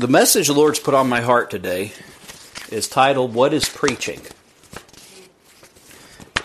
The 0.00 0.08
message 0.08 0.46
the 0.46 0.54
Lord's 0.54 0.78
put 0.78 0.94
on 0.94 1.10
my 1.10 1.20
heart 1.20 1.50
today 1.50 1.92
is 2.70 2.88
titled 2.88 3.34
"What 3.34 3.52
is 3.52 3.68
Preaching." 3.68 4.22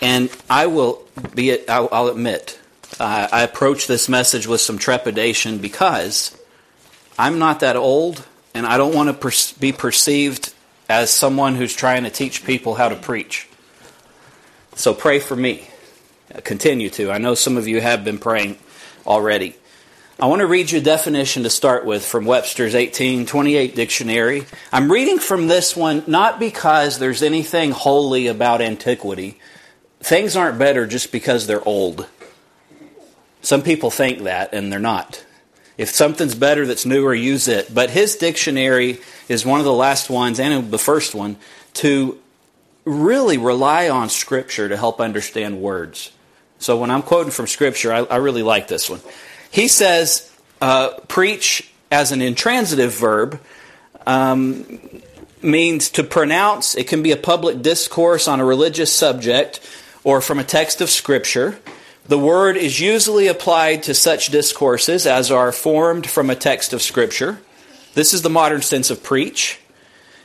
And 0.02 0.28
I 0.50 0.66
will 0.66 1.02
be 1.34 1.66
I'll, 1.66 2.08
admit 2.08 2.60
uh, 3.00 3.28
I 3.32 3.40
approach 3.40 3.86
this 3.86 4.10
message 4.10 4.46
with 4.46 4.60
some 4.60 4.76
trepidation 4.76 5.56
because 5.56 6.36
I'm 7.18 7.38
not 7.38 7.60
that 7.60 7.76
old, 7.76 8.26
and 8.52 8.66
I 8.66 8.76
don't 8.76 8.94
want 8.94 9.08
to 9.08 9.14
per- 9.14 9.58
be 9.58 9.72
perceived 9.72 10.52
as 10.90 11.08
someone 11.08 11.54
who's 11.54 11.74
trying 11.74 12.04
to 12.04 12.10
teach 12.10 12.44
people 12.44 12.74
how 12.74 12.90
to 12.90 12.96
preach. 12.96 13.48
So 14.74 14.92
pray 14.92 15.18
for 15.18 15.34
me. 15.34 15.70
Continue 16.44 16.90
to. 16.90 17.10
I 17.10 17.16
know 17.16 17.34
some 17.34 17.56
of 17.56 17.66
you 17.66 17.80
have 17.80 18.04
been 18.04 18.18
praying 18.18 18.58
already. 19.06 19.56
I 20.18 20.28
want 20.28 20.40
to 20.40 20.46
read 20.46 20.70
you 20.70 20.78
a 20.78 20.82
definition 20.82 21.42
to 21.42 21.50
start 21.50 21.84
with 21.84 22.02
from 22.02 22.24
Webster's 22.24 22.72
1828 22.72 23.74
dictionary. 23.74 24.46
I'm 24.72 24.90
reading 24.90 25.18
from 25.18 25.46
this 25.46 25.76
one 25.76 26.04
not 26.06 26.40
because 26.40 26.98
there's 26.98 27.22
anything 27.22 27.72
holy 27.72 28.26
about 28.26 28.62
antiquity. 28.62 29.38
Things 30.00 30.34
aren't 30.34 30.58
better 30.58 30.86
just 30.86 31.12
because 31.12 31.46
they're 31.46 31.66
old. 31.68 32.06
Some 33.42 33.60
people 33.60 33.90
think 33.90 34.22
that, 34.22 34.54
and 34.54 34.72
they're 34.72 34.78
not. 34.78 35.22
If 35.76 35.90
something's 35.90 36.34
better 36.34 36.66
that's 36.66 36.86
newer, 36.86 37.14
use 37.14 37.46
it. 37.46 37.74
But 37.74 37.90
his 37.90 38.16
dictionary 38.16 39.00
is 39.28 39.44
one 39.44 39.60
of 39.60 39.66
the 39.66 39.72
last 39.74 40.08
ones, 40.08 40.40
and 40.40 40.70
the 40.70 40.78
first 40.78 41.14
one, 41.14 41.36
to 41.74 42.18
really 42.86 43.36
rely 43.36 43.90
on 43.90 44.08
Scripture 44.08 44.66
to 44.66 44.78
help 44.78 44.98
understand 44.98 45.60
words. 45.60 46.10
So 46.58 46.78
when 46.78 46.90
I'm 46.90 47.02
quoting 47.02 47.32
from 47.32 47.48
Scripture, 47.48 47.92
I, 47.92 47.98
I 48.04 48.16
really 48.16 48.42
like 48.42 48.66
this 48.66 48.88
one. 48.88 49.00
He 49.56 49.68
says, 49.68 50.30
uh, 50.60 50.90
preach 51.08 51.72
as 51.90 52.12
an 52.12 52.20
intransitive 52.20 52.92
verb 52.92 53.40
um, 54.06 55.00
means 55.40 55.88
to 55.92 56.04
pronounce. 56.04 56.74
It 56.74 56.88
can 56.88 57.02
be 57.02 57.10
a 57.10 57.16
public 57.16 57.62
discourse 57.62 58.28
on 58.28 58.38
a 58.38 58.44
religious 58.44 58.92
subject 58.92 59.66
or 60.04 60.20
from 60.20 60.38
a 60.38 60.44
text 60.44 60.82
of 60.82 60.90
Scripture. 60.90 61.58
The 62.06 62.18
word 62.18 62.58
is 62.58 62.80
usually 62.80 63.28
applied 63.28 63.82
to 63.84 63.94
such 63.94 64.26
discourses 64.26 65.06
as 65.06 65.30
are 65.30 65.52
formed 65.52 66.06
from 66.06 66.28
a 66.28 66.36
text 66.36 66.74
of 66.74 66.82
Scripture. 66.82 67.38
This 67.94 68.12
is 68.12 68.20
the 68.20 68.28
modern 68.28 68.60
sense 68.60 68.90
of 68.90 69.02
preach. 69.02 69.58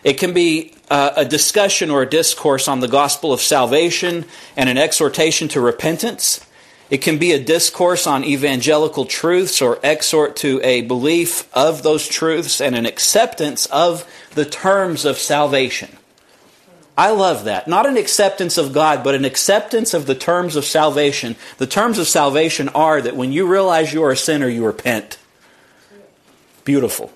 It 0.03 0.15
can 0.15 0.33
be 0.33 0.73
uh, 0.89 1.11
a 1.15 1.23
discussion 1.23 1.89
or 1.89 2.01
a 2.01 2.09
discourse 2.09 2.67
on 2.67 2.81
the 2.81 2.89
gospel 2.89 3.31
of 3.31 3.39
salvation 3.39 4.25
and 4.57 4.67
an 4.67 4.77
exhortation 4.77 5.47
to 5.47 5.61
repentance. 5.61 6.45
It 6.91 7.01
can 7.01 7.17
be 7.17 7.31
a 7.31 7.41
discourse 7.41 8.05
on 8.05 8.25
evangelical 8.25 9.05
truths 9.05 9.61
or 9.61 9.79
exhort 9.81 10.35
to 10.37 10.59
a 10.61 10.81
belief 10.81 11.49
of 11.55 11.83
those 11.83 12.05
truths 12.05 12.59
and 12.59 12.75
an 12.75 12.85
acceptance 12.85 13.65
of 13.67 14.05
the 14.35 14.43
terms 14.43 15.05
of 15.05 15.17
salvation. 15.17 15.97
I 16.97 17.11
love 17.11 17.45
that. 17.45 17.69
Not 17.69 17.85
an 17.85 17.95
acceptance 17.95 18.57
of 18.57 18.73
God, 18.73 19.05
but 19.05 19.15
an 19.15 19.23
acceptance 19.23 19.93
of 19.93 20.05
the 20.05 20.15
terms 20.15 20.57
of 20.57 20.65
salvation. 20.65 21.37
The 21.59 21.65
terms 21.65 21.97
of 21.97 22.09
salvation 22.09 22.67
are 22.69 23.01
that 23.01 23.15
when 23.15 23.31
you 23.31 23.47
realize 23.47 23.93
you 23.93 24.03
are 24.03 24.11
a 24.11 24.17
sinner, 24.17 24.49
you 24.49 24.65
repent. 24.65 25.17
Beautiful. 26.65 27.09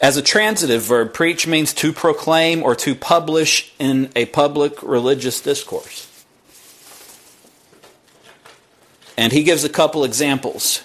As 0.00 0.16
a 0.16 0.22
transitive 0.22 0.82
verb, 0.82 1.12
preach 1.12 1.46
means 1.46 1.74
to 1.74 1.92
proclaim 1.92 2.62
or 2.62 2.74
to 2.76 2.94
publish 2.94 3.72
in 3.78 4.10
a 4.16 4.24
public 4.24 4.82
religious 4.82 5.42
discourse. 5.42 6.08
And 9.16 9.32
he 9.32 9.42
gives 9.42 9.64
a 9.64 9.68
couple 9.68 10.04
examples 10.04 10.82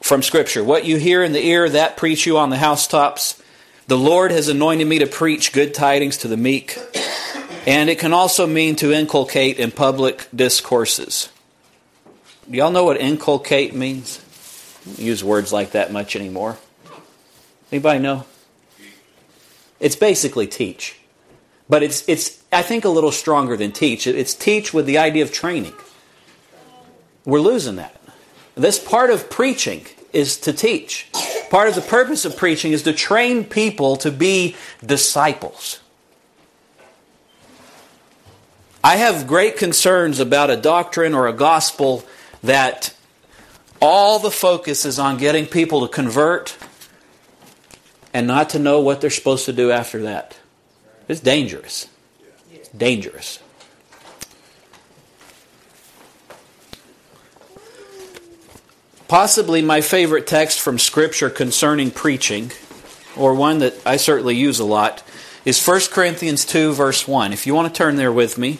from 0.00 0.22
Scripture. 0.22 0.64
What 0.64 0.84
you 0.84 0.96
hear 0.96 1.22
in 1.22 1.32
the 1.32 1.44
ear, 1.44 1.68
that 1.68 1.96
preach 1.96 2.26
you 2.26 2.38
on 2.38 2.50
the 2.50 2.58
housetops. 2.58 3.42
The 3.86 3.98
Lord 3.98 4.30
has 4.30 4.48
anointed 4.48 4.86
me 4.86 4.98
to 4.98 5.06
preach 5.06 5.52
good 5.52 5.74
tidings 5.74 6.18
to 6.18 6.28
the 6.28 6.36
meek. 6.36 6.78
And 7.66 7.90
it 7.90 7.98
can 7.98 8.12
also 8.12 8.46
mean 8.46 8.76
to 8.76 8.92
inculcate 8.92 9.58
in 9.58 9.70
public 9.70 10.26
discourses. 10.34 11.30
Y'all 12.48 12.70
know 12.70 12.84
what 12.84 13.00
inculcate 13.00 13.74
means? 13.74 14.24
use 14.96 15.22
words 15.22 15.52
like 15.52 15.72
that 15.72 15.92
much 15.92 16.16
anymore. 16.16 16.56
Anybody 17.70 17.98
know? 17.98 18.24
It's 19.80 19.96
basically 19.96 20.46
teach. 20.46 20.98
But 21.68 21.82
it's, 21.82 22.08
it's 22.08 22.42
I 22.50 22.62
think, 22.62 22.84
a 22.84 22.88
little 22.88 23.12
stronger 23.12 23.56
than 23.56 23.72
teach. 23.72 24.06
It's 24.06 24.34
teach 24.34 24.72
with 24.72 24.86
the 24.86 24.98
idea 24.98 25.22
of 25.22 25.32
training. 25.32 25.74
We're 27.28 27.40
losing 27.40 27.76
that. 27.76 27.94
This 28.54 28.78
part 28.78 29.10
of 29.10 29.28
preaching 29.28 29.84
is 30.14 30.38
to 30.38 30.52
teach. 30.54 31.10
Part 31.50 31.68
of 31.68 31.74
the 31.74 31.82
purpose 31.82 32.24
of 32.24 32.38
preaching 32.38 32.72
is 32.72 32.84
to 32.84 32.94
train 32.94 33.44
people 33.44 33.96
to 33.96 34.10
be 34.10 34.56
disciples. 34.84 35.80
I 38.82 38.96
have 38.96 39.26
great 39.26 39.58
concerns 39.58 40.20
about 40.20 40.48
a 40.48 40.56
doctrine 40.56 41.12
or 41.12 41.26
a 41.26 41.34
gospel 41.34 42.02
that 42.42 42.94
all 43.78 44.18
the 44.18 44.30
focus 44.30 44.86
is 44.86 44.98
on 44.98 45.18
getting 45.18 45.44
people 45.44 45.86
to 45.86 45.92
convert 45.92 46.56
and 48.14 48.26
not 48.26 48.48
to 48.50 48.58
know 48.58 48.80
what 48.80 49.02
they're 49.02 49.10
supposed 49.10 49.44
to 49.44 49.52
do 49.52 49.70
after 49.70 50.00
that. 50.04 50.38
It's 51.08 51.20
dangerous. 51.20 51.88
It's 52.50 52.70
dangerous. 52.70 53.40
Possibly 59.08 59.62
my 59.62 59.80
favorite 59.80 60.26
text 60.26 60.60
from 60.60 60.78
Scripture 60.78 61.30
concerning 61.30 61.90
preaching, 61.90 62.52
or 63.16 63.32
one 63.32 63.60
that 63.60 63.74
I 63.86 63.96
certainly 63.96 64.36
use 64.36 64.60
a 64.60 64.66
lot, 64.66 65.02
is 65.46 65.66
1 65.66 65.80
Corinthians 65.90 66.44
2, 66.44 66.74
verse 66.74 67.08
1. 67.08 67.32
If 67.32 67.46
you 67.46 67.54
want 67.54 67.72
to 67.72 67.76
turn 67.76 67.96
there 67.96 68.12
with 68.12 68.36
me, 68.36 68.58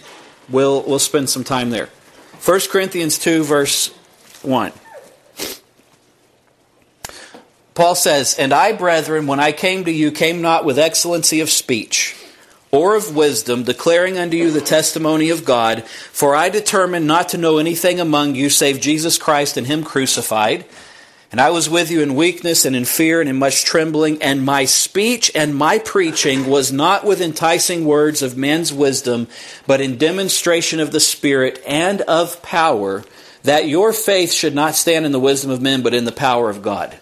we'll, 0.48 0.82
we'll 0.84 0.98
spend 0.98 1.28
some 1.28 1.44
time 1.44 1.68
there. 1.68 1.90
1 2.42 2.60
Corinthians 2.70 3.18
2, 3.18 3.44
verse 3.44 3.88
1. 4.40 4.72
Paul 7.74 7.94
says, 7.94 8.34
And 8.38 8.54
I, 8.54 8.72
brethren, 8.72 9.26
when 9.26 9.40
I 9.40 9.52
came 9.52 9.84
to 9.84 9.92
you, 9.92 10.10
came 10.10 10.40
not 10.40 10.64
with 10.64 10.78
excellency 10.78 11.40
of 11.40 11.50
speech 11.50 12.17
or 12.70 12.96
of 12.96 13.16
wisdom, 13.16 13.62
declaring 13.62 14.18
unto 14.18 14.36
you 14.36 14.50
the 14.50 14.60
testimony 14.60 15.30
of 15.30 15.44
God. 15.44 15.84
For 15.84 16.34
I 16.34 16.48
determined 16.48 17.06
not 17.06 17.30
to 17.30 17.38
know 17.38 17.58
anything 17.58 18.00
among 18.00 18.34
you 18.34 18.50
save 18.50 18.80
Jesus 18.80 19.18
Christ 19.18 19.56
and 19.56 19.66
Him 19.66 19.82
crucified. 19.82 20.64
And 21.30 21.40
I 21.40 21.50
was 21.50 21.68
with 21.68 21.90
you 21.90 22.00
in 22.00 22.14
weakness 22.14 22.64
and 22.64 22.74
in 22.74 22.86
fear 22.86 23.20
and 23.20 23.28
in 23.28 23.36
much 23.36 23.64
trembling. 23.64 24.22
And 24.22 24.44
my 24.44 24.64
speech 24.64 25.30
and 25.34 25.54
my 25.54 25.78
preaching 25.78 26.46
was 26.46 26.72
not 26.72 27.04
with 27.04 27.20
enticing 27.20 27.84
words 27.84 28.22
of 28.22 28.36
men's 28.36 28.72
wisdom, 28.72 29.28
but 29.66 29.80
in 29.82 29.98
demonstration 29.98 30.80
of 30.80 30.90
the 30.90 31.00
Spirit 31.00 31.62
and 31.66 32.00
of 32.02 32.42
power, 32.42 33.04
that 33.42 33.68
your 33.68 33.92
faith 33.92 34.32
should 34.32 34.54
not 34.54 34.74
stand 34.74 35.04
in 35.04 35.12
the 35.12 35.20
wisdom 35.20 35.50
of 35.50 35.60
men, 35.60 35.82
but 35.82 35.94
in 35.94 36.06
the 36.06 36.12
power 36.12 36.48
of 36.48 36.62
God. 36.62 36.98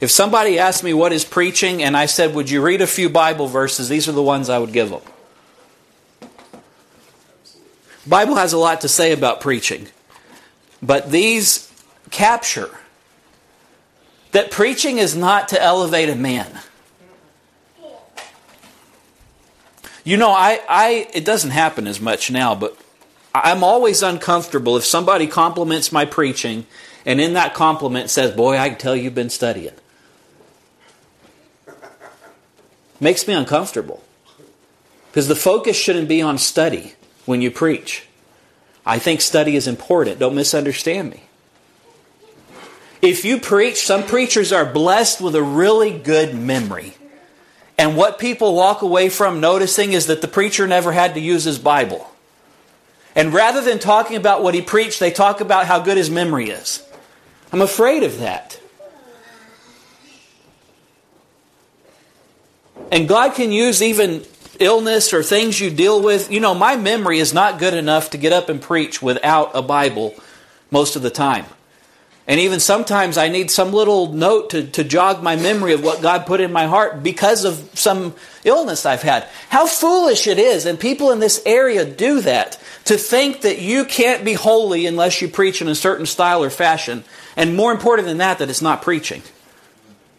If 0.00 0.10
somebody 0.10 0.58
asked 0.58 0.84
me 0.84 0.92
what 0.92 1.12
is 1.12 1.24
preaching 1.24 1.82
and 1.82 1.96
I 1.96 2.06
said, 2.06 2.34
Would 2.34 2.50
you 2.50 2.62
read 2.62 2.80
a 2.80 2.86
few 2.86 3.08
Bible 3.08 3.46
verses? 3.46 3.88
These 3.88 4.08
are 4.08 4.12
the 4.12 4.22
ones 4.22 4.50
I 4.50 4.58
would 4.58 4.72
give 4.72 4.90
them. 4.90 5.00
Bible 8.06 8.36
has 8.36 8.52
a 8.52 8.58
lot 8.58 8.82
to 8.82 8.88
say 8.88 9.12
about 9.12 9.40
preaching, 9.40 9.88
but 10.80 11.10
these 11.10 11.72
capture 12.10 12.70
that 14.30 14.50
preaching 14.50 14.98
is 14.98 15.16
not 15.16 15.48
to 15.48 15.60
elevate 15.60 16.08
a 16.08 16.14
man. 16.14 16.60
You 20.04 20.16
know, 20.16 20.30
I, 20.30 20.60
I 20.68 21.08
it 21.14 21.24
doesn't 21.24 21.50
happen 21.50 21.88
as 21.88 22.00
much 22.00 22.30
now, 22.30 22.54
but 22.54 22.78
I'm 23.34 23.64
always 23.64 24.02
uncomfortable 24.02 24.76
if 24.76 24.84
somebody 24.84 25.26
compliments 25.26 25.90
my 25.90 26.04
preaching 26.04 26.66
and 27.04 27.20
in 27.20 27.32
that 27.32 27.54
compliment 27.54 28.10
says, 28.10 28.32
Boy, 28.36 28.58
I 28.58 28.68
can 28.68 28.78
tell 28.78 28.94
you've 28.94 29.14
been 29.14 29.30
studying. 29.30 29.74
Makes 33.00 33.26
me 33.26 33.34
uncomfortable. 33.34 34.02
Because 35.10 35.28
the 35.28 35.36
focus 35.36 35.76
shouldn't 35.76 36.08
be 36.08 36.22
on 36.22 36.38
study 36.38 36.94
when 37.24 37.42
you 37.42 37.50
preach. 37.50 38.06
I 38.84 38.98
think 38.98 39.20
study 39.20 39.56
is 39.56 39.66
important. 39.66 40.18
Don't 40.18 40.34
misunderstand 40.34 41.10
me. 41.10 41.22
If 43.02 43.24
you 43.24 43.38
preach, 43.38 43.86
some 43.86 44.04
preachers 44.04 44.52
are 44.52 44.64
blessed 44.64 45.20
with 45.20 45.34
a 45.34 45.42
really 45.42 45.98
good 45.98 46.34
memory. 46.34 46.94
And 47.78 47.96
what 47.96 48.18
people 48.18 48.54
walk 48.54 48.82
away 48.82 49.08
from 49.08 49.40
noticing 49.40 49.92
is 49.92 50.06
that 50.06 50.22
the 50.22 50.28
preacher 50.28 50.66
never 50.66 50.92
had 50.92 51.14
to 51.14 51.20
use 51.20 51.44
his 51.44 51.58
Bible. 51.58 52.10
And 53.14 53.32
rather 53.32 53.60
than 53.60 53.78
talking 53.78 54.16
about 54.16 54.42
what 54.42 54.54
he 54.54 54.62
preached, 54.62 55.00
they 55.00 55.10
talk 55.10 55.40
about 55.40 55.66
how 55.66 55.78
good 55.78 55.96
his 55.96 56.10
memory 56.10 56.50
is. 56.50 56.82
I'm 57.52 57.62
afraid 57.62 58.02
of 58.02 58.18
that. 58.18 58.60
And 62.90 63.08
God 63.08 63.34
can 63.34 63.52
use 63.52 63.82
even 63.82 64.24
illness 64.60 65.12
or 65.12 65.22
things 65.22 65.60
you 65.60 65.70
deal 65.70 66.02
with. 66.02 66.30
You 66.30 66.40
know, 66.40 66.54
my 66.54 66.76
memory 66.76 67.18
is 67.18 67.34
not 67.34 67.58
good 67.58 67.74
enough 67.74 68.10
to 68.10 68.18
get 68.18 68.32
up 68.32 68.48
and 68.48 68.60
preach 68.60 69.02
without 69.02 69.50
a 69.54 69.62
Bible 69.62 70.14
most 70.70 70.96
of 70.96 71.02
the 71.02 71.10
time. 71.10 71.46
And 72.28 72.40
even 72.40 72.58
sometimes 72.58 73.16
I 73.16 73.28
need 73.28 73.52
some 73.52 73.72
little 73.72 74.12
note 74.12 74.50
to, 74.50 74.66
to 74.66 74.82
jog 74.82 75.22
my 75.22 75.36
memory 75.36 75.74
of 75.74 75.84
what 75.84 76.02
God 76.02 76.26
put 76.26 76.40
in 76.40 76.52
my 76.52 76.66
heart 76.66 77.02
because 77.02 77.44
of 77.44 77.70
some 77.74 78.14
illness 78.42 78.84
I've 78.84 79.02
had. 79.02 79.28
How 79.48 79.66
foolish 79.66 80.26
it 80.26 80.38
is, 80.38 80.66
and 80.66 80.78
people 80.78 81.12
in 81.12 81.20
this 81.20 81.40
area 81.46 81.84
do 81.84 82.20
that, 82.22 82.58
to 82.86 82.96
think 82.96 83.42
that 83.42 83.60
you 83.60 83.84
can't 83.84 84.24
be 84.24 84.32
holy 84.32 84.86
unless 84.86 85.22
you 85.22 85.28
preach 85.28 85.62
in 85.62 85.68
a 85.68 85.74
certain 85.76 86.06
style 86.06 86.42
or 86.42 86.50
fashion. 86.50 87.04
And 87.36 87.54
more 87.54 87.70
important 87.70 88.08
than 88.08 88.18
that, 88.18 88.38
that 88.38 88.50
it's 88.50 88.62
not 88.62 88.82
preaching. 88.82 89.22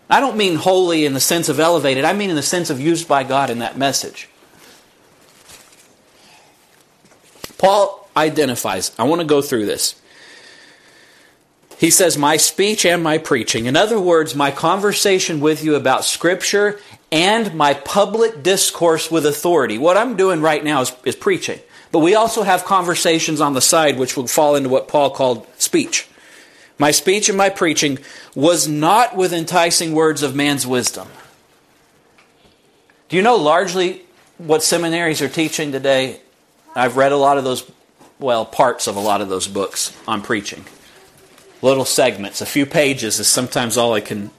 I 0.09 0.19
don't 0.19 0.37
mean 0.37 0.55
holy 0.55 1.05
in 1.05 1.13
the 1.13 1.19
sense 1.19 1.49
of 1.49 1.59
elevated, 1.59 2.05
I 2.05 2.13
mean 2.13 2.29
in 2.29 2.35
the 2.35 2.41
sense 2.41 2.69
of 2.69 2.79
used 2.79 3.07
by 3.07 3.23
God 3.23 3.49
in 3.49 3.59
that 3.59 3.77
message. 3.77 4.29
Paul 7.57 8.09
identifies, 8.15 8.91
I 8.97 9.03
want 9.03 9.21
to 9.21 9.27
go 9.27 9.41
through 9.41 9.65
this. 9.65 9.99
He 11.77 11.91
says, 11.91 12.17
My 12.17 12.37
speech 12.37 12.85
and 12.85 13.03
my 13.03 13.17
preaching. 13.17 13.65
In 13.65 13.75
other 13.75 13.99
words, 13.99 14.35
my 14.35 14.51
conversation 14.51 15.39
with 15.39 15.63
you 15.63 15.75
about 15.75 16.05
Scripture 16.05 16.79
and 17.11 17.53
my 17.53 17.73
public 17.73 18.43
discourse 18.43 19.11
with 19.11 19.25
authority. 19.25 19.77
What 19.77 19.97
I'm 19.97 20.15
doing 20.15 20.41
right 20.41 20.63
now 20.63 20.81
is, 20.81 20.91
is 21.05 21.15
preaching. 21.15 21.59
But 21.91 21.99
we 21.99 22.15
also 22.15 22.43
have 22.43 22.65
conversations 22.65 23.39
on 23.39 23.53
the 23.53 23.61
side 23.61 23.97
which 23.97 24.17
will 24.17 24.27
fall 24.27 24.55
into 24.55 24.69
what 24.69 24.87
Paul 24.87 25.11
called 25.11 25.47
speech. 25.57 26.07
My 26.79 26.91
speech 26.91 27.29
and 27.29 27.37
my 27.37 27.49
preaching 27.49 27.99
was 28.35 28.67
not 28.67 29.15
with 29.15 29.33
enticing 29.33 29.93
words 29.93 30.21
of 30.23 30.35
man's 30.35 30.67
wisdom. 30.67 31.07
Do 33.09 33.15
you 33.15 33.21
know 33.21 33.35
largely 33.35 34.03
what 34.37 34.63
seminaries 34.63 35.21
are 35.21 35.29
teaching 35.29 35.71
today? 35.71 36.19
I've 36.75 36.97
read 36.97 37.11
a 37.11 37.17
lot 37.17 37.37
of 37.37 37.43
those, 37.43 37.69
well, 38.19 38.45
parts 38.45 38.87
of 38.87 38.95
a 38.95 38.99
lot 38.99 39.21
of 39.21 39.29
those 39.29 39.47
books 39.47 39.95
on 40.07 40.21
preaching 40.21 40.65
little 41.61 41.85
segments. 41.85 42.41
A 42.41 42.45
few 42.45 42.65
pages 42.65 43.19
is 43.19 43.27
sometimes 43.27 43.77
all 43.77 43.93
I 43.93 44.01
can 44.01 44.31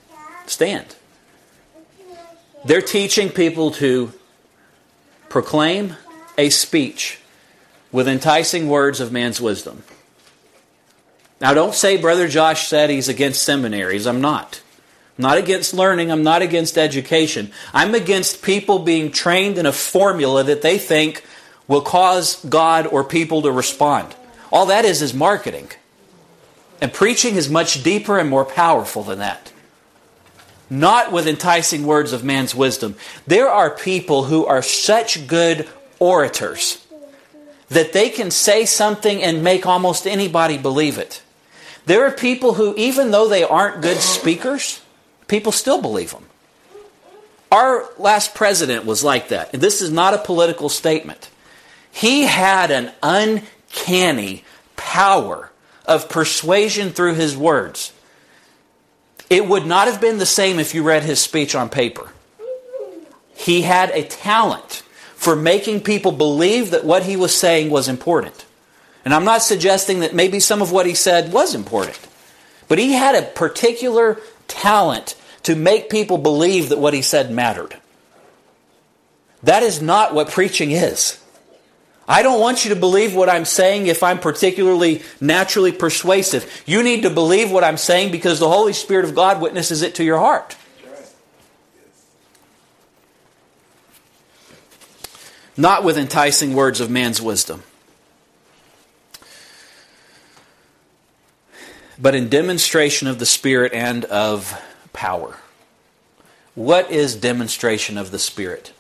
stand. 0.46 0.94
They're 2.64 2.82
teaching 2.82 3.28
people 3.28 3.70
to 3.72 4.12
proclaim 5.28 5.96
a 6.36 6.50
speech 6.50 7.20
with 7.90 8.08
enticing 8.08 8.68
words 8.68 9.00
of 9.00 9.12
man's 9.12 9.40
wisdom. 9.40 9.82
Now, 11.40 11.54
don't 11.54 11.74
say 11.74 11.96
Brother 11.96 12.26
Josh 12.28 12.66
said 12.66 12.90
he's 12.90 13.08
against 13.08 13.42
seminaries. 13.42 14.06
I'm 14.06 14.20
not. 14.20 14.60
I'm 15.16 15.22
not 15.22 15.38
against 15.38 15.72
learning. 15.72 16.10
I'm 16.10 16.22
not 16.24 16.42
against 16.42 16.76
education. 16.76 17.52
I'm 17.72 17.94
against 17.94 18.42
people 18.42 18.80
being 18.80 19.12
trained 19.12 19.58
in 19.58 19.66
a 19.66 19.72
formula 19.72 20.44
that 20.44 20.62
they 20.62 20.78
think 20.78 21.24
will 21.68 21.80
cause 21.80 22.44
God 22.44 22.86
or 22.86 23.04
people 23.04 23.42
to 23.42 23.52
respond. 23.52 24.14
All 24.50 24.66
that 24.66 24.84
is 24.84 25.02
is 25.02 25.14
marketing. 25.14 25.68
And 26.80 26.92
preaching 26.92 27.36
is 27.36 27.50
much 27.50 27.82
deeper 27.82 28.18
and 28.18 28.30
more 28.30 28.44
powerful 28.44 29.02
than 29.02 29.18
that. 29.18 29.52
Not 30.70 31.12
with 31.12 31.26
enticing 31.26 31.86
words 31.86 32.12
of 32.12 32.24
man's 32.24 32.54
wisdom. 32.54 32.96
There 33.26 33.48
are 33.48 33.70
people 33.70 34.24
who 34.24 34.44
are 34.46 34.62
such 34.62 35.26
good 35.26 35.68
orators 35.98 36.84
that 37.68 37.92
they 37.92 38.10
can 38.10 38.30
say 38.30 38.64
something 38.64 39.22
and 39.22 39.44
make 39.44 39.66
almost 39.66 40.06
anybody 40.06 40.58
believe 40.58 40.98
it. 40.98 41.22
There 41.88 42.04
are 42.04 42.10
people 42.10 42.52
who, 42.52 42.74
even 42.76 43.12
though 43.12 43.28
they 43.28 43.42
aren't 43.42 43.80
good 43.80 43.96
speakers, 43.96 44.82
people 45.26 45.52
still 45.52 45.80
believe 45.80 46.10
them. 46.10 46.26
Our 47.50 47.88
last 47.96 48.34
president 48.34 48.84
was 48.84 49.02
like 49.02 49.28
that. 49.28 49.54
And 49.54 49.62
this 49.62 49.80
is 49.80 49.90
not 49.90 50.12
a 50.12 50.18
political 50.18 50.68
statement. 50.68 51.30
He 51.90 52.24
had 52.24 52.70
an 52.70 52.92
uncanny 53.02 54.44
power 54.76 55.50
of 55.86 56.10
persuasion 56.10 56.90
through 56.90 57.14
his 57.14 57.34
words. 57.34 57.94
It 59.30 59.48
would 59.48 59.64
not 59.64 59.88
have 59.88 59.98
been 59.98 60.18
the 60.18 60.26
same 60.26 60.58
if 60.58 60.74
you 60.74 60.82
read 60.82 61.04
his 61.04 61.20
speech 61.20 61.54
on 61.54 61.70
paper. 61.70 62.12
He 63.34 63.62
had 63.62 63.88
a 63.92 64.02
talent 64.02 64.82
for 65.14 65.34
making 65.34 65.80
people 65.84 66.12
believe 66.12 66.70
that 66.72 66.84
what 66.84 67.04
he 67.04 67.16
was 67.16 67.34
saying 67.34 67.70
was 67.70 67.88
important. 67.88 68.44
And 69.08 69.14
I'm 69.14 69.24
not 69.24 69.40
suggesting 69.40 70.00
that 70.00 70.14
maybe 70.14 70.38
some 70.38 70.60
of 70.60 70.70
what 70.70 70.84
he 70.84 70.92
said 70.92 71.32
was 71.32 71.54
important, 71.54 71.98
but 72.68 72.78
he 72.78 72.92
had 72.92 73.14
a 73.14 73.22
particular 73.22 74.20
talent 74.48 75.14
to 75.44 75.56
make 75.56 75.88
people 75.88 76.18
believe 76.18 76.68
that 76.68 76.78
what 76.78 76.92
he 76.92 77.00
said 77.00 77.30
mattered. 77.30 77.74
That 79.42 79.62
is 79.62 79.80
not 79.80 80.12
what 80.12 80.28
preaching 80.28 80.72
is. 80.72 81.24
I 82.06 82.22
don't 82.22 82.38
want 82.38 82.66
you 82.66 82.74
to 82.74 82.78
believe 82.78 83.14
what 83.14 83.30
I'm 83.30 83.46
saying 83.46 83.86
if 83.86 84.02
I'm 84.02 84.18
particularly 84.18 85.00
naturally 85.22 85.72
persuasive. 85.72 86.62
You 86.66 86.82
need 86.82 87.04
to 87.04 87.08
believe 87.08 87.50
what 87.50 87.64
I'm 87.64 87.78
saying 87.78 88.12
because 88.12 88.38
the 88.38 88.50
Holy 88.50 88.74
Spirit 88.74 89.06
of 89.06 89.14
God 89.14 89.40
witnesses 89.40 89.80
it 89.80 89.94
to 89.94 90.04
your 90.04 90.18
heart. 90.18 90.54
Not 95.56 95.82
with 95.82 95.96
enticing 95.96 96.52
words 96.52 96.78
of 96.78 96.90
man's 96.90 97.22
wisdom, 97.22 97.62
but 101.98 102.14
in 102.14 102.28
demonstration 102.28 103.08
of 103.08 103.18
the 103.18 103.26
Spirit 103.26 103.72
and 103.72 104.04
of 104.06 104.60
power. 104.92 105.36
What 106.54 106.90
is 106.90 107.16
demonstration 107.16 107.98
of 107.98 108.10
the 108.10 108.18
Spirit? 108.18 108.72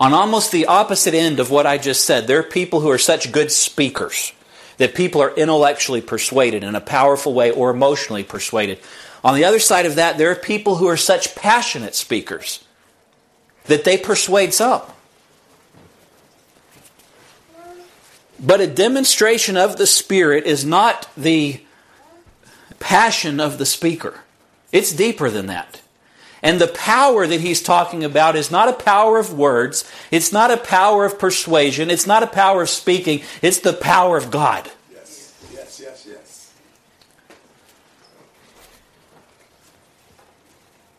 On 0.00 0.12
almost 0.12 0.52
the 0.52 0.66
opposite 0.66 1.14
end 1.14 1.40
of 1.40 1.50
what 1.50 1.66
I 1.66 1.76
just 1.76 2.04
said, 2.04 2.26
there 2.26 2.38
are 2.38 2.44
people 2.44 2.80
who 2.80 2.90
are 2.90 2.98
such 2.98 3.32
good 3.32 3.50
speakers 3.50 4.32
that 4.76 4.94
people 4.94 5.20
are 5.20 5.34
intellectually 5.34 6.00
persuaded 6.00 6.62
in 6.62 6.74
a 6.74 6.80
powerful 6.80 7.34
way 7.34 7.50
or 7.50 7.70
emotionally 7.70 8.22
persuaded. 8.22 8.78
On 9.24 9.34
the 9.34 9.44
other 9.44 9.58
side 9.58 9.86
of 9.86 9.96
that, 9.96 10.16
there 10.16 10.30
are 10.30 10.36
people 10.36 10.76
who 10.76 10.86
are 10.86 10.96
such 10.96 11.34
passionate 11.34 11.96
speakers 11.96 12.64
that 13.64 13.84
they 13.84 13.98
persuade 13.98 14.54
some. 14.54 14.82
But 18.40 18.60
a 18.60 18.66
demonstration 18.66 19.56
of 19.56 19.76
the 19.76 19.86
Spirit 19.86 20.46
is 20.46 20.64
not 20.64 21.08
the 21.16 21.60
passion 22.78 23.40
of 23.40 23.58
the 23.58 23.66
speaker, 23.66 24.20
it's 24.72 24.92
deeper 24.92 25.30
than 25.30 25.46
that. 25.46 25.80
And 26.40 26.60
the 26.60 26.68
power 26.68 27.26
that 27.26 27.40
he's 27.40 27.60
talking 27.60 28.04
about 28.04 28.36
is 28.36 28.50
not 28.50 28.68
a 28.68 28.72
power 28.72 29.18
of 29.18 29.36
words, 29.36 29.90
it's 30.12 30.32
not 30.32 30.52
a 30.52 30.56
power 30.56 31.04
of 31.04 31.18
persuasion, 31.18 31.90
it's 31.90 32.06
not 32.06 32.22
a 32.22 32.28
power 32.28 32.62
of 32.62 32.68
speaking, 32.68 33.22
it's 33.42 33.58
the 33.58 33.72
power 33.72 34.16
of 34.16 34.30
God. 34.30 34.70
Yes, 34.92 35.34
yes, 35.52 35.80
yes, 35.82 36.06
yes. 36.08 36.52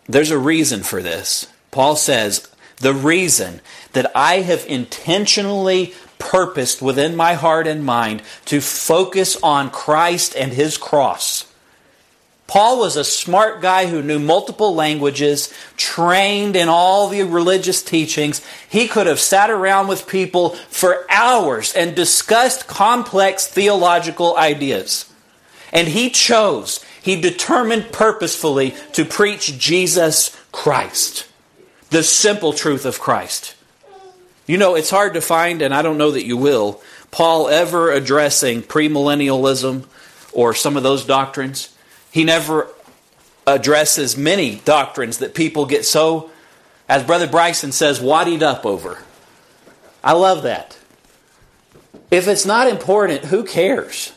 There's 0.08 0.32
a 0.32 0.38
reason 0.38 0.84
for 0.84 1.02
this. 1.02 1.48
Paul 1.72 1.96
says, 1.96 2.50
the 2.78 2.94
reason 2.94 3.62
that 3.94 4.12
I 4.16 4.42
have 4.42 4.66
intentionally 4.68 5.94
purposed 6.20 6.82
within 6.82 7.16
my 7.16 7.34
heart 7.34 7.66
and 7.66 7.84
mind 7.84 8.22
to 8.46 8.62
focus 8.62 9.36
on 9.42 9.72
Christ 9.72 10.36
and 10.36 10.54
his 10.54 10.78
cross 10.78 11.50
Paul 12.50 12.80
was 12.80 12.96
a 12.96 13.04
smart 13.04 13.62
guy 13.62 13.86
who 13.86 14.02
knew 14.02 14.18
multiple 14.18 14.74
languages, 14.74 15.54
trained 15.78 16.56
in 16.56 16.68
all 16.68 17.08
the 17.08 17.22
religious 17.22 17.84
teachings. 17.84 18.44
He 18.68 18.88
could 18.88 19.06
have 19.06 19.20
sat 19.20 19.52
around 19.52 19.88
with 19.88 20.08
people 20.08 20.56
for 20.56 21.06
hours 21.12 21.76
and 21.76 21.96
discussed 21.96 22.66
complex 22.66 23.46
theological 23.46 24.36
ideas. 24.36 25.06
And 25.72 25.90
he 25.90 26.10
chose, 26.10 26.84
he 27.00 27.22
determined 27.22 27.92
purposefully 27.92 28.74
to 28.94 29.06
preach 29.06 29.60
Jesus 29.60 30.36
Christ, 30.52 31.28
the 31.92 32.02
simple 32.02 32.54
truth 32.54 32.84
of 32.84 33.00
Christ. 33.00 33.54
You 34.50 34.58
know, 34.58 34.74
it's 34.74 34.90
hard 34.90 35.14
to 35.14 35.22
find, 35.22 35.62
and 35.62 35.76
I 35.76 35.84
don't 35.84 36.00
know 36.00 36.10
that 36.10 36.26
you 36.26 36.36
will, 36.36 36.82
Paul 37.12 37.50
ever 37.50 37.92
addressing 37.92 38.64
premillennialism 38.64 39.86
or 40.34 40.56
some 40.56 40.76
of 40.76 40.82
those 40.82 41.06
doctrines. 41.06 41.78
He 42.10 42.24
never 42.24 42.68
addresses 43.46 44.18
many 44.18 44.56
doctrines 44.66 45.20
that 45.20 45.36
people 45.36 45.68
get 45.68 45.86
so, 45.86 46.32
as 46.90 47.04
Brother 47.04 47.28
Bryson 47.28 47.72
says, 47.72 48.02
waddied 48.02 48.42
up 48.42 48.66
over. 48.66 48.98
I 50.04 50.14
love 50.14 50.42
that. 50.42 50.80
If 52.10 52.28
it's 52.28 52.48
not 52.48 52.68
important, 52.68 53.26
who 53.26 53.44
cares? 53.44 54.14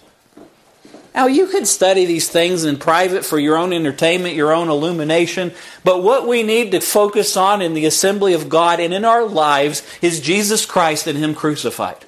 Now, 1.15 1.27
you 1.27 1.47
can 1.47 1.67
study 1.67 2.07
these 2.07 2.29
things 2.29 2.65
in 2.65 2.79
private 2.79 3.25
for 3.25 3.39
your 3.39 3.57
own 3.57 3.73
entertainment, 3.73 4.35
your 4.35 4.53
own 4.53 4.69
illumination, 4.69 5.53
but 5.85 6.03
what 6.03 6.27
we 6.27 6.43
need 6.43 6.71
to 6.73 6.81
focus 6.81 7.37
on 7.37 7.61
in 7.61 7.75
the 7.75 7.85
assembly 7.85 8.33
of 8.33 8.49
God 8.49 8.81
and 8.81 8.95
in 8.95 9.05
our 9.05 9.27
lives 9.27 9.83
is 10.01 10.21
Jesus 10.21 10.65
Christ 10.65 11.07
and 11.07 11.19
Him 11.19 11.35
crucified. 11.35 12.03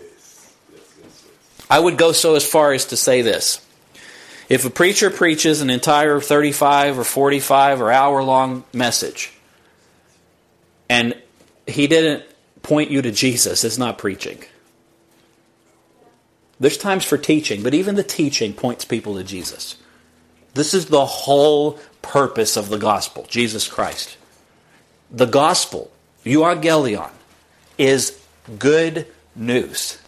I 1.68 1.78
would 1.78 1.98
go 1.98 2.12
so 2.12 2.34
as 2.34 2.48
far 2.48 2.72
as 2.72 2.86
to 2.86 2.96
say 2.96 3.20
this 3.20 3.60
if 4.48 4.64
a 4.64 4.70
preacher 4.70 5.10
preaches 5.10 5.60
an 5.60 5.70
entire 5.70 6.20
35 6.20 6.98
or 6.98 7.04
45 7.04 7.80
or 7.80 7.90
hour 7.90 8.22
long 8.22 8.64
message 8.72 9.32
and 10.88 11.14
he 11.66 11.86
didn't 11.86 12.24
point 12.62 12.90
you 12.90 13.02
to 13.02 13.10
Jesus, 13.10 13.64
it's 13.64 13.78
not 13.78 13.98
preaching. 13.98 14.44
There's 16.60 16.78
times 16.78 17.04
for 17.04 17.18
teaching, 17.18 17.62
but 17.62 17.74
even 17.74 17.94
the 17.94 18.02
teaching 18.02 18.52
points 18.52 18.84
people 18.84 19.16
to 19.16 19.24
Jesus. 19.24 19.76
This 20.54 20.72
is 20.72 20.86
the 20.86 21.04
whole 21.04 21.80
purpose 22.00 22.56
of 22.56 22.68
the 22.68 22.78
gospel, 22.78 23.26
Jesus 23.28 23.66
Christ. 23.66 24.16
The 25.10 25.26
gospel, 25.26 25.90
euangelion, 26.24 27.10
is 27.76 28.20
good 28.58 29.06
news. 29.34 29.98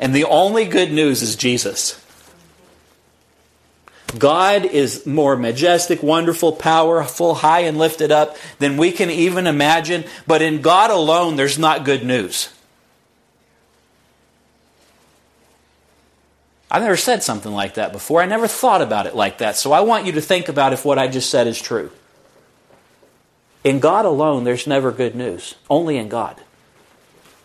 And 0.00 0.14
the 0.14 0.24
only 0.24 0.64
good 0.64 0.90
news 0.90 1.22
is 1.22 1.36
Jesus. 1.36 2.00
God 4.18 4.64
is 4.64 5.06
more 5.06 5.36
majestic, 5.36 6.02
wonderful, 6.02 6.52
powerful, 6.52 7.34
high 7.34 7.60
and 7.60 7.78
lifted 7.78 8.12
up 8.12 8.36
than 8.58 8.76
we 8.76 8.92
can 8.92 9.10
even 9.10 9.46
imagine. 9.46 10.04
But 10.26 10.40
in 10.40 10.62
God 10.62 10.90
alone, 10.90 11.36
there's 11.36 11.58
not 11.58 11.84
good 11.84 12.04
news. 12.04 12.53
I've 16.74 16.82
never 16.82 16.96
said 16.96 17.22
something 17.22 17.52
like 17.52 17.74
that 17.74 17.92
before. 17.92 18.20
I 18.20 18.26
never 18.26 18.48
thought 18.48 18.82
about 18.82 19.06
it 19.06 19.14
like 19.14 19.38
that. 19.38 19.56
So 19.56 19.70
I 19.70 19.82
want 19.82 20.06
you 20.06 20.12
to 20.12 20.20
think 20.20 20.48
about 20.48 20.72
if 20.72 20.84
what 20.84 20.98
I 20.98 21.06
just 21.06 21.30
said 21.30 21.46
is 21.46 21.62
true. 21.62 21.92
In 23.62 23.78
God 23.78 24.04
alone, 24.04 24.42
there's 24.42 24.66
never 24.66 24.90
good 24.90 25.14
news. 25.14 25.54
Only 25.70 25.96
in 25.96 26.08
God. 26.08 26.40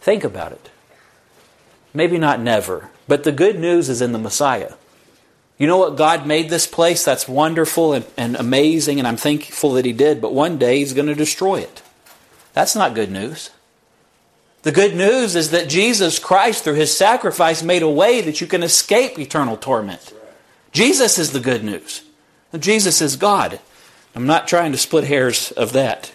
Think 0.02 0.24
about 0.24 0.54
it. 0.54 0.72
Maybe 1.94 2.18
not 2.18 2.40
never, 2.40 2.90
but 3.08 3.24
the 3.24 3.32
good 3.32 3.60
news 3.60 3.88
is 3.88 4.02
in 4.02 4.14
the 4.14 4.18
Messiah. 4.18 4.74
You 5.60 5.68
know 5.68 5.78
what? 5.78 5.96
God 5.96 6.26
made 6.26 6.50
this 6.50 6.66
place. 6.66 7.06
That's 7.06 7.28
wonderful 7.28 7.94
and, 7.94 8.08
and 8.18 8.36
amazing, 8.36 8.98
and 8.98 9.08
I'm 9.08 9.16
thankful 9.16 9.74
that 9.74 9.86
He 9.86 9.94
did, 9.94 10.22
but 10.22 10.34
one 10.34 10.58
day 10.58 10.80
He's 10.80 10.94
going 10.94 11.06
to 11.06 11.14
destroy 11.14 11.58
it. 11.60 11.84
That's 12.54 12.76
not 12.76 12.96
good 12.96 13.12
news. 13.12 13.52
The 14.62 14.72
good 14.72 14.96
news 14.96 15.36
is 15.36 15.52
that 15.52 15.70
Jesus 15.70 16.20
Christ, 16.20 16.64
through 16.64 16.74
His 16.74 16.96
sacrifice, 16.96 17.64
made 17.64 17.82
a 17.82 17.90
way 17.90 18.22
that 18.22 18.42
you 18.42 18.48
can 18.48 18.64
escape 18.64 19.18
eternal 19.18 19.56
torment. 19.56 20.14
Jesus 20.72 21.18
is 21.18 21.32
the 21.32 21.40
good 21.40 21.64
news. 21.64 22.04
Jesus 22.58 23.02
is 23.02 23.16
God. 23.16 23.60
I'm 24.16 24.26
not 24.26 24.48
trying 24.48 24.72
to 24.72 24.78
split 24.78 25.06
hairs 25.06 25.52
of 25.52 25.74
that. 25.74 26.12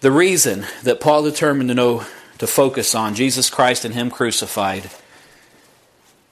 The 0.00 0.10
reason 0.10 0.66
that 0.82 1.00
Paul 1.00 1.22
determined 1.22 1.70
to 1.70 1.74
know 1.74 2.04
to 2.36 2.46
focus 2.46 2.94
on 2.94 3.14
Jesus 3.14 3.48
Christ 3.48 3.86
and 3.86 3.94
Him 3.94 4.10
crucified 4.10 4.90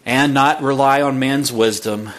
and 0.04 0.34
not 0.34 0.62
rely 0.62 1.00
on 1.00 1.18
man's 1.18 1.52
wisdom, 1.52 2.10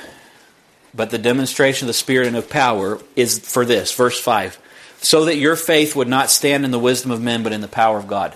but 0.93 1.09
the 1.09 1.17
demonstration 1.17 1.85
of 1.85 1.87
the 1.87 1.93
Spirit 1.93 2.27
and 2.27 2.35
of 2.35 2.49
power 2.49 2.99
is 3.15 3.39
for 3.39 3.65
this. 3.65 3.93
Verse 3.93 4.19
5 4.19 4.59
so 5.03 5.25
that 5.25 5.35
your 5.35 5.57
faith 5.57 5.97
would 5.97 6.07
not 6.07 6.31
stand 6.31 6.63
in 6.63 6.71
the 6.71 6.79
wisdom 6.79 7.11
of 7.11 7.21
men, 7.21 7.43
but 7.43 7.51
in 7.51 7.59
the 7.59 7.67
power 7.67 7.97
of 7.97 8.07
God. 8.07 8.33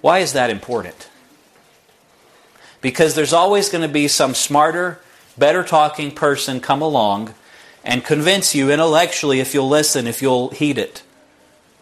Why 0.00 0.18
is 0.18 0.32
that 0.32 0.50
important? 0.50 1.08
Because 2.80 3.14
there's 3.14 3.32
always 3.32 3.68
going 3.68 3.82
to 3.82 3.92
be 3.92 4.08
some 4.08 4.34
smarter, 4.34 5.00
better 5.38 5.62
talking 5.62 6.10
person 6.10 6.60
come 6.60 6.82
along 6.82 7.34
and 7.84 8.04
convince 8.04 8.52
you 8.52 8.70
intellectually 8.70 9.38
if 9.38 9.54
you'll 9.54 9.68
listen, 9.68 10.08
if 10.08 10.20
you'll 10.20 10.50
heed 10.50 10.76
it, 10.76 11.04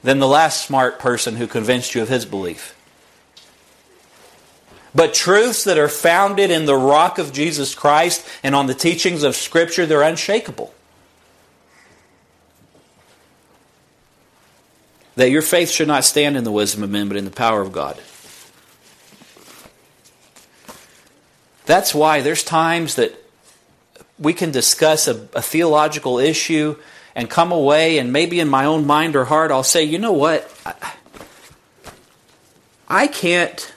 than 0.02 0.18
the 0.18 0.28
last 0.28 0.66
smart 0.66 0.98
person 0.98 1.36
who 1.36 1.46
convinced 1.46 1.94
you 1.94 2.02
of 2.02 2.10
his 2.10 2.26
belief. 2.26 2.76
But 4.94 5.12
truths 5.12 5.64
that 5.64 5.76
are 5.76 5.88
founded 5.88 6.50
in 6.50 6.66
the 6.66 6.76
rock 6.76 7.18
of 7.18 7.32
Jesus 7.32 7.74
Christ 7.74 8.26
and 8.42 8.54
on 8.54 8.66
the 8.66 8.74
teachings 8.74 9.24
of 9.24 9.34
Scripture, 9.34 9.86
they're 9.86 10.02
unshakable. 10.02 10.72
That 15.16 15.30
your 15.30 15.42
faith 15.42 15.70
should 15.70 15.88
not 15.88 16.04
stand 16.04 16.36
in 16.36 16.44
the 16.44 16.52
wisdom 16.52 16.82
of 16.82 16.90
men, 16.90 17.08
but 17.08 17.16
in 17.16 17.24
the 17.24 17.30
power 17.30 17.60
of 17.60 17.72
God. 17.72 18.00
That's 21.66 21.94
why 21.94 22.20
there's 22.20 22.44
times 22.44 22.96
that 22.96 23.18
we 24.18 24.32
can 24.32 24.50
discuss 24.50 25.08
a, 25.08 25.28
a, 25.34 25.42
theological 25.42 26.18
issue 26.18 26.76
and 27.16 27.28
come 27.28 27.52
away, 27.52 27.98
and 27.98 28.12
maybe 28.12 28.38
in 28.38 28.48
my 28.48 28.64
own 28.64 28.86
mind 28.86 29.16
or 29.16 29.24
heart, 29.24 29.50
I'll 29.50 29.62
say, 29.62 29.82
you 29.82 29.98
know 29.98 30.12
what? 30.12 30.50
I, 30.64 30.92
I 32.88 33.06
can't 33.06 33.73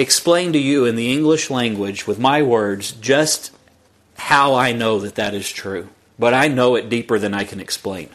explain 0.00 0.52
to 0.54 0.58
you 0.58 0.86
in 0.86 0.96
the 0.96 1.12
English 1.12 1.50
language 1.50 2.06
with 2.06 2.18
my 2.18 2.40
words 2.42 2.92
just 2.92 3.52
how 4.16 4.54
I 4.54 4.72
know 4.72 4.98
that 5.00 5.16
that 5.16 5.34
is 5.34 5.50
true. 5.50 5.88
But 6.18 6.34
I 6.34 6.48
know 6.48 6.74
it 6.74 6.88
deeper 6.88 7.18
than 7.18 7.34
I 7.34 7.44
can 7.44 7.60
explain. 7.60 8.08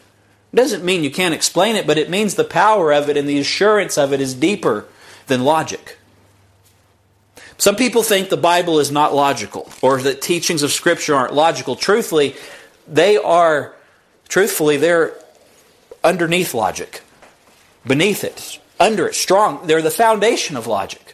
It 0.52 0.56
doesn't 0.56 0.84
mean 0.84 1.04
you 1.04 1.10
can't 1.10 1.34
explain 1.34 1.76
it, 1.76 1.86
but 1.86 1.98
it 1.98 2.10
means 2.10 2.34
the 2.34 2.44
power 2.44 2.92
of 2.92 3.08
it 3.08 3.16
and 3.16 3.28
the 3.28 3.38
assurance 3.38 3.96
of 3.96 4.12
it 4.12 4.20
is 4.20 4.34
deeper 4.34 4.86
than 5.26 5.44
logic. 5.44 5.98
Some 7.58 7.76
people 7.76 8.02
think 8.02 8.28
the 8.28 8.36
Bible 8.36 8.80
is 8.80 8.90
not 8.90 9.14
logical 9.14 9.70
or 9.80 10.00
that 10.02 10.20
teachings 10.20 10.62
of 10.62 10.72
Scripture 10.72 11.14
aren't 11.14 11.34
logical. 11.34 11.76
Truthfully, 11.76 12.36
they 12.86 13.16
are, 13.16 13.74
truthfully, 14.28 14.76
they're 14.76 15.14
underneath 16.04 16.52
logic, 16.52 17.02
beneath 17.86 18.24
it, 18.24 18.60
under 18.78 19.06
it, 19.06 19.14
strong. 19.14 19.66
They're 19.66 19.82
the 19.82 19.90
foundation 19.90 20.56
of 20.56 20.66
logic. 20.66 21.05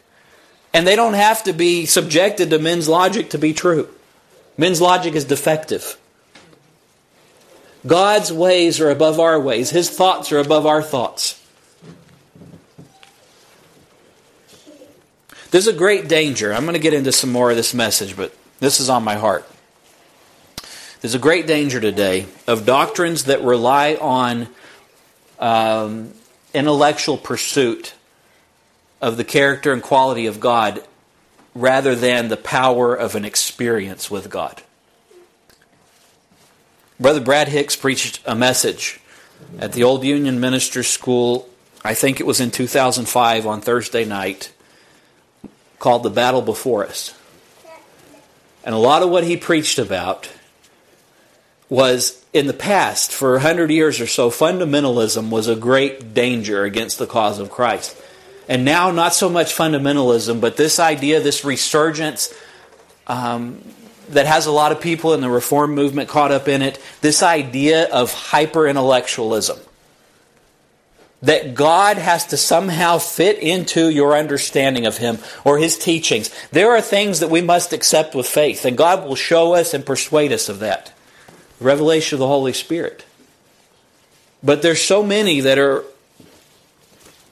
And 0.73 0.87
they 0.87 0.95
don't 0.95 1.13
have 1.13 1.43
to 1.43 1.53
be 1.53 1.85
subjected 1.85 2.49
to 2.49 2.59
men's 2.59 2.89
logic 2.89 3.29
to 3.31 3.37
be 3.37 3.53
true. 3.53 3.87
Men's 4.57 4.81
logic 4.81 5.13
is 5.13 5.25
defective. 5.25 5.97
God's 7.85 8.31
ways 8.31 8.79
are 8.79 8.89
above 8.89 9.19
our 9.19 9.39
ways, 9.39 9.69
His 9.69 9.89
thoughts 9.89 10.31
are 10.31 10.39
above 10.39 10.65
our 10.65 10.81
thoughts. 10.81 11.39
There's 15.51 15.67
a 15.67 15.73
great 15.73 16.07
danger. 16.07 16.51
I'm 16.51 16.63
going 16.63 16.73
to 16.73 16.79
get 16.79 16.95
into 16.95 17.11
some 17.11 17.31
more 17.31 17.51
of 17.51 17.55
this 17.55 17.75
message, 17.75 18.15
but 18.15 18.35
this 18.59 18.79
is 18.79 18.89
on 18.89 19.03
my 19.03 19.15
heart. 19.15 19.47
There's 21.01 21.13
a 21.13 21.19
great 21.19 21.45
danger 21.45 21.79
today 21.79 22.25
of 22.47 22.65
doctrines 22.65 23.25
that 23.25 23.43
rely 23.43 23.93
on 23.95 24.47
um, 25.37 26.11
intellectual 26.55 27.17
pursuit 27.17 27.93
of 29.03 29.17
the 29.17 29.23
character 29.25 29.73
and 29.73 29.83
quality 29.83 30.27
of 30.27 30.39
God 30.39 30.81
rather 31.53 31.93
than 31.93 32.29
the 32.29 32.37
power 32.37 32.95
of 32.95 33.15
an 33.15 33.25
experience 33.25 34.09
with 34.09 34.29
God. 34.29 34.63
Brother 36.97 37.19
Brad 37.19 37.49
Hicks 37.49 37.75
preached 37.75 38.21
a 38.25 38.33
message 38.33 39.01
at 39.59 39.73
the 39.73 39.83
Old 39.83 40.05
Union 40.05 40.39
Ministers 40.39 40.87
School, 40.87 41.49
I 41.83 41.93
think 41.93 42.21
it 42.21 42.25
was 42.25 42.39
in 42.39 42.49
2005 42.49 43.45
on 43.45 43.59
Thursday 43.59 44.05
night, 44.05 44.53
called 45.79 46.03
The 46.03 46.09
Battle 46.09 46.41
Before 46.41 46.85
Us. 46.85 47.13
And 48.63 48.73
a 48.73 48.77
lot 48.77 49.03
of 49.03 49.09
what 49.09 49.25
he 49.25 49.35
preached 49.35 49.79
about 49.79 50.29
was 51.67 52.23
in 52.31 52.47
the 52.47 52.53
past, 52.53 53.11
for 53.11 53.35
a 53.35 53.41
hundred 53.41 53.69
years 53.69 53.99
or 53.99 54.07
so, 54.07 54.29
fundamentalism 54.29 55.29
was 55.29 55.49
a 55.49 55.57
great 55.57 56.13
danger 56.13 56.63
against 56.63 56.99
the 56.99 57.05
cause 57.05 57.37
of 57.37 57.51
Christ. 57.51 57.97
And 58.47 58.65
now, 58.65 58.91
not 58.91 59.13
so 59.13 59.29
much 59.29 59.55
fundamentalism, 59.55 60.41
but 60.41 60.57
this 60.57 60.79
idea, 60.79 61.21
this 61.21 61.45
resurgence 61.45 62.33
um, 63.07 63.61
that 64.09 64.25
has 64.25 64.45
a 64.45 64.51
lot 64.51 64.71
of 64.71 64.81
people 64.81 65.13
in 65.13 65.21
the 65.21 65.29
reform 65.29 65.73
movement 65.73 66.09
caught 66.09 66.31
up 66.31 66.47
in 66.47 66.61
it, 66.61 66.79
this 67.01 67.23
idea 67.23 67.89
of 67.89 68.13
hyper 68.13 68.67
intellectualism. 68.67 69.59
That 71.21 71.55
God 71.55 71.97
has 71.97 72.27
to 72.27 72.37
somehow 72.37 72.97
fit 72.97 73.39
into 73.39 73.89
your 73.89 74.17
understanding 74.17 74.85
of 74.85 74.97
Him 74.97 75.19
or 75.45 75.57
His 75.57 75.77
teachings. 75.77 76.29
There 76.51 76.71
are 76.71 76.81
things 76.81 77.21
that 77.21 77.29
we 77.29 77.41
must 77.41 77.71
accept 77.71 78.13
with 78.13 78.27
faith, 78.27 78.65
and 78.65 78.77
God 78.77 79.07
will 79.07 79.15
show 79.15 79.53
us 79.53 79.73
and 79.73 79.85
persuade 79.85 80.33
us 80.33 80.49
of 80.49 80.59
that. 80.59 80.91
Revelation 81.61 82.17
of 82.17 82.19
the 82.19 82.27
Holy 82.27 82.51
Spirit. 82.51 83.05
But 84.43 84.61
there's 84.61 84.81
so 84.81 85.01
many 85.01 85.39
that 85.39 85.57
are 85.57 85.85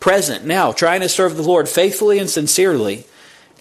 present 0.02 0.44
now, 0.44 0.74
trying 0.74 1.00
to 1.00 1.08
serve 1.08 1.38
the 1.38 1.44
Lord 1.44 1.70
faithfully 1.70 2.20
and 2.20 2.30
sincerely, 2.30 3.06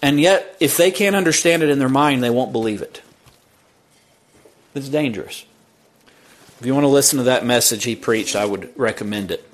and 0.01 0.19
yet 0.19 0.57
if 0.59 0.75
they 0.75 0.91
can't 0.91 1.15
understand 1.15 1.63
it 1.63 1.69
in 1.69 1.79
their 1.79 1.87
mind, 1.87 2.21
they 2.21 2.29
won't 2.29 2.51
believe 2.51 2.81
it. 2.81 3.01
It's 4.75 4.89
dangerous. 4.89 5.45
If 6.59 6.65
you 6.65 6.73
want 6.73 6.83
to 6.83 6.89
listen 6.89 7.17
to 7.17 7.23
that 7.23 7.45
message 7.45 7.85
he 7.85 7.95
preached, 7.95 8.35
I 8.35 8.45
would 8.45 8.71
recommend 8.75 9.31
it. 9.31 9.47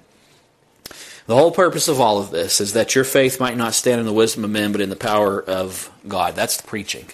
The 1.28 1.36
whole 1.36 1.52
purpose 1.52 1.90
of 1.90 2.00
all 2.00 2.20
of 2.20 2.32
this 2.32 2.62
is 2.62 2.74
that 2.74 2.96
your 2.96 3.04
faith 3.04 3.40
might 3.40 3.58
not 3.58 3.74
stand 3.74 4.00
in 4.00 4.06
the 4.06 4.14
wisdom 4.14 4.46
of 4.46 4.50
men, 4.50 4.72
but 4.72 4.80
in 4.80 4.90
the 4.90 4.96
power 4.96 5.42
of 5.42 5.92
God. 6.08 6.36
That's 6.36 6.58
the 6.58 6.68
preaching. 6.68 7.08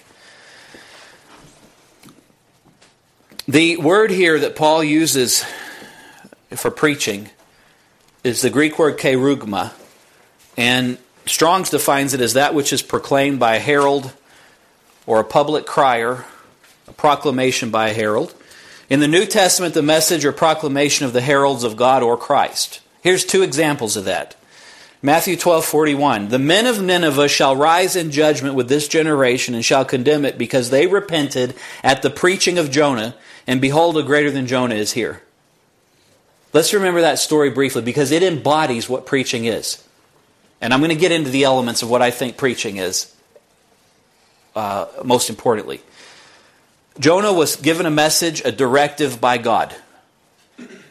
The 3.48 3.76
word 3.76 4.10
here 4.10 4.38
that 4.38 4.54
Paul 4.54 4.84
uses 4.84 5.44
for 6.50 6.70
preaching 6.70 7.28
is 8.24 8.40
the 8.40 8.50
Greek 8.50 8.78
word 8.78 8.98
kerugma, 8.98 9.72
and 10.56 10.96
Strong's 11.26 11.68
defines 11.68 12.14
it 12.14 12.22
as 12.22 12.32
that 12.32 12.54
which 12.54 12.72
is 12.72 12.82
proclaimed 12.82 13.38
by 13.38 13.56
a 13.56 13.60
herald 13.60 14.12
or 15.06 15.20
a 15.20 15.24
public 15.24 15.66
crier, 15.66 16.24
a 16.88 16.92
proclamation 16.92 17.70
by 17.70 17.90
a 17.90 17.94
herald. 17.94 18.34
In 18.88 19.00
the 19.00 19.08
New 19.08 19.26
Testament, 19.26 19.74
the 19.74 19.82
message 19.82 20.24
or 20.24 20.32
proclamation 20.32 21.04
of 21.06 21.12
the 21.12 21.20
heralds 21.20 21.64
of 21.64 21.76
God 21.76 22.02
or 22.02 22.16
Christ. 22.16 22.80
Here's 23.02 23.24
two 23.24 23.42
examples 23.42 23.96
of 23.96 24.06
that. 24.06 24.36
Matthew 25.02 25.36
12, 25.36 25.66
41. 25.66 26.28
The 26.28 26.38
men 26.38 26.66
of 26.66 26.80
Nineveh 26.82 27.28
shall 27.28 27.54
rise 27.54 27.94
in 27.94 28.10
judgment 28.10 28.54
with 28.54 28.70
this 28.70 28.88
generation 28.88 29.54
and 29.54 29.62
shall 29.62 29.84
condemn 29.84 30.24
it 30.24 30.38
because 30.38 30.70
they 30.70 30.86
repented 30.86 31.54
at 31.82 32.00
the 32.00 32.08
preaching 32.08 32.56
of 32.56 32.70
Jonah, 32.70 33.14
and 33.46 33.60
behold, 33.60 33.98
a 33.98 34.02
greater 34.02 34.30
than 34.30 34.46
Jonah 34.46 34.76
is 34.76 34.92
here. 34.92 35.20
Let's 36.54 36.72
remember 36.72 37.00
that 37.00 37.18
story 37.18 37.50
briefly 37.50 37.82
because 37.82 38.12
it 38.12 38.22
embodies 38.22 38.88
what 38.88 39.06
preaching 39.06 39.44
is. 39.44 39.84
And 40.60 40.72
I'm 40.72 40.78
going 40.78 40.90
to 40.90 40.96
get 40.96 41.10
into 41.10 41.28
the 41.28 41.44
elements 41.44 41.82
of 41.82 41.90
what 41.90 42.00
I 42.00 42.12
think 42.12 42.36
preaching 42.36 42.76
is, 42.76 43.12
uh, 44.54 44.86
most 45.04 45.28
importantly. 45.28 45.82
Jonah 47.00 47.32
was 47.32 47.56
given 47.56 47.86
a 47.86 47.90
message, 47.90 48.40
a 48.44 48.52
directive 48.52 49.20
by 49.20 49.36
God. 49.36 49.74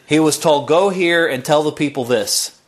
He 0.06 0.20
was 0.20 0.38
told, 0.38 0.68
Go 0.68 0.90
here 0.90 1.26
and 1.26 1.46
tell 1.46 1.64
the 1.64 1.72
people 1.72 2.04
this. 2.04 2.60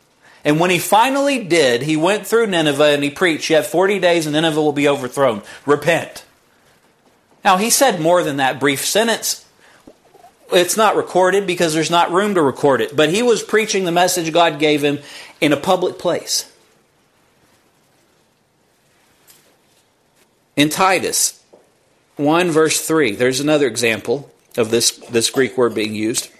And 0.42 0.58
when 0.58 0.70
he 0.70 0.78
finally 0.78 1.44
did, 1.44 1.82
he 1.82 1.98
went 1.98 2.26
through 2.26 2.46
Nineveh 2.46 2.94
and 2.94 3.04
he 3.04 3.10
preached, 3.10 3.50
Yet 3.50 3.66
40 3.66 3.98
days 3.98 4.24
and 4.26 4.32
Nineveh 4.32 4.62
will 4.62 4.72
be 4.72 4.88
overthrown. 4.88 5.42
Repent. 5.66 6.24
Now, 7.44 7.58
he 7.58 7.68
said 7.68 8.00
more 8.00 8.22
than 8.22 8.38
that 8.38 8.58
brief 8.58 8.84
sentence. 8.84 9.45
It's 10.52 10.76
not 10.76 10.96
recorded 10.96 11.46
because 11.46 11.74
there's 11.74 11.90
not 11.90 12.12
room 12.12 12.34
to 12.34 12.42
record 12.42 12.80
it. 12.80 12.94
But 12.94 13.10
he 13.10 13.22
was 13.22 13.42
preaching 13.42 13.84
the 13.84 13.92
message 13.92 14.32
God 14.32 14.58
gave 14.58 14.82
him 14.82 15.00
in 15.40 15.52
a 15.52 15.56
public 15.56 15.98
place. 15.98 16.50
In 20.56 20.70
Titus 20.70 21.42
1, 22.16 22.50
verse 22.50 22.86
3, 22.86 23.14
there's 23.14 23.40
another 23.40 23.66
example 23.66 24.30
of 24.56 24.70
this, 24.70 24.92
this 25.10 25.28
Greek 25.28 25.58
word 25.58 25.74
being 25.74 25.94
used. 25.94 26.30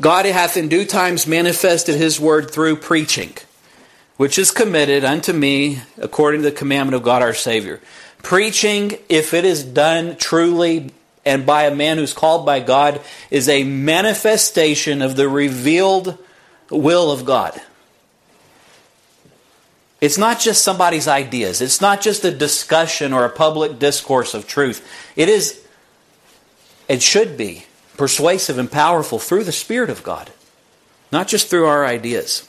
God 0.00 0.24
hath 0.24 0.56
in 0.56 0.68
due 0.68 0.86
times 0.86 1.26
manifested 1.26 1.96
his 1.96 2.18
word 2.18 2.50
through 2.50 2.76
preaching, 2.76 3.34
which 4.16 4.38
is 4.38 4.50
committed 4.50 5.04
unto 5.04 5.34
me 5.34 5.82
according 5.98 6.42
to 6.42 6.50
the 6.50 6.56
commandment 6.56 6.94
of 6.94 7.02
God 7.02 7.20
our 7.20 7.34
Savior. 7.34 7.80
Preaching, 8.22 8.96
if 9.10 9.34
it 9.34 9.44
is 9.44 9.62
done 9.62 10.16
truly 10.16 10.90
and 11.24 11.44
by 11.44 11.64
a 11.64 11.74
man 11.74 11.98
who's 11.98 12.12
called 12.12 12.46
by 12.46 12.60
God, 12.60 13.00
is 13.30 13.48
a 13.48 13.64
manifestation 13.64 15.02
of 15.02 15.16
the 15.16 15.28
revealed 15.28 16.18
will 16.70 17.10
of 17.10 17.24
God. 17.24 17.60
It's 20.00 20.16
not 20.16 20.40
just 20.40 20.64
somebody's 20.64 21.06
ideas. 21.06 21.60
It's 21.60 21.80
not 21.80 22.00
just 22.00 22.24
a 22.24 22.30
discussion 22.30 23.12
or 23.12 23.24
a 23.24 23.30
public 23.30 23.78
discourse 23.78 24.32
of 24.32 24.46
truth. 24.46 24.86
It 25.14 25.28
is, 25.28 25.62
it 26.88 27.02
should 27.02 27.36
be, 27.36 27.66
persuasive 27.98 28.56
and 28.56 28.72
powerful 28.72 29.18
through 29.18 29.44
the 29.44 29.52
Spirit 29.52 29.90
of 29.90 30.02
God, 30.02 30.30
not 31.12 31.28
just 31.28 31.48
through 31.48 31.66
our 31.66 31.84
ideas. 31.84 32.48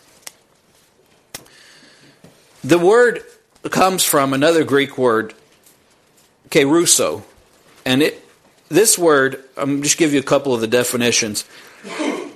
The 2.63 2.79
word 2.79 3.23
comes 3.69 4.03
from 4.05 4.33
another 4.33 4.63
Greek 4.63 4.97
word, 4.97 5.33
kerusso, 6.49 7.23
and 7.85 8.01
it 8.01 8.23
this 8.71 8.97
word, 8.97 9.43
I'm 9.57 9.83
just 9.83 9.97
give 9.97 10.13
you 10.13 10.19
a 10.19 10.23
couple 10.23 10.53
of 10.53 10.61
the 10.61 10.67
definitions. 10.67 11.45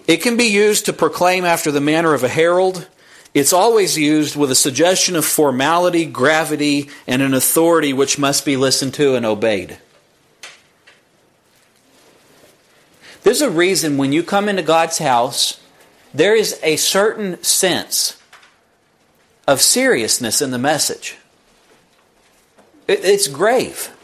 It 0.08 0.18
can 0.18 0.38
be 0.38 0.46
used 0.46 0.86
to 0.86 0.94
proclaim 0.94 1.46
after 1.46 1.72
the 1.72 1.82
manner 1.82 2.14
of 2.14 2.24
a 2.24 2.28
herald. 2.28 2.88
It's 3.34 3.54
always 3.54 3.98
used 3.98 4.36
with 4.36 4.52
a 4.52 4.56
suggestion 4.56 5.16
of 5.16 5.26
formality, 5.26 6.06
gravity, 6.06 6.90
and 7.08 7.22
an 7.22 7.34
authority 7.34 7.92
which 7.94 8.20
must 8.20 8.46
be 8.46 8.56
listened 8.56 8.94
to 8.96 9.16
and 9.16 9.26
obeyed. 9.26 9.78
There's 13.24 13.42
a 13.42 13.50
reason 13.50 13.98
when 13.98 14.14
you 14.14 14.22
come 14.22 14.48
into 14.48 14.62
God's 14.62 15.00
house, 15.00 15.60
there 16.14 16.36
is 16.36 16.60
a 16.62 16.76
certain 16.76 17.42
sense 17.44 18.22
of 19.48 19.62
seriousness 19.62 20.42
in 20.42 20.52
the 20.52 20.60
message. 20.60 21.18
It's 22.88 23.28
grave. 23.28 23.95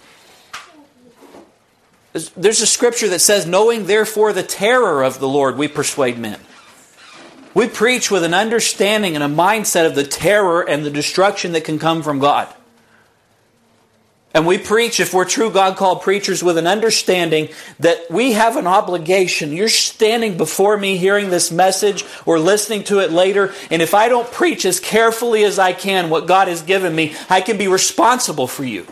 There's 2.13 2.61
a 2.61 2.67
scripture 2.67 3.07
that 3.09 3.19
says, 3.19 3.45
Knowing 3.45 3.85
therefore 3.85 4.33
the 4.33 4.43
terror 4.43 5.03
of 5.03 5.19
the 5.19 5.29
Lord, 5.29 5.57
we 5.57 5.67
persuade 5.67 6.17
men. 6.17 6.39
We 7.53 7.67
preach 7.67 8.09
with 8.09 8.23
an 8.23 8.33
understanding 8.33 9.15
and 9.15 9.23
a 9.23 9.27
mindset 9.27 9.85
of 9.85 9.95
the 9.95 10.03
terror 10.03 10.61
and 10.61 10.85
the 10.85 10.89
destruction 10.89 11.51
that 11.53 11.63
can 11.63 11.79
come 11.79 12.01
from 12.01 12.19
God. 12.19 12.53
And 14.33 14.47
we 14.47 14.57
preach, 14.57 15.01
if 15.01 15.13
we're 15.13 15.25
true 15.25 15.51
God 15.51 15.75
called 15.75 16.03
preachers, 16.03 16.41
with 16.41 16.57
an 16.57 16.67
understanding 16.67 17.49
that 17.79 18.09
we 18.09 18.31
have 18.31 18.55
an 18.55 18.65
obligation. 18.65 19.51
You're 19.51 19.67
standing 19.67 20.37
before 20.37 20.77
me 20.77 20.95
hearing 20.95 21.29
this 21.29 21.51
message 21.51 22.05
or 22.25 22.39
listening 22.39 22.85
to 22.85 22.99
it 22.99 23.11
later, 23.11 23.53
and 23.69 23.81
if 23.81 23.93
I 23.93 24.07
don't 24.07 24.31
preach 24.31 24.63
as 24.63 24.79
carefully 24.79 25.43
as 25.43 25.59
I 25.59 25.73
can 25.73 26.09
what 26.09 26.27
God 26.27 26.47
has 26.47 26.61
given 26.61 26.95
me, 26.95 27.13
I 27.29 27.41
can 27.41 27.57
be 27.57 27.67
responsible 27.67 28.47
for 28.47 28.63
you. 28.63 28.87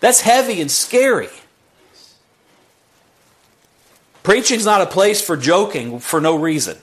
That's 0.00 0.20
heavy 0.20 0.60
and 0.60 0.70
scary. 0.70 1.30
Preaching's 4.22 4.64
not 4.64 4.80
a 4.80 4.86
place 4.86 5.20
for 5.20 5.36
joking 5.36 5.98
for 5.98 6.20
no 6.20 6.36
reason. 6.36 6.78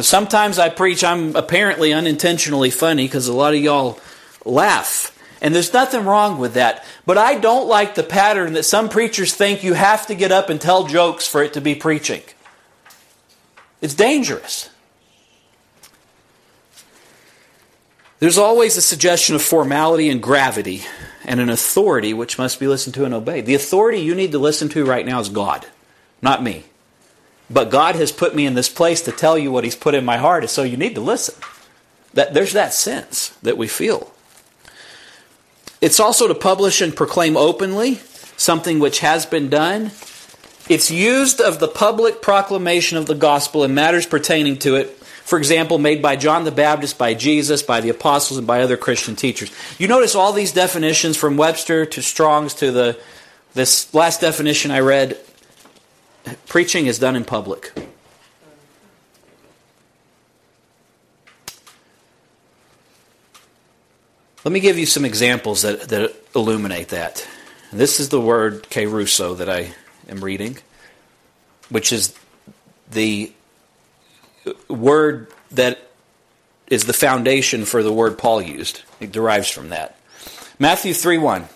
Sometimes 0.00 0.58
I 0.58 0.68
preach, 0.68 1.04
I'm 1.04 1.36
apparently 1.36 1.92
unintentionally 1.92 2.70
funny 2.70 3.06
because 3.06 3.28
a 3.28 3.34
lot 3.34 3.54
of 3.54 3.60
y'all 3.60 3.98
laugh. 4.44 5.16
And 5.42 5.54
there's 5.54 5.72
nothing 5.72 6.04
wrong 6.04 6.38
with 6.38 6.54
that. 6.54 6.84
But 7.06 7.18
I 7.18 7.38
don't 7.38 7.66
like 7.66 7.94
the 7.94 8.02
pattern 8.02 8.52
that 8.52 8.64
some 8.64 8.88
preachers 8.88 9.34
think 9.34 9.64
you 9.64 9.74
have 9.74 10.06
to 10.06 10.14
get 10.14 10.32
up 10.32 10.50
and 10.50 10.60
tell 10.60 10.86
jokes 10.86 11.26
for 11.26 11.42
it 11.42 11.54
to 11.54 11.60
be 11.60 11.74
preaching. 11.74 12.22
It's 13.80 13.94
dangerous. 13.94 14.70
There's 18.18 18.36
always 18.36 18.76
a 18.76 18.82
suggestion 18.82 19.34
of 19.34 19.42
formality 19.42 20.10
and 20.10 20.22
gravity 20.22 20.82
and 21.24 21.40
an 21.40 21.48
authority 21.48 22.12
which 22.12 22.36
must 22.36 22.60
be 22.60 22.66
listened 22.66 22.94
to 22.94 23.06
and 23.06 23.14
obeyed. 23.14 23.46
The 23.46 23.54
authority 23.54 23.98
you 23.98 24.14
need 24.14 24.32
to 24.32 24.38
listen 24.38 24.68
to 24.70 24.84
right 24.84 25.06
now 25.06 25.20
is 25.20 25.30
God, 25.30 25.66
not 26.22 26.42
me. 26.42 26.64
But 27.48 27.70
God 27.70 27.96
has 27.96 28.12
put 28.12 28.34
me 28.34 28.46
in 28.46 28.54
this 28.54 28.68
place 28.68 29.00
to 29.02 29.12
tell 29.12 29.36
you 29.36 29.50
what 29.50 29.64
He's 29.64 29.74
put 29.74 29.94
in 29.94 30.04
my 30.04 30.16
heart, 30.16 30.44
and 30.44 30.50
so 30.50 30.62
you 30.62 30.76
need 30.76 30.94
to 30.94 31.00
listen. 31.00 31.34
That, 32.14 32.34
there's 32.34 32.52
that 32.52 32.72
sense 32.72 33.30
that 33.42 33.56
we 33.56 33.68
feel. 33.68 34.12
It's 35.80 36.00
also 36.00 36.28
to 36.28 36.34
publish 36.34 36.80
and 36.80 36.94
proclaim 36.94 37.36
openly, 37.36 37.96
something 38.36 38.78
which 38.78 39.00
has 39.00 39.26
been 39.26 39.48
done. 39.48 39.92
It's 40.68 40.90
used 40.90 41.40
of 41.40 41.58
the 41.58 41.68
public 41.68 42.22
proclamation 42.22 42.98
of 42.98 43.06
the 43.06 43.14
gospel 43.14 43.64
and 43.64 43.74
matters 43.74 44.06
pertaining 44.06 44.58
to 44.58 44.76
it, 44.76 44.90
for 45.24 45.38
example, 45.38 45.78
made 45.78 46.02
by 46.02 46.16
John 46.16 46.44
the 46.44 46.52
Baptist, 46.52 46.98
by 46.98 47.14
Jesus, 47.14 47.62
by 47.62 47.80
the 47.80 47.88
apostles, 47.88 48.38
and 48.38 48.46
by 48.46 48.62
other 48.62 48.76
Christian 48.76 49.16
teachers. 49.16 49.50
You 49.78 49.88
notice 49.88 50.14
all 50.14 50.32
these 50.32 50.52
definitions 50.52 51.16
from 51.16 51.36
Webster 51.36 51.86
to 51.86 52.02
Strong's 52.02 52.54
to 52.54 52.70
the 52.70 53.00
this 53.54 53.92
last 53.92 54.20
definition 54.20 54.70
I 54.70 54.80
read. 54.80 55.18
Preaching 56.46 56.86
is 56.86 56.98
done 56.98 57.16
in 57.16 57.24
public. 57.24 57.72
Let 64.44 64.52
me 64.52 64.60
give 64.60 64.78
you 64.78 64.86
some 64.86 65.04
examples 65.04 65.62
that, 65.62 65.88
that 65.88 66.14
illuminate 66.34 66.88
that. 66.88 67.26
This 67.72 68.00
is 68.00 68.08
the 68.08 68.20
word 68.20 68.64
kerusso 68.64 69.36
that 69.36 69.50
I 69.50 69.72
am 70.08 70.24
reading, 70.24 70.58
which 71.68 71.92
is 71.92 72.14
the 72.90 73.32
word 74.68 75.30
that 75.50 75.78
is 76.68 76.84
the 76.84 76.92
foundation 76.92 77.64
for 77.64 77.82
the 77.82 77.92
word 77.92 78.16
Paul 78.16 78.40
used. 78.40 78.82
It 78.98 79.12
derives 79.12 79.50
from 79.50 79.68
that. 79.68 79.98
Matthew 80.58 80.94
3 80.94 81.18
1. 81.18 81.48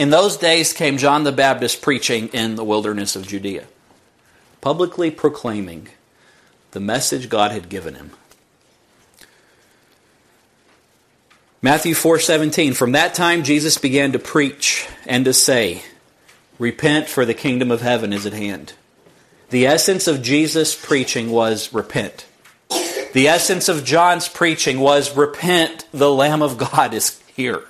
In 0.00 0.08
those 0.08 0.38
days 0.38 0.72
came 0.72 0.96
John 0.96 1.24
the 1.24 1.30
Baptist 1.30 1.82
preaching 1.82 2.28
in 2.28 2.54
the 2.54 2.64
wilderness 2.64 3.16
of 3.16 3.26
Judea, 3.26 3.66
publicly 4.62 5.10
proclaiming 5.10 5.88
the 6.70 6.80
message 6.80 7.28
God 7.28 7.50
had 7.50 7.68
given 7.68 7.96
him. 7.96 8.12
Matthew 11.60 11.92
4:17 11.92 12.72
From 12.72 12.92
that 12.92 13.12
time 13.12 13.42
Jesus 13.42 13.76
began 13.76 14.12
to 14.12 14.18
preach 14.18 14.86
and 15.04 15.26
to 15.26 15.34
say, 15.34 15.82
"Repent 16.58 17.10
for 17.10 17.26
the 17.26 17.34
kingdom 17.34 17.70
of 17.70 17.82
heaven 17.82 18.14
is 18.14 18.24
at 18.24 18.32
hand." 18.32 18.72
The 19.50 19.66
essence 19.66 20.06
of 20.06 20.22
Jesus 20.22 20.74
preaching 20.74 21.30
was 21.30 21.74
repent. 21.74 22.24
The 23.12 23.28
essence 23.28 23.68
of 23.68 23.84
John's 23.84 24.28
preaching 24.28 24.80
was 24.80 25.14
repent, 25.14 25.84
the 25.92 26.10
lamb 26.10 26.40
of 26.40 26.56
God 26.56 26.94
is 26.94 27.18
here. 27.36 27.64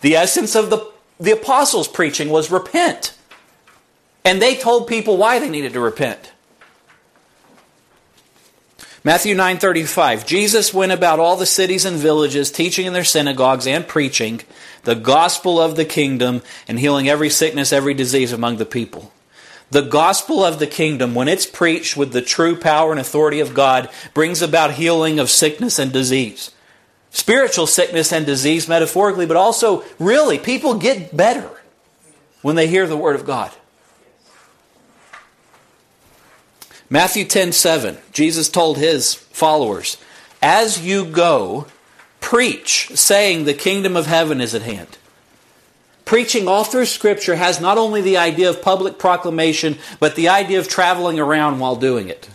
The 0.00 0.16
essence 0.16 0.56
of 0.56 0.70
the 0.70 0.95
the 1.18 1.32
apostles' 1.32 1.88
preaching 1.88 2.28
was 2.28 2.50
repent. 2.50 3.14
And 4.24 4.42
they 4.42 4.56
told 4.56 4.88
people 4.88 5.16
why 5.16 5.38
they 5.38 5.48
needed 5.48 5.72
to 5.74 5.80
repent. 5.80 6.32
Matthew 9.04 9.36
9:35 9.36 10.26
Jesus 10.26 10.74
went 10.74 10.90
about 10.90 11.20
all 11.20 11.36
the 11.36 11.46
cities 11.46 11.84
and 11.84 11.96
villages 11.96 12.50
teaching 12.50 12.86
in 12.86 12.92
their 12.92 13.04
synagogues 13.04 13.66
and 13.66 13.86
preaching 13.86 14.40
the 14.82 14.96
gospel 14.96 15.60
of 15.60 15.76
the 15.76 15.84
kingdom 15.84 16.42
and 16.66 16.80
healing 16.80 17.08
every 17.08 17.30
sickness 17.30 17.72
every 17.72 17.94
disease 17.94 18.32
among 18.32 18.56
the 18.56 18.66
people. 18.66 19.12
The 19.70 19.82
gospel 19.82 20.44
of 20.44 20.58
the 20.58 20.66
kingdom, 20.66 21.14
when 21.14 21.28
it's 21.28 21.46
preached 21.46 21.96
with 21.96 22.12
the 22.12 22.22
true 22.22 22.56
power 22.56 22.90
and 22.90 23.00
authority 23.00 23.40
of 23.40 23.54
God, 23.54 23.88
brings 24.12 24.42
about 24.42 24.72
healing 24.74 25.18
of 25.18 25.30
sickness 25.30 25.78
and 25.78 25.92
disease. 25.92 26.50
Spiritual 27.16 27.66
sickness 27.66 28.12
and 28.12 28.26
disease, 28.26 28.68
metaphorically, 28.68 29.24
but 29.24 29.38
also 29.38 29.82
really, 29.98 30.36
people 30.36 30.74
get 30.74 31.16
better 31.16 31.48
when 32.42 32.56
they 32.56 32.66
hear 32.66 32.86
the 32.86 32.94
word 32.94 33.16
of 33.16 33.24
God. 33.24 33.50
Matthew 36.90 37.24
10 37.24 37.52
7, 37.52 37.96
Jesus 38.12 38.50
told 38.50 38.76
his 38.76 39.14
followers, 39.14 39.96
As 40.42 40.86
you 40.86 41.06
go, 41.06 41.66
preach, 42.20 42.90
saying, 42.94 43.44
The 43.44 43.54
kingdom 43.54 43.96
of 43.96 44.04
heaven 44.04 44.42
is 44.42 44.54
at 44.54 44.60
hand. 44.60 44.98
Preaching 46.04 46.46
all 46.46 46.64
through 46.64 46.84
Scripture 46.84 47.36
has 47.36 47.62
not 47.62 47.78
only 47.78 48.02
the 48.02 48.18
idea 48.18 48.50
of 48.50 48.60
public 48.60 48.98
proclamation, 48.98 49.78
but 50.00 50.16
the 50.16 50.28
idea 50.28 50.58
of 50.58 50.68
traveling 50.68 51.18
around 51.18 51.60
while 51.60 51.76
doing 51.76 52.10
it. 52.10 52.28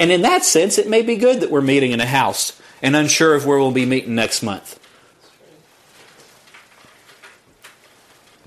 And 0.00 0.10
in 0.10 0.22
that 0.22 0.44
sense, 0.44 0.78
it 0.78 0.88
may 0.88 1.02
be 1.02 1.16
good 1.16 1.40
that 1.40 1.50
we're 1.50 1.60
meeting 1.60 1.92
in 1.92 2.00
a 2.00 2.06
house 2.06 2.58
and 2.82 2.96
unsure 2.96 3.34
of 3.34 3.44
where 3.44 3.58
we'll 3.58 3.70
be 3.70 3.84
meeting 3.84 4.14
next 4.14 4.42
month. 4.42 4.78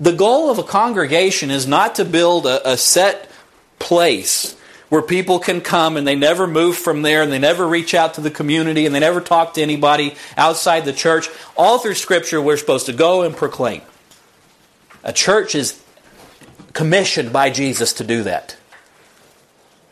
The 0.00 0.12
goal 0.12 0.50
of 0.50 0.58
a 0.58 0.64
congregation 0.64 1.52
is 1.52 1.68
not 1.68 1.94
to 1.94 2.04
build 2.04 2.46
a, 2.46 2.72
a 2.72 2.76
set 2.76 3.30
place 3.78 4.56
where 4.88 5.00
people 5.00 5.38
can 5.38 5.60
come 5.60 5.96
and 5.96 6.06
they 6.06 6.16
never 6.16 6.48
move 6.48 6.76
from 6.76 7.02
there 7.02 7.22
and 7.22 7.30
they 7.30 7.38
never 7.38 7.66
reach 7.66 7.94
out 7.94 8.14
to 8.14 8.20
the 8.20 8.30
community 8.30 8.84
and 8.84 8.94
they 8.94 9.00
never 9.00 9.20
talk 9.20 9.54
to 9.54 9.62
anybody 9.62 10.16
outside 10.36 10.84
the 10.84 10.92
church. 10.92 11.28
All 11.56 11.78
through 11.78 11.94
Scripture, 11.94 12.42
we're 12.42 12.56
supposed 12.56 12.86
to 12.86 12.92
go 12.92 13.22
and 13.22 13.36
proclaim. 13.36 13.82
A 15.04 15.12
church 15.12 15.54
is 15.54 15.80
commissioned 16.72 17.32
by 17.32 17.50
Jesus 17.50 17.92
to 17.94 18.04
do 18.04 18.24
that. 18.24 18.56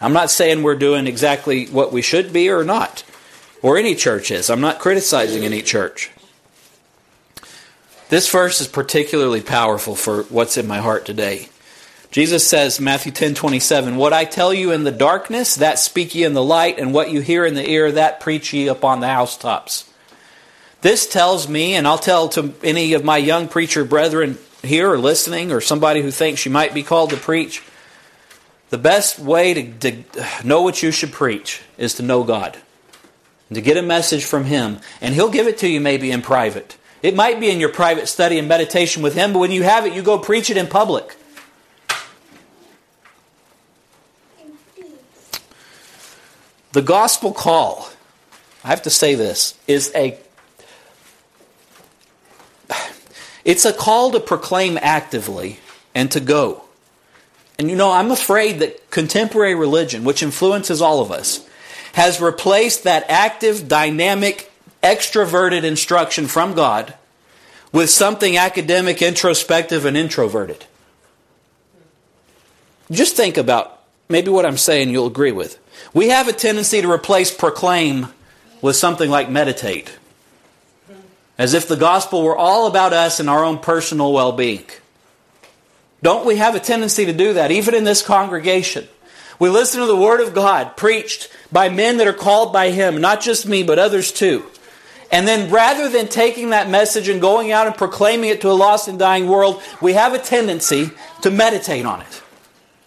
I'm 0.03 0.13
not 0.13 0.33
saying 0.33 0.63
we're 0.63 0.75
doing 0.75 1.07
exactly 1.07 1.67
what 1.67 1.93
we 1.93 2.03
should 2.03 2.33
be 2.33 2.51
or 2.51 2.65
not, 2.65 3.05
or 3.63 3.79
any 3.79 3.95
church 3.95 4.33
is. 4.33 4.51
I'm 4.51 4.61
not 4.61 4.81
criticizing 4.81 5.45
any 5.45 5.63
church. 5.63 6.11
This 8.09 8.29
verse 8.29 8.61
is 8.61 8.67
particularly 8.67 9.41
powerful 9.41 9.95
for 9.95 10.25
what's 10.25 10.59
in 10.59 10.67
my 10.67 10.79
heart 10.79 11.07
today. 11.07 11.49
Jesus 12.11 12.47
says, 12.47 12.81
Matthew 12.81 13.13
10 13.13 13.35
27, 13.35 13.97
What 13.97 14.13
I 14.13 14.25
tell 14.25 14.53
you 14.53 14.73
in 14.73 14.85
the 14.85 14.91
darkness, 14.91 15.55
that 15.55 15.79
speak 15.79 16.15
ye 16.15 16.25
in 16.25 16.35
the 16.35 16.45
light, 16.45 16.79
and 16.79 16.93
what 16.93 17.11
you 17.11 17.21
hear 17.21 17.47
in 17.47 17.55
the 17.55 17.67
ear, 17.67 17.93
that 17.93 18.21
preach 18.21 18.53
ye 18.53 18.67
upon 18.67 19.01
the 19.01 19.09
housetops. 19.09 19.89
This 20.83 21.07
tells 21.07 21.49
me, 21.49 21.75
and 21.75 21.87
I'll 21.87 21.97
tell 21.97 22.29
to 22.31 22.53
any 22.63 22.93
of 22.93 23.05
my 23.05 23.17
young 23.19 23.47
preacher 23.47 23.85
brethren 23.85 24.37
here 24.63 24.91
or 24.91 24.99
listening, 24.99 25.53
or 25.53 25.61
somebody 25.61 26.03
who 26.03 26.11
thinks 26.11 26.45
you 26.45 26.51
might 26.51 26.75
be 26.75 26.83
called 26.83 27.11
to 27.11 27.17
preach, 27.17 27.63
the 28.73 28.79
best 28.79 29.19
way 29.19 29.53
to, 29.53 29.71
to 29.81 30.03
know 30.45 30.63
what 30.63 30.83
you 30.83 30.91
should 30.91 31.13
preach 31.13 31.61
is 31.77 31.93
to 31.97 32.03
know 32.03 32.25
God. 32.25 32.57
To 33.53 33.61
get 33.61 33.77
a 33.77 33.83
message 33.83 34.25
from 34.25 34.47
Him. 34.47 34.79
And 35.03 35.15
He'll 35.15 35.29
give 35.29 35.47
it 35.47 35.59
to 35.59 35.69
you 35.69 35.79
maybe 35.79 36.11
in 36.11 36.23
private. 36.23 36.79
It 37.03 37.15
might 37.15 37.39
be 37.39 37.51
in 37.51 37.61
your 37.61 37.69
private 37.69 38.09
study 38.09 38.39
and 38.39 38.49
meditation 38.49 39.03
with 39.03 39.15
Him, 39.15 39.35
but 39.35 39.41
when 39.41 39.51
you 39.51 39.63
have 39.63 39.85
it, 39.85 39.93
you 39.93 40.01
go 40.01 40.19
preach 40.19 40.49
it 40.49 40.57
in 40.57 40.69
public. 40.69 41.15
The 46.73 46.81
gospel 46.81 47.35
call, 47.35 47.91
I 48.65 48.69
have 48.69 48.81
to 48.83 48.91
say 48.91 49.15
this, 49.15 49.59
is 49.67 49.93
a 49.95 50.19
it's 53.45 53.67
a 53.67 53.73
call 53.75 54.13
to 54.13 54.21
proclaim 54.21 54.79
actively 54.81 55.59
and 55.95 56.11
to 56.13 56.21
go. 56.21 56.62
And 57.59 57.71
you 57.71 57.77
know, 57.77 57.93
I'm 57.93 58.11
afraid 58.11 58.59
that 58.61 58.91
contemporary 58.91 59.55
religion, 59.55 60.05
which 60.05 60.23
influences 60.23 60.81
all 60.81 61.01
of 61.01 61.11
us, 61.11 61.47
has 61.93 62.21
replaced 62.21 62.85
that 62.85 63.05
active, 63.09 63.69
dynamic, 63.69 64.51
extroverted 64.83 65.63
instruction 65.63 66.27
from 66.27 66.55
God 66.55 66.95
with 67.73 67.91
something 67.91 68.37
academic, 68.37 69.01
introspective, 69.01 69.85
and 69.85 69.97
introverted. 69.97 70.67
Just 72.91 73.17
think 73.17 73.39
about 73.39 73.81
maybe 74.09 74.31
what 74.31 74.45
I'm 74.45 74.59
saying 74.59 74.91
you'll 74.91 75.07
agree 75.07 75.33
with. 75.33 75.59
We 75.95 76.09
have 76.09 76.29
a 76.29 76.33
tendency 76.33 76.83
to 76.83 76.91
replace 76.91 77.35
proclaim 77.35 78.09
with 78.61 78.77
something 78.77 79.11
like 79.11 79.31
meditate, 79.31 79.97
as 81.39 81.55
if 81.55 81.67
the 81.67 81.77
gospel 81.77 82.23
were 82.23 82.37
all 82.37 82.67
about 82.67 82.93
us 82.93 83.19
and 83.19 83.29
our 83.29 83.45
own 83.45 83.59
personal 83.59 84.13
well 84.13 84.33
being. 84.33 84.65
Don't 86.03 86.27
we 86.27 86.37
have 86.37 86.55
a 86.55 86.61
tendency 86.61 87.07
to 87.07 87.13
do 87.13 87.35
that, 87.35 87.51
even 87.51 87.75
in 87.75 87.85
this 87.85 88.03
congregation? 88.03 88.89
We 89.39 89.49
listen 89.49 89.81
to 89.81 89.87
the 89.87 89.97
Word 89.97 90.21
of 90.21 90.35
God 90.35 90.77
preached 90.77 91.29
by 91.51 91.69
men 91.69 91.97
that 91.97 92.07
are 92.07 92.13
called 92.13 92.53
by 92.53 92.71
Him, 92.71 93.01
not 93.01 93.21
just 93.21 93.47
me, 93.47 93.63
but 93.63 93.79
others 93.79 94.13
too. 94.13 94.45
And 95.11 95.29
then 95.29 95.51
rather 95.51 95.89
than 95.89 96.09
taking 96.09 96.51
that 96.51 96.71
message 96.71 97.09
and 97.09 97.21
going 97.21 97.53
out 97.53 97.67
and 97.67 97.77
proclaiming 97.77 98.31
it 98.31 98.41
to 98.41 98.51
a 98.51 98.53
lost 98.53 98.89
and 98.89 98.99
dying 98.99 99.29
world, 99.29 99.63
we 99.81 99.93
have 99.93 100.15
a 100.15 100.19
tendency 100.19 100.91
to 101.23 101.31
meditate 101.31 101.85
on 101.85 102.01
it. 102.01 102.23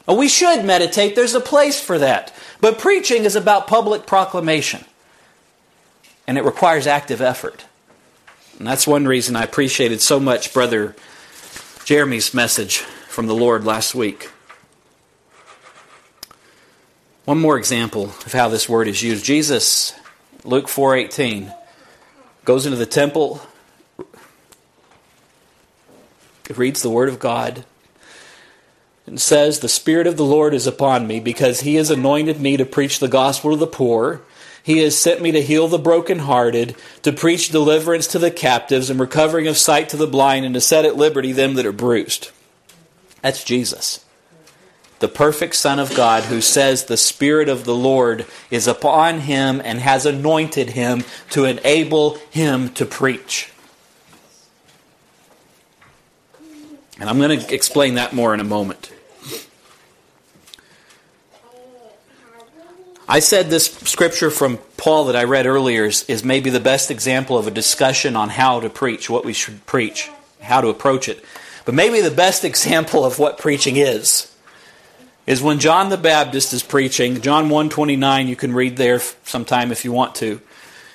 And 0.07 0.17
we 0.17 0.27
should 0.27 0.65
meditate, 0.65 1.15
there's 1.15 1.35
a 1.35 1.39
place 1.39 1.79
for 1.79 1.99
that. 1.99 2.33
But 2.61 2.79
preaching 2.79 3.25
is 3.25 3.35
about 3.35 3.67
public 3.67 4.05
proclamation, 4.07 4.85
and 6.27 6.37
it 6.37 6.43
requires 6.43 6.87
active 6.87 7.21
effort. 7.21 7.65
And 8.57 8.67
that's 8.67 8.87
one 8.87 9.07
reason 9.07 9.35
I 9.35 9.43
appreciated 9.43 10.01
so 10.01 10.19
much 10.19 10.53
Brother 10.53 10.95
Jeremy's 11.85 12.33
message 12.33 12.83
from 13.15 13.27
the 13.27 13.33
Lord 13.33 13.63
last 13.63 13.95
week. 13.95 14.29
One 17.23 17.39
more 17.39 17.57
example 17.57 18.07
of 18.25 18.33
how 18.33 18.49
this 18.49 18.67
word 18.67 18.89
is 18.89 19.01
used. 19.01 19.23
Jesus, 19.23 19.93
Luke 20.43 20.67
4:18, 20.67 21.55
goes 22.43 22.65
into 22.65 22.77
the 22.77 22.85
temple, 22.85 23.39
reads 26.53 26.81
the 26.81 26.89
word 26.89 27.07
of 27.07 27.17
God, 27.17 27.63
and 29.07 29.19
says, 29.19 29.59
The 29.59 29.69
Spirit 29.69 30.07
of 30.07 30.17
the 30.17 30.25
Lord 30.25 30.53
is 30.53 30.67
upon 30.67 31.07
me, 31.07 31.21
because 31.21 31.61
he 31.61 31.75
has 31.75 31.89
anointed 31.89 32.41
me 32.41 32.57
to 32.57 32.65
preach 32.65 32.99
the 32.99 33.07
gospel 33.07 33.51
to 33.51 33.57
the 33.57 33.65
poor. 33.65 34.23
He 34.61 34.79
has 34.79 34.97
sent 34.97 35.21
me 35.21 35.31
to 35.31 35.41
heal 35.41 35.69
the 35.69 35.79
brokenhearted, 35.79 36.75
to 37.03 37.13
preach 37.13 37.47
deliverance 37.47 38.07
to 38.07 38.19
the 38.19 38.29
captives, 38.29 38.89
and 38.89 38.99
recovering 38.99 39.47
of 39.47 39.55
sight 39.55 39.87
to 39.89 39.97
the 39.97 40.05
blind, 40.05 40.43
and 40.43 40.53
to 40.53 40.59
set 40.59 40.83
at 40.83 40.97
liberty 40.97 41.31
them 41.31 41.53
that 41.53 41.65
are 41.65 41.71
bruised. 41.71 42.31
That's 43.25 43.43
Jesus. 43.43 44.05
The 44.99 45.07
perfect 45.07 45.55
Son 45.55 45.79
of 45.79 45.95
God, 45.95 46.25
who 46.25 46.41
says 46.41 46.85
the 46.85 46.95
Spirit 46.95 47.49
of 47.49 47.65
the 47.65 47.73
Lord 47.73 48.27
is 48.51 48.67
upon 48.67 49.21
him 49.21 49.63
and 49.65 49.79
has 49.79 50.05
anointed 50.05 50.69
him 50.69 51.03
to 51.31 51.45
enable 51.45 52.19
him 52.29 52.69
to 52.75 52.85
preach. 52.85 53.51
And 56.99 57.09
I'm 57.09 57.17
going 57.17 57.39
to 57.39 57.51
explain 57.51 57.95
that 57.95 58.13
more 58.13 58.31
in 58.35 58.39
a 58.39 58.43
moment. 58.43 58.93
I 63.09 63.21
said 63.21 63.49
this 63.49 63.65
scripture 63.65 64.29
from 64.29 64.59
Paul 64.77 65.05
that 65.05 65.15
I 65.15 65.23
read 65.23 65.47
earlier 65.47 65.85
is, 65.85 66.03
is, 66.03 66.23
maybe 66.23 66.51
the 66.51 66.59
best 66.59 66.91
example 66.91 67.39
of 67.39 67.47
a 67.47 67.51
discussion 67.51 68.15
on 68.15 68.29
how 68.29 68.59
to 68.59 68.69
preach, 68.69 69.09
what 69.09 69.25
we 69.25 69.33
should 69.33 69.65
preach, 69.65 70.11
how 70.41 70.61
to 70.61 70.67
approach 70.67 71.09
it. 71.09 71.25
But 71.65 71.73
maybe 71.73 71.99
the 71.99 72.11
best 72.11 72.45
example 72.45 73.03
of 73.03 73.19
what 73.19 73.39
preaching 73.39 73.75
is 73.75 74.31
is 75.25 75.41
when 75.41 75.59
John 75.59 75.89
the 75.89 75.97
Baptist 75.97 76.53
is 76.53 76.61
preaching. 76.61 77.21
John 77.21 77.49
1:29 77.49 78.27
you 78.27 78.35
can 78.35 78.53
read 78.53 78.77
there 78.77 79.01
sometime 79.23 79.71
if 79.71 79.83
you 79.83 79.91
want 79.91 80.15
to. 80.15 80.39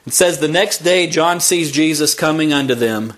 It 0.07 0.13
says 0.13 0.39
the 0.39 0.49
next 0.49 0.79
day 0.79 1.09
John 1.09 1.41
sees 1.41 1.73
Jesus 1.73 2.15
coming 2.15 2.53
unto 2.53 2.75
them 2.75 3.15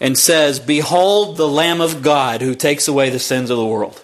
and 0.00 0.18
says, 0.18 0.58
"Behold 0.58 1.36
the 1.36 1.48
Lamb 1.48 1.80
of 1.80 2.02
God 2.02 2.40
who 2.40 2.54
takes 2.54 2.88
away 2.88 3.10
the 3.10 3.18
sins 3.18 3.50
of 3.50 3.58
the 3.58 3.66
world." 3.66 4.00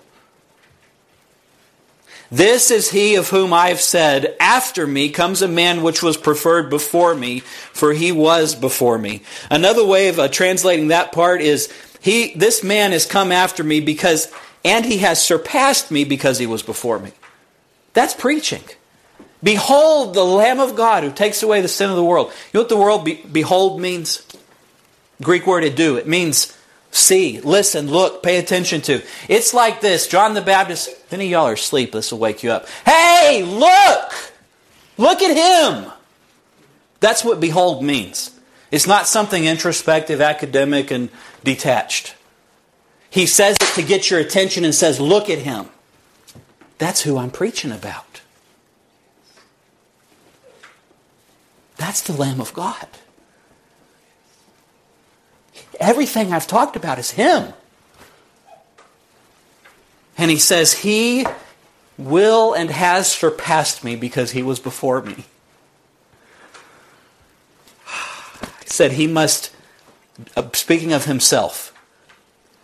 This 2.32 2.70
is 2.70 2.90
he 2.90 3.16
of 3.16 3.30
whom 3.30 3.52
I 3.52 3.68
have 3.70 3.80
said, 3.80 4.36
After 4.38 4.86
me 4.86 5.10
comes 5.10 5.42
a 5.42 5.48
man 5.48 5.82
which 5.82 6.00
was 6.00 6.16
preferred 6.16 6.70
before 6.70 7.16
me, 7.16 7.40
for 7.40 7.92
he 7.92 8.12
was 8.12 8.54
before 8.54 8.98
me. 8.98 9.22
Another 9.50 9.84
way 9.84 10.06
of 10.06 10.20
uh, 10.20 10.28
translating 10.28 10.88
that 10.88 11.10
part 11.10 11.40
is, 11.40 11.68
he, 12.00 12.34
this 12.34 12.64
man 12.64 12.92
has 12.92 13.06
come 13.06 13.30
after 13.30 13.62
me 13.62 13.80
because, 13.80 14.32
and 14.64 14.84
he 14.84 14.98
has 14.98 15.22
surpassed 15.22 15.90
me 15.90 16.04
because 16.04 16.38
he 16.38 16.46
was 16.46 16.62
before 16.62 16.98
me. 16.98 17.12
That's 17.92 18.14
preaching. 18.14 18.62
Behold 19.42 20.14
the 20.14 20.24
Lamb 20.24 20.60
of 20.60 20.76
God 20.76 21.02
who 21.02 21.10
takes 21.10 21.42
away 21.42 21.60
the 21.60 21.68
sin 21.68 21.90
of 21.90 21.96
the 21.96 22.04
world. 22.04 22.28
You 22.52 22.58
know 22.58 22.60
what 22.62 22.68
the 22.68 22.76
word 22.76 23.04
be, 23.04 23.22
behold 23.30 23.80
means? 23.80 24.26
Greek 25.22 25.46
word 25.46 25.62
to 25.62 25.70
do. 25.70 25.96
It 25.96 26.06
means 26.06 26.56
see, 26.90 27.40
listen, 27.40 27.88
look, 27.88 28.22
pay 28.22 28.38
attention 28.38 28.80
to. 28.82 29.02
It's 29.28 29.54
like 29.54 29.80
this 29.80 30.06
John 30.08 30.34
the 30.34 30.40
Baptist, 30.40 30.88
if 30.88 31.12
any 31.12 31.26
of 31.26 31.30
y'all 31.30 31.48
are 31.48 31.54
asleep, 31.54 31.92
this 31.92 32.12
will 32.12 32.18
wake 32.18 32.42
you 32.42 32.50
up. 32.50 32.66
Hey, 32.84 33.42
look! 33.42 34.12
Look 34.98 35.22
at 35.22 35.36
him! 35.36 35.90
That's 37.00 37.24
what 37.24 37.40
behold 37.40 37.82
means. 37.82 38.38
It's 38.70 38.86
not 38.86 39.08
something 39.08 39.44
introspective, 39.44 40.20
academic, 40.20 40.90
and 40.90 41.08
detached. 41.42 42.14
He 43.10 43.26
says 43.26 43.56
it 43.60 43.74
to 43.74 43.82
get 43.82 44.10
your 44.10 44.20
attention 44.20 44.64
and 44.64 44.74
says, 44.74 45.00
Look 45.00 45.28
at 45.28 45.38
him. 45.38 45.66
That's 46.78 47.02
who 47.02 47.18
I'm 47.18 47.30
preaching 47.30 47.72
about. 47.72 48.20
That's 51.80 52.02
the 52.02 52.12
Lamb 52.12 52.40
of 52.40 52.52
God. 52.52 52.86
Everything 55.80 56.30
I've 56.30 56.46
talked 56.46 56.76
about 56.76 56.98
is 56.98 57.12
Him. 57.12 57.54
And 60.18 60.30
He 60.30 60.36
says, 60.36 60.74
He 60.74 61.26
will 61.96 62.52
and 62.52 62.70
has 62.70 63.10
surpassed 63.10 63.82
me 63.82 63.96
because 63.96 64.32
He 64.32 64.42
was 64.42 64.60
before 64.60 65.00
me. 65.00 65.24
He 68.59 68.59
said 68.70 68.92
He 68.92 69.06
must, 69.06 69.54
uh, 70.36 70.48
speaking 70.54 70.92
of 70.92 71.04
Himself, 71.04 71.74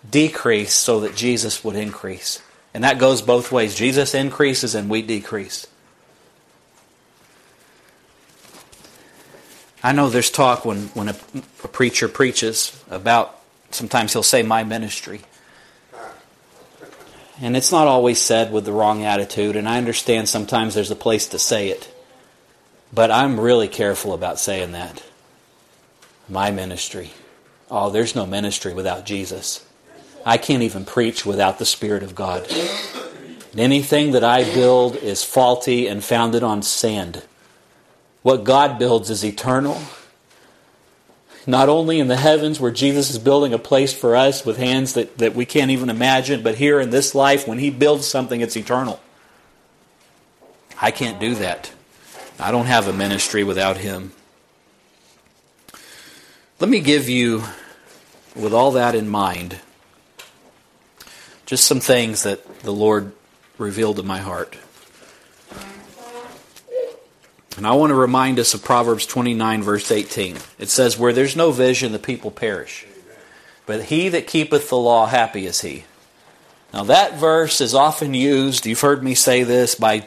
decrease 0.08 0.72
so 0.72 1.00
that 1.00 1.16
Jesus 1.16 1.64
would 1.64 1.76
increase. 1.76 2.40
And 2.72 2.84
that 2.84 2.98
goes 2.98 3.22
both 3.22 3.52
ways. 3.52 3.74
Jesus 3.74 4.14
increases 4.14 4.74
and 4.74 4.88
we 4.88 5.02
decrease. 5.02 5.66
I 9.82 9.92
know 9.92 10.08
there's 10.08 10.30
talk 10.30 10.64
when, 10.64 10.88
when 10.88 11.08
a, 11.08 11.16
a, 11.62 11.68
preacher 11.68 12.08
preaches 12.08 12.82
about, 12.90 13.40
sometimes 13.70 14.12
he'll 14.12 14.22
say, 14.22 14.42
my 14.42 14.64
ministry. 14.64 15.20
And 17.40 17.56
it's 17.56 17.70
not 17.70 17.86
always 17.86 18.18
said 18.18 18.52
with 18.52 18.64
the 18.64 18.72
wrong 18.72 19.04
attitude, 19.04 19.54
and 19.54 19.68
I 19.68 19.78
understand 19.78 20.28
sometimes 20.28 20.74
there's 20.74 20.90
a 20.90 20.96
place 20.96 21.28
to 21.28 21.38
say 21.38 21.68
it. 21.68 21.92
But 22.92 23.10
I'm 23.10 23.38
really 23.38 23.68
careful 23.68 24.12
about 24.12 24.38
saying 24.38 24.72
that. 24.72 25.02
My 26.28 26.50
ministry. 26.50 27.12
Oh, 27.70 27.90
there's 27.90 28.14
no 28.14 28.26
ministry 28.26 28.74
without 28.74 29.06
Jesus. 29.06 29.64
I 30.24 30.38
can't 30.38 30.62
even 30.62 30.84
preach 30.84 31.24
without 31.24 31.58
the 31.58 31.66
Spirit 31.66 32.02
of 32.02 32.14
God. 32.14 32.46
Anything 33.56 34.10
that 34.12 34.24
I 34.24 34.44
build 34.44 34.96
is 34.96 35.24
faulty 35.24 35.86
and 35.86 36.04
founded 36.04 36.42
on 36.42 36.62
sand. 36.62 37.22
What 38.22 38.44
God 38.44 38.78
builds 38.78 39.08
is 39.08 39.24
eternal. 39.24 39.80
Not 41.46 41.68
only 41.68 42.00
in 42.00 42.08
the 42.08 42.16
heavens, 42.16 42.58
where 42.58 42.72
Jesus 42.72 43.08
is 43.08 43.18
building 43.18 43.54
a 43.54 43.58
place 43.58 43.94
for 43.94 44.16
us 44.16 44.44
with 44.44 44.58
hands 44.58 44.94
that, 44.94 45.18
that 45.18 45.34
we 45.36 45.46
can't 45.46 45.70
even 45.70 45.88
imagine, 45.88 46.42
but 46.42 46.56
here 46.56 46.80
in 46.80 46.90
this 46.90 47.14
life, 47.14 47.46
when 47.46 47.58
He 47.58 47.70
builds 47.70 48.04
something, 48.04 48.40
it's 48.40 48.56
eternal. 48.56 49.00
I 50.82 50.90
can't 50.90 51.20
do 51.20 51.36
that. 51.36 51.72
I 52.38 52.50
don't 52.50 52.66
have 52.66 52.88
a 52.88 52.92
ministry 52.92 53.44
without 53.44 53.76
Him. 53.76 54.12
Let 56.58 56.70
me 56.70 56.80
give 56.80 57.06
you, 57.10 57.44
with 58.34 58.54
all 58.54 58.70
that 58.72 58.94
in 58.94 59.10
mind, 59.10 59.60
just 61.44 61.66
some 61.66 61.80
things 61.80 62.22
that 62.22 62.60
the 62.60 62.72
Lord 62.72 63.12
revealed 63.58 63.98
in 63.98 64.06
my 64.06 64.20
heart. 64.20 64.56
And 67.58 67.66
I 67.66 67.72
want 67.72 67.90
to 67.90 67.94
remind 67.94 68.38
us 68.38 68.54
of 68.54 68.64
Proverbs 68.64 69.04
29, 69.04 69.62
verse 69.64 69.90
18. 69.90 70.38
It 70.58 70.70
says, 70.70 70.98
Where 70.98 71.12
there's 71.12 71.36
no 71.36 71.50
vision, 71.50 71.92
the 71.92 71.98
people 71.98 72.30
perish. 72.30 72.86
But 73.66 73.84
he 73.84 74.08
that 74.08 74.26
keepeth 74.26 74.70
the 74.70 74.78
law, 74.78 75.04
happy 75.04 75.44
is 75.44 75.60
he. 75.60 75.84
Now, 76.72 76.84
that 76.84 77.18
verse 77.18 77.60
is 77.60 77.74
often 77.74 78.14
used, 78.14 78.64
you've 78.64 78.80
heard 78.80 79.04
me 79.04 79.14
say 79.14 79.42
this, 79.42 79.74
by 79.74 80.06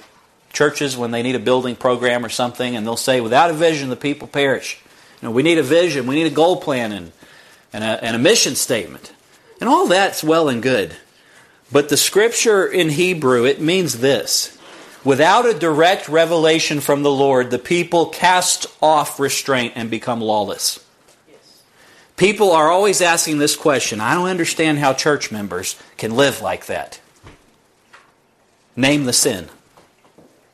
churches 0.51 0.97
when 0.97 1.11
they 1.11 1.21
need 1.21 1.35
a 1.35 1.39
building 1.39 1.75
program 1.75 2.25
or 2.25 2.29
something, 2.29 2.75
and 2.75 2.87
they'll 2.87 2.97
say, 2.97 3.21
Without 3.21 3.51
a 3.51 3.53
vision, 3.53 3.89
the 3.89 3.95
people 3.95 4.27
perish. 4.27 4.81
You 5.21 5.27
know, 5.27 5.31
we 5.31 5.43
need 5.43 5.57
a 5.57 5.63
vision, 5.63 6.07
we 6.07 6.15
need 6.15 6.27
a 6.27 6.35
goal 6.35 6.57
plan, 6.57 6.91
and, 6.91 7.11
and, 7.73 7.83
a, 7.83 8.03
and 8.03 8.15
a 8.15 8.19
mission 8.19 8.55
statement. 8.55 9.11
And 9.59 9.69
all 9.69 9.87
that's 9.87 10.23
well 10.23 10.47
and 10.47 10.63
good. 10.63 10.95
But 11.71 11.89
the 11.89 11.97
scripture 11.97 12.65
in 12.65 12.89
Hebrew, 12.89 13.45
it 13.45 13.61
means 13.61 13.99
this 13.99 14.57
Without 15.03 15.45
a 15.45 15.53
direct 15.53 16.09
revelation 16.09 16.81
from 16.81 17.03
the 17.03 17.11
Lord, 17.11 17.51
the 17.51 17.59
people 17.59 18.07
cast 18.07 18.67
off 18.81 19.19
restraint 19.19 19.73
and 19.75 19.89
become 19.89 20.19
lawless. 20.19 20.83
People 22.17 22.51
are 22.51 22.69
always 22.69 23.01
asking 23.01 23.37
this 23.37 23.55
question. 23.55 24.01
I 24.01 24.13
don't 24.13 24.27
understand 24.27 24.79
how 24.79 24.91
church 24.91 25.31
members 25.31 25.77
can 25.95 26.17
live 26.17 26.41
like 26.41 26.65
that. 26.65 26.99
Name 28.75 29.05
the 29.05 29.13
sin 29.13 29.47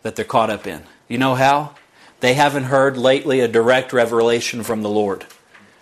that 0.04 0.15
they're 0.15 0.25
caught 0.25 0.51
up 0.51 0.67
in. 0.67 0.84
You 1.08 1.17
know 1.17 1.34
how? 1.34 1.73
They 2.19 2.34
haven't 2.34 2.65
heard 2.65 2.97
lately 2.97 3.39
a 3.39 3.47
direct 3.47 3.93
revelation 3.93 4.63
from 4.63 4.82
the 4.82 4.89
Lord, 4.89 5.25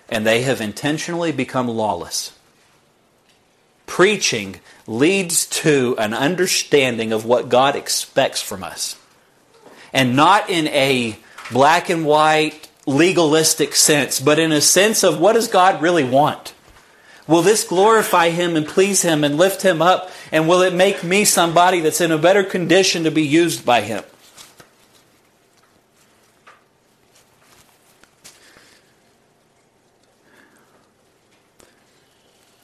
and 0.09 0.25
they 0.25 0.41
have 0.41 0.61
intentionally 0.61 1.31
become 1.31 1.67
lawless. 1.67 2.37
Preaching 3.85 4.59
leads 4.87 5.45
to 5.45 5.95
an 5.99 6.13
understanding 6.13 7.11
of 7.11 7.25
what 7.25 7.49
God 7.49 7.75
expects 7.75 8.41
from 8.41 8.63
us. 8.63 8.97
And 9.91 10.15
not 10.15 10.49
in 10.49 10.67
a 10.69 11.17
black 11.51 11.89
and 11.89 12.05
white 12.05 12.69
legalistic 12.85 13.75
sense, 13.75 14.19
but 14.19 14.39
in 14.39 14.51
a 14.51 14.61
sense 14.61 15.03
of 15.03 15.19
what 15.19 15.33
does 15.33 15.47
God 15.47 15.81
really 15.81 16.03
want? 16.03 16.53
Will 17.27 17.41
this 17.41 17.63
glorify 17.63 18.29
Him 18.29 18.55
and 18.55 18.67
please 18.67 19.01
Him 19.01 19.23
and 19.23 19.37
lift 19.37 19.61
Him 19.61 19.81
up? 19.81 20.11
And 20.31 20.47
will 20.47 20.61
it 20.61 20.73
make 20.73 21.03
me 21.03 21.23
somebody 21.23 21.79
that's 21.79 22.01
in 22.01 22.11
a 22.11 22.17
better 22.17 22.43
condition 22.43 23.03
to 23.03 23.11
be 23.11 23.23
used 23.23 23.65
by 23.65 23.81
Him? 23.81 24.03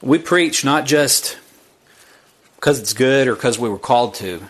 We 0.02 0.18
preach 0.18 0.64
not 0.64 0.86
just 0.86 1.38
because 2.56 2.78
it's 2.78 2.94
good 2.94 3.28
or 3.28 3.34
because 3.34 3.58
we 3.58 3.68
were 3.68 3.78
called 3.78 4.14
to, 4.14 4.42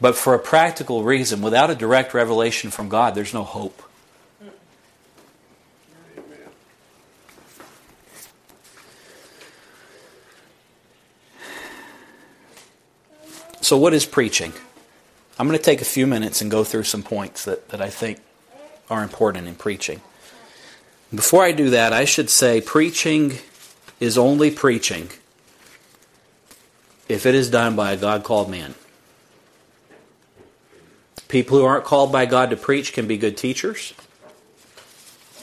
but 0.00 0.16
for 0.16 0.34
a 0.34 0.38
practical 0.38 1.04
reason. 1.04 1.40
Without 1.40 1.70
a 1.70 1.74
direct 1.74 2.14
revelation 2.14 2.70
from 2.70 2.88
God, 2.88 3.14
there's 3.14 3.34
no 3.34 3.44
hope. 3.44 3.82
So, 13.60 13.76
what 13.76 13.92
is 13.92 14.06
preaching? 14.06 14.52
I'm 15.38 15.46
going 15.46 15.58
to 15.58 15.62
take 15.62 15.82
a 15.82 15.84
few 15.84 16.06
minutes 16.06 16.40
and 16.40 16.50
go 16.50 16.64
through 16.64 16.84
some 16.84 17.02
points 17.02 17.44
that, 17.44 17.68
that 17.68 17.82
I 17.82 17.90
think 17.90 18.18
are 18.88 19.02
important 19.02 19.46
in 19.46 19.54
preaching. 19.54 20.00
Before 21.14 21.44
I 21.44 21.52
do 21.52 21.70
that, 21.70 21.92
I 21.92 22.04
should 22.04 22.30
say 22.30 22.60
preaching 22.60 23.38
is 24.00 24.16
only 24.16 24.50
preaching 24.50 25.10
if 27.08 27.26
it 27.26 27.34
is 27.34 27.50
done 27.50 27.74
by 27.74 27.92
a 27.92 27.96
God 27.96 28.22
called 28.22 28.50
man. 28.50 28.74
People 31.28 31.58
who 31.58 31.64
aren't 31.64 31.84
called 31.84 32.10
by 32.10 32.26
God 32.26 32.50
to 32.50 32.56
preach 32.56 32.92
can 32.92 33.06
be 33.06 33.18
good 33.18 33.36
teachers. 33.36 33.92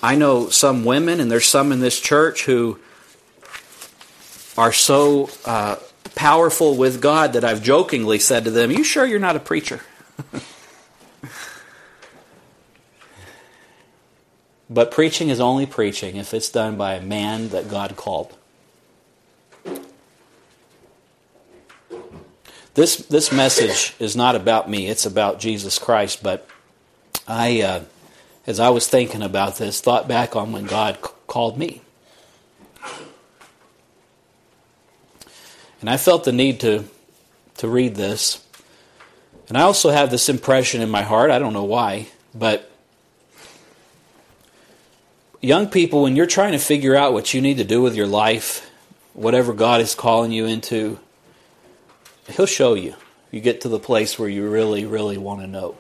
I 0.02 0.16
know 0.16 0.50
some 0.50 0.86
women, 0.86 1.20
and 1.20 1.30
there's 1.32 1.46
some 1.46 1.72
in 1.72 1.80
this 1.80 2.00
church 2.00 2.46
who 2.46 2.80
are 4.58 4.72
so 4.72 5.30
uh, 5.46 5.76
powerful 6.16 6.76
with 6.76 7.02
God 7.02 7.34
that 7.34 7.44
I've 7.44 7.62
jokingly 7.62 8.20
said 8.20 8.46
to 8.46 8.52
them, 8.52 8.72
You 8.72 8.84
sure 8.84 9.06
you're 9.06 9.20
not 9.20 9.36
a 9.36 9.40
preacher? 9.40 9.82
but 14.70 14.92
preaching 14.92 15.30
is 15.30 15.40
only 15.40 15.66
preaching 15.66 16.16
if 16.16 16.34
it's 16.34 16.50
done 16.50 16.78
by 16.78 16.94
a 16.94 17.02
man 17.02 17.50
that 17.50 17.70
God 17.70 17.96
called. 17.96 18.36
This 22.76 22.98
this 22.98 23.32
message 23.32 23.96
is 24.00 24.18
not 24.18 24.36
about 24.36 24.70
me; 24.70 24.88
it's 24.88 25.06
about 25.06 25.40
Jesus 25.40 25.80
Christ. 25.80 26.22
But 26.22 26.46
I, 27.26 27.62
uh, 27.62 27.84
as 28.46 28.60
I 28.60 28.68
was 28.70 28.88
thinking 28.88 29.24
about 29.24 29.56
this, 29.56 29.80
thought 29.80 30.10
back 30.10 30.36
on 30.36 30.52
when 30.52 30.66
God 30.66 30.98
c- 31.02 31.10
called 31.26 31.58
me, 31.58 31.82
and 35.80 35.90
I 35.90 35.96
felt 35.96 36.26
the 36.26 36.34
need 36.34 36.60
to 36.60 36.84
to 37.58 37.70
read 37.70 37.96
this. 37.96 38.46
And 39.48 39.58
I 39.58 39.62
also 39.62 39.92
have 39.92 40.12
this 40.12 40.28
impression 40.28 40.82
in 40.82 40.90
my 40.90 41.04
heart. 41.04 41.32
I 41.32 41.40
don't 41.40 41.54
know 41.54 41.64
why, 41.64 42.08
but 42.34 42.70
young 45.40 45.70
people, 45.70 46.04
when 46.04 46.18
you're 46.18 46.26
trying 46.26 46.52
to 46.52 46.60
figure 46.60 46.96
out 46.96 47.14
what 47.14 47.34
you 47.34 47.40
need 47.40 47.56
to 47.58 47.64
do 47.64 47.82
with 47.82 47.96
your 47.96 48.08
life, 48.08 48.70
whatever 49.14 49.54
God 49.54 49.80
is 49.80 49.96
calling 49.96 50.34
you 50.34 50.46
into, 50.46 51.00
He'll 52.30 52.46
show 52.46 52.74
you. 52.74 52.96
You 53.32 53.42
get 53.42 53.62
to 53.62 53.70
the 53.70 53.80
place 53.80 54.18
where 54.18 54.30
you 54.30 54.50
really, 54.50 54.86
really 54.86 55.18
want 55.18 55.42
to 55.42 55.48
know. 55.48 55.78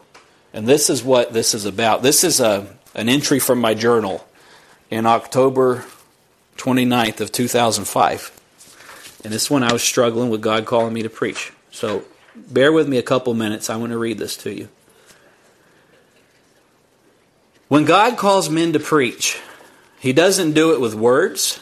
And 0.53 0.67
this 0.67 0.89
is 0.89 1.03
what 1.03 1.33
this 1.33 1.53
is 1.53 1.65
about. 1.65 2.01
This 2.01 2.23
is 2.23 2.39
a, 2.39 2.67
an 2.93 3.09
entry 3.09 3.39
from 3.39 3.59
my 3.59 3.73
journal 3.73 4.25
in 4.89 5.05
October 5.05 5.85
29th 6.57 7.21
of 7.21 7.31
2005. 7.31 8.31
And 9.23 9.33
this 9.33 9.49
one 9.49 9.63
I 9.63 9.73
was 9.73 9.83
struggling 9.83 10.29
with 10.29 10.41
God 10.41 10.65
calling 10.65 10.93
me 10.93 11.03
to 11.03 11.09
preach. 11.09 11.51
So 11.71 12.05
bear 12.35 12.71
with 12.71 12.87
me 12.87 12.97
a 12.97 13.03
couple 13.03 13.33
minutes. 13.33 13.69
I 13.69 13.75
want 13.75 13.91
to 13.91 13.97
read 13.97 14.17
this 14.17 14.37
to 14.37 14.53
you. 14.53 14.69
When 17.67 17.85
God 17.85 18.17
calls 18.17 18.49
men 18.49 18.73
to 18.73 18.79
preach, 18.79 19.39
He 19.99 20.13
doesn't 20.13 20.53
do 20.53 20.73
it 20.73 20.79
with 20.79 20.93
words, 20.93 21.59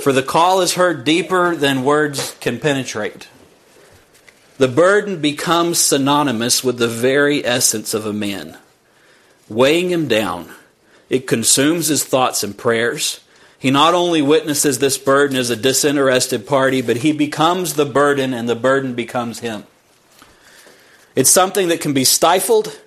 For 0.00 0.12
the 0.12 0.22
call 0.22 0.62
is 0.62 0.74
heard 0.74 1.04
deeper 1.04 1.54
than 1.54 1.84
words 1.84 2.34
can 2.40 2.58
penetrate. 2.58 3.28
The 4.56 4.68
burden 4.68 5.20
becomes 5.20 5.80
synonymous 5.80 6.62
with 6.62 6.78
the 6.78 6.88
very 6.88 7.44
essence 7.44 7.92
of 7.92 8.06
a 8.06 8.12
man, 8.12 8.56
weighing 9.48 9.90
him 9.90 10.06
down. 10.06 10.50
It 11.10 11.26
consumes 11.26 11.88
his 11.88 12.04
thoughts 12.04 12.44
and 12.44 12.56
prayers. 12.56 13.20
He 13.58 13.70
not 13.70 13.94
only 13.94 14.22
witnesses 14.22 14.78
this 14.78 14.96
burden 14.96 15.36
as 15.36 15.50
a 15.50 15.56
disinterested 15.56 16.46
party, 16.46 16.82
but 16.82 16.98
he 16.98 17.12
becomes 17.12 17.74
the 17.74 17.84
burden 17.84 18.32
and 18.32 18.48
the 18.48 18.54
burden 18.54 18.94
becomes 18.94 19.40
him. 19.40 19.64
It's 21.16 21.30
something 21.30 21.68
that 21.68 21.80
can 21.80 21.92
be 21.92 22.04
stifled 22.04 22.80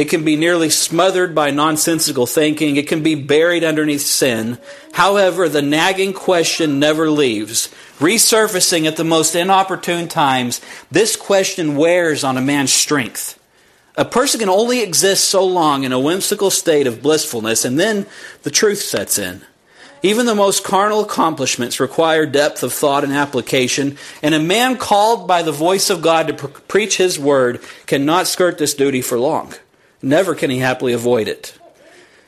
it 0.00 0.08
can 0.08 0.24
be 0.24 0.34
nearly 0.34 0.70
smothered 0.70 1.34
by 1.34 1.50
nonsensical 1.50 2.26
thinking. 2.26 2.76
It 2.76 2.88
can 2.88 3.02
be 3.02 3.14
buried 3.14 3.62
underneath 3.62 4.00
sin. 4.00 4.58
However, 4.92 5.48
the 5.48 5.60
nagging 5.60 6.14
question 6.14 6.78
never 6.78 7.10
leaves. 7.10 7.68
Resurfacing 7.98 8.86
at 8.86 8.96
the 8.96 9.04
most 9.04 9.34
inopportune 9.34 10.08
times, 10.08 10.62
this 10.90 11.16
question 11.16 11.76
wears 11.76 12.24
on 12.24 12.38
a 12.38 12.40
man's 12.40 12.72
strength. 12.72 13.38
A 13.96 14.06
person 14.06 14.40
can 14.40 14.48
only 14.48 14.80
exist 14.80 15.28
so 15.28 15.44
long 15.44 15.84
in 15.84 15.92
a 15.92 16.00
whimsical 16.00 16.50
state 16.50 16.86
of 16.86 17.02
blissfulness, 17.02 17.66
and 17.66 17.78
then 17.78 18.06
the 18.42 18.50
truth 18.50 18.80
sets 18.80 19.18
in. 19.18 19.42
Even 20.02 20.24
the 20.24 20.34
most 20.34 20.64
carnal 20.64 21.00
accomplishments 21.00 21.78
require 21.78 22.24
depth 22.24 22.62
of 22.62 22.72
thought 22.72 23.04
and 23.04 23.12
application, 23.12 23.98
and 24.22 24.34
a 24.34 24.40
man 24.40 24.78
called 24.78 25.28
by 25.28 25.42
the 25.42 25.52
voice 25.52 25.90
of 25.90 26.00
God 26.00 26.28
to 26.28 26.32
pre- 26.32 26.62
preach 26.68 26.96
his 26.96 27.18
word 27.18 27.60
cannot 27.84 28.26
skirt 28.26 28.56
this 28.56 28.72
duty 28.72 29.02
for 29.02 29.18
long. 29.18 29.52
Never 30.02 30.34
can 30.34 30.50
he 30.50 30.58
happily 30.58 30.92
avoid 30.92 31.28
it. 31.28 31.58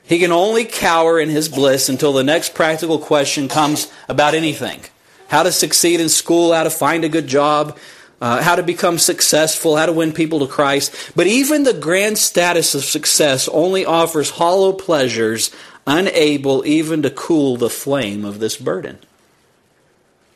He 0.05 0.19
can 0.19 0.33
only 0.33 0.65
cower 0.65 1.19
in 1.19 1.29
his 1.29 1.49
bliss 1.49 1.89
until 1.89 2.13
the 2.13 2.25
next 2.25 2.55
practical 2.55 2.99
question 2.99 3.49
comes 3.49 3.91
about 4.09 4.35
anything 4.35 4.81
how 5.29 5.43
to 5.43 5.51
succeed 5.51 5.99
in 5.99 6.11
school, 6.11 6.53
how 6.53 6.63
to 6.63 6.69
find 6.69 7.05
a 7.05 7.09
good 7.09 7.27
job, 7.27 7.79
uh, 8.21 8.43
how 8.43 8.55
to 8.55 8.63
become 8.63 8.99
successful, 8.99 9.77
how 9.77 9.87
to 9.87 9.93
win 9.93 10.13
people 10.13 10.41
to 10.41 10.47
Christ. 10.47 10.95
But 11.17 11.27
even 11.27 11.65
the 11.65 11.73
grand 11.73 12.19
status 12.19 12.75
of 12.75 12.85
success 12.85 13.49
only 13.49 13.87
offers 13.87 14.29
hollow 14.29 14.75
pleasures, 14.75 15.51
unable 15.87 16.67
even 16.67 17.01
to 17.01 17.09
cool 17.09 17.57
the 17.57 17.71
flame 17.71 18.27
of 18.27 18.41
this 18.41 18.59
burden. 18.59 18.99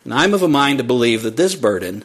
And 0.05 0.14
I'm 0.14 0.33
of 0.33 0.42
a 0.42 0.49
mind 0.49 0.79
to 0.79 0.85
believe 0.85 1.22
that 1.25 1.37
this 1.37 1.55
burden 1.55 2.03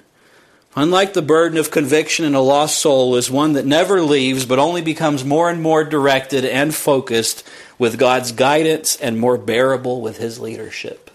Unlike 0.75 1.13
the 1.13 1.21
burden 1.21 1.57
of 1.57 1.69
conviction 1.69 2.23
in 2.23 2.33
a 2.33 2.41
lost 2.41 2.77
soul, 2.77 3.15
is 3.17 3.29
one 3.29 3.53
that 3.53 3.65
never 3.65 4.01
leaves 4.01 4.45
but 4.45 4.59
only 4.59 4.81
becomes 4.81 5.25
more 5.25 5.49
and 5.49 5.61
more 5.61 5.83
directed 5.83 6.45
and 6.45 6.73
focused 6.73 7.45
with 7.77 7.97
God's 7.97 8.31
guidance 8.31 8.95
and 8.95 9.19
more 9.19 9.37
bearable 9.37 9.99
with 9.99 10.17
His 10.17 10.39
leadership. 10.39 11.11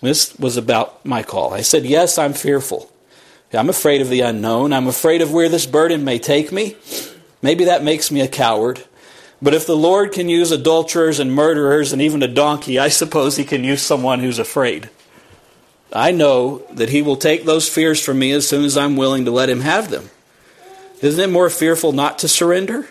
This 0.00 0.38
was 0.38 0.56
about 0.56 1.04
my 1.04 1.24
call. 1.24 1.52
I 1.52 1.62
said, 1.62 1.84
Yes, 1.84 2.18
I'm 2.18 2.34
fearful. 2.34 2.90
I'm 3.52 3.68
afraid 3.68 4.00
of 4.00 4.10
the 4.10 4.20
unknown. 4.20 4.72
I'm 4.72 4.86
afraid 4.86 5.22
of 5.22 5.32
where 5.32 5.48
this 5.48 5.66
burden 5.66 6.04
may 6.04 6.18
take 6.18 6.52
me. 6.52 6.76
Maybe 7.42 7.64
that 7.64 7.82
makes 7.82 8.10
me 8.10 8.20
a 8.20 8.28
coward. 8.28 8.84
But 9.40 9.54
if 9.54 9.66
the 9.66 9.76
Lord 9.76 10.12
can 10.12 10.28
use 10.28 10.50
adulterers 10.50 11.18
and 11.18 11.32
murderers 11.32 11.92
and 11.92 12.02
even 12.02 12.22
a 12.22 12.28
donkey, 12.28 12.78
I 12.78 12.88
suppose 12.88 13.36
He 13.36 13.44
can 13.44 13.64
use 13.64 13.82
someone 13.82 14.20
who's 14.20 14.38
afraid. 14.38 14.90
I 15.92 16.10
know 16.10 16.62
that 16.72 16.90
He 16.90 17.02
will 17.02 17.16
take 17.16 17.44
those 17.44 17.68
fears 17.68 18.04
from 18.04 18.18
me 18.18 18.32
as 18.32 18.48
soon 18.48 18.64
as 18.64 18.76
I'm 18.76 18.96
willing 18.96 19.24
to 19.24 19.30
let 19.30 19.48
Him 19.48 19.60
have 19.60 19.90
them. 19.90 20.10
Isn't 21.00 21.30
it 21.30 21.32
more 21.32 21.50
fearful 21.50 21.92
not 21.92 22.18
to 22.20 22.28
surrender? 22.28 22.86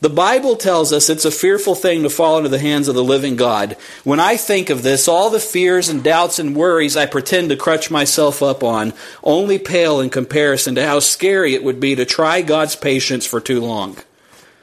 The 0.00 0.08
Bible 0.08 0.56
tells 0.56 0.94
us 0.94 1.10
it's 1.10 1.26
a 1.26 1.30
fearful 1.30 1.74
thing 1.74 2.02
to 2.02 2.10
fall 2.10 2.38
into 2.38 2.48
the 2.48 2.58
hands 2.58 2.88
of 2.88 2.94
the 2.94 3.04
living 3.04 3.36
God. 3.36 3.76
When 4.02 4.18
I 4.18 4.38
think 4.38 4.70
of 4.70 4.82
this, 4.82 5.06
all 5.06 5.28
the 5.28 5.38
fears 5.38 5.90
and 5.90 6.02
doubts 6.02 6.38
and 6.38 6.56
worries 6.56 6.96
I 6.96 7.04
pretend 7.04 7.50
to 7.50 7.56
crutch 7.56 7.90
myself 7.90 8.42
up 8.42 8.64
on 8.64 8.94
only 9.22 9.58
pale 9.58 10.00
in 10.00 10.08
comparison 10.08 10.74
to 10.76 10.86
how 10.86 11.00
scary 11.00 11.54
it 11.54 11.62
would 11.62 11.80
be 11.80 11.94
to 11.96 12.06
try 12.06 12.40
God's 12.40 12.76
patience 12.76 13.26
for 13.26 13.40
too 13.42 13.60
long. 13.60 13.98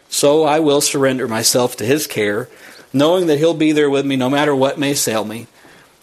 So 0.10 0.43
I 0.43 0.60
will 0.60 0.82
surrender 0.82 1.28
myself 1.28 1.78
to 1.78 1.86
His 1.86 2.08
care, 2.08 2.50
knowing 2.91 3.28
that 3.28 3.38
He'll 3.38 3.54
be 3.54 3.72
there 3.72 3.91
with 3.91 4.08
me 4.08 4.15
no 4.15 4.32
matter 4.32 4.56
what 4.56 4.80
may 4.80 4.91
assail 4.91 5.24
me. 5.24 5.46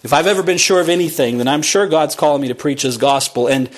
If 0.05 0.13
I've 0.13 0.27
ever 0.27 0.43
been 0.43 0.59
sure 0.59 0.81
of 0.81 0.91
anything, 0.91 1.39
then 1.39 1.49
I'm 1.49 1.63
sure 1.63 1.87
God's 1.87 2.15
calling 2.15 2.43
me 2.43 2.49
to 2.49 2.55
preach 2.55 2.83
His 2.83 2.99
gospel. 2.99 3.49
And 3.49 3.71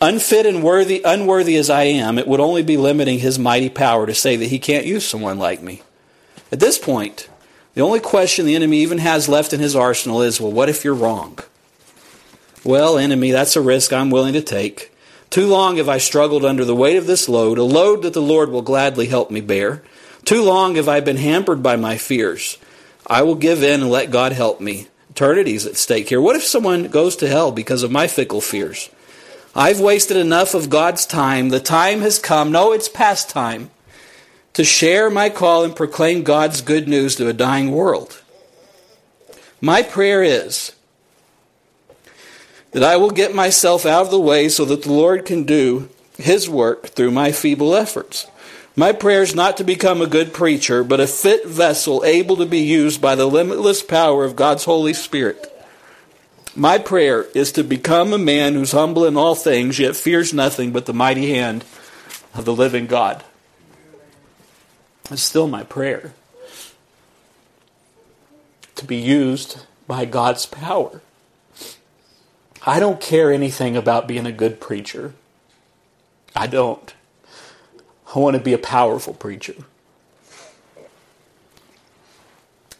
unfit 0.00 0.46
and 0.46 0.62
worthy, 0.62 1.02
unworthy 1.04 1.56
as 1.56 1.68
I 1.68 1.82
am, 1.82 2.18
it 2.18 2.26
would 2.26 2.40
only 2.40 2.62
be 2.62 2.78
limiting 2.78 3.18
His 3.18 3.38
mighty 3.38 3.68
power 3.68 4.06
to 4.06 4.14
say 4.14 4.36
that 4.36 4.46
He 4.46 4.58
can't 4.58 4.86
use 4.86 5.06
someone 5.06 5.38
like 5.38 5.62
me. 5.62 5.82
At 6.50 6.60
this 6.60 6.78
point, 6.78 7.28
the 7.74 7.82
only 7.82 8.00
question 8.00 8.46
the 8.46 8.54
enemy 8.54 8.78
even 8.78 8.98
has 8.98 9.28
left 9.28 9.52
in 9.52 9.60
his 9.60 9.76
arsenal 9.76 10.22
is, 10.22 10.40
well, 10.40 10.50
what 10.50 10.70
if 10.70 10.82
you're 10.82 10.94
wrong? 10.94 11.38
Well, 12.64 12.96
enemy, 12.96 13.32
that's 13.32 13.54
a 13.54 13.60
risk 13.60 13.92
I'm 13.92 14.08
willing 14.08 14.32
to 14.32 14.40
take. 14.40 14.96
Too 15.28 15.46
long 15.46 15.76
have 15.76 15.88
I 15.88 15.98
struggled 15.98 16.42
under 16.42 16.64
the 16.64 16.74
weight 16.74 16.96
of 16.96 17.06
this 17.06 17.28
load, 17.28 17.58
a 17.58 17.64
load 17.64 18.00
that 18.02 18.14
the 18.14 18.22
Lord 18.22 18.48
will 18.48 18.62
gladly 18.62 19.08
help 19.08 19.30
me 19.30 19.42
bear. 19.42 19.82
Too 20.24 20.42
long 20.42 20.76
have 20.76 20.88
I 20.88 21.00
been 21.00 21.18
hampered 21.18 21.62
by 21.62 21.76
my 21.76 21.98
fears. 21.98 22.56
I 23.06 23.22
will 23.22 23.34
give 23.34 23.62
in 23.62 23.82
and 23.82 23.90
let 23.90 24.10
God 24.10 24.32
help 24.32 24.58
me 24.58 24.88
eternity's 25.16 25.64
at 25.64 25.76
stake 25.76 26.10
here. 26.10 26.20
What 26.20 26.36
if 26.36 26.44
someone 26.44 26.88
goes 26.88 27.16
to 27.16 27.28
hell 27.28 27.50
because 27.50 27.82
of 27.82 27.90
my 27.90 28.06
fickle 28.06 28.42
fears? 28.42 28.90
I've 29.54 29.80
wasted 29.80 30.18
enough 30.18 30.52
of 30.52 30.68
God's 30.68 31.06
time. 31.06 31.48
The 31.48 31.58
time 31.58 32.02
has 32.02 32.18
come. 32.18 32.52
No, 32.52 32.72
it's 32.72 32.90
past 32.90 33.30
time 33.30 33.70
to 34.52 34.62
share 34.62 35.08
my 35.08 35.30
call 35.30 35.64
and 35.64 35.74
proclaim 35.74 36.22
God's 36.22 36.60
good 36.60 36.86
news 36.86 37.16
to 37.16 37.28
a 37.28 37.32
dying 37.32 37.72
world. 37.72 38.22
My 39.58 39.82
prayer 39.82 40.22
is 40.22 40.72
that 42.72 42.82
I 42.82 42.98
will 42.98 43.10
get 43.10 43.34
myself 43.34 43.86
out 43.86 44.04
of 44.04 44.10
the 44.10 44.20
way 44.20 44.50
so 44.50 44.66
that 44.66 44.82
the 44.82 44.92
Lord 44.92 45.24
can 45.24 45.44
do 45.44 45.88
His 46.18 46.46
work 46.46 46.88
through 46.88 47.12
my 47.12 47.32
feeble 47.32 47.74
efforts. 47.74 48.26
My 48.78 48.92
prayer 48.92 49.22
is 49.22 49.34
not 49.34 49.56
to 49.56 49.64
become 49.64 50.02
a 50.02 50.06
good 50.06 50.34
preacher, 50.34 50.84
but 50.84 51.00
a 51.00 51.06
fit 51.06 51.46
vessel 51.46 52.04
able 52.04 52.36
to 52.36 52.44
be 52.44 52.60
used 52.60 53.00
by 53.00 53.14
the 53.14 53.24
limitless 53.24 53.82
power 53.82 54.22
of 54.22 54.36
God's 54.36 54.66
Holy 54.66 54.92
Spirit. 54.92 55.50
My 56.54 56.76
prayer 56.76 57.22
is 57.34 57.52
to 57.52 57.64
become 57.64 58.12
a 58.12 58.18
man 58.18 58.52
who's 58.52 58.72
humble 58.72 59.06
in 59.06 59.16
all 59.16 59.34
things, 59.34 59.78
yet 59.78 59.96
fears 59.96 60.34
nothing 60.34 60.72
but 60.72 60.84
the 60.84 60.92
mighty 60.92 61.34
hand 61.34 61.64
of 62.34 62.44
the 62.44 62.54
living 62.54 62.86
God. 62.86 63.24
It's 65.10 65.22
still 65.22 65.48
my 65.48 65.64
prayer 65.64 66.12
to 68.74 68.84
be 68.84 68.96
used 68.96 69.60
by 69.86 70.04
God's 70.04 70.44
power. 70.44 71.00
I 72.66 72.78
don't 72.78 73.00
care 73.00 73.32
anything 73.32 73.74
about 73.74 74.08
being 74.08 74.26
a 74.26 74.32
good 74.32 74.60
preacher. 74.60 75.14
I 76.34 76.46
don't. 76.46 76.92
I 78.16 78.18
want 78.18 78.34
to 78.34 78.42
be 78.42 78.54
a 78.54 78.58
powerful 78.58 79.12
preacher. 79.12 79.54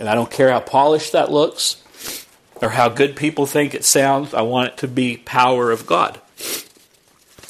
And 0.01 0.09
I 0.09 0.15
don't 0.15 0.31
care 0.31 0.51
how 0.51 0.61
polished 0.61 1.13
that 1.13 1.31
looks 1.31 1.77
or 2.63 2.71
how 2.71 2.89
good 2.89 3.17
people 3.17 3.45
think 3.45 3.75
it 3.75 3.85
sounds. 3.85 4.33
I 4.33 4.41
want 4.41 4.69
it 4.71 4.77
to 4.79 4.89
be 4.89 5.19
power 5.19 5.71
of 5.71 5.87
God. 5.87 6.19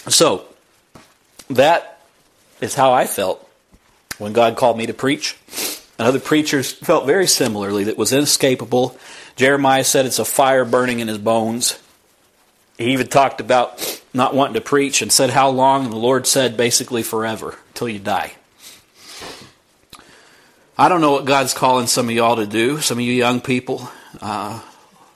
So, 0.08 0.46
that 1.48 2.00
is 2.60 2.74
how 2.74 2.92
I 2.92 3.06
felt 3.06 3.48
when 4.18 4.32
God 4.32 4.56
called 4.56 4.76
me 4.76 4.86
to 4.86 4.94
preach. 4.94 5.36
And 5.96 6.08
other 6.08 6.20
preachers 6.20 6.72
felt 6.72 7.06
very 7.06 7.28
similarly, 7.28 7.84
that 7.84 7.96
was 7.96 8.12
inescapable. 8.12 8.98
Jeremiah 9.36 9.84
said 9.84 10.06
it's 10.06 10.18
a 10.18 10.24
fire 10.24 10.64
burning 10.64 10.98
in 10.98 11.06
his 11.06 11.18
bones. 11.18 11.78
He 12.78 12.86
even 12.86 13.06
talked 13.06 13.40
about 13.40 14.02
not 14.16 14.34
wanting 14.34 14.54
to 14.54 14.62
preach 14.62 15.02
and 15.02 15.12
said 15.12 15.28
how 15.28 15.50
long, 15.50 15.84
and 15.84 15.92
the 15.92 15.98
Lord 15.98 16.26
said 16.26 16.56
basically 16.56 17.02
forever, 17.02 17.58
till 17.74 17.88
you 17.88 17.98
die. 17.98 18.32
I 20.78 20.88
don't 20.88 21.02
know 21.02 21.12
what 21.12 21.26
God's 21.26 21.52
calling 21.52 21.86
some 21.86 22.08
of 22.08 22.14
y'all 22.14 22.36
to 22.36 22.46
do, 22.46 22.80
some 22.80 22.96
of 22.96 23.04
you 23.04 23.12
young 23.12 23.42
people, 23.42 23.90
uh, 24.22 24.62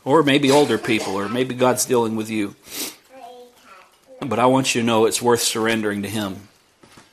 or 0.04 0.22
maybe 0.22 0.50
older 0.50 0.76
people, 0.76 1.14
or 1.14 1.30
maybe 1.30 1.54
God's 1.54 1.86
dealing 1.86 2.14
with 2.14 2.28
you. 2.28 2.54
But 4.20 4.38
I 4.38 4.44
want 4.46 4.74
you 4.74 4.82
to 4.82 4.86
know 4.86 5.07
it's 5.07 5.22
worth 5.22 5.40
surrendering 5.40 6.03
to 6.03 6.09
Him. 6.09 6.48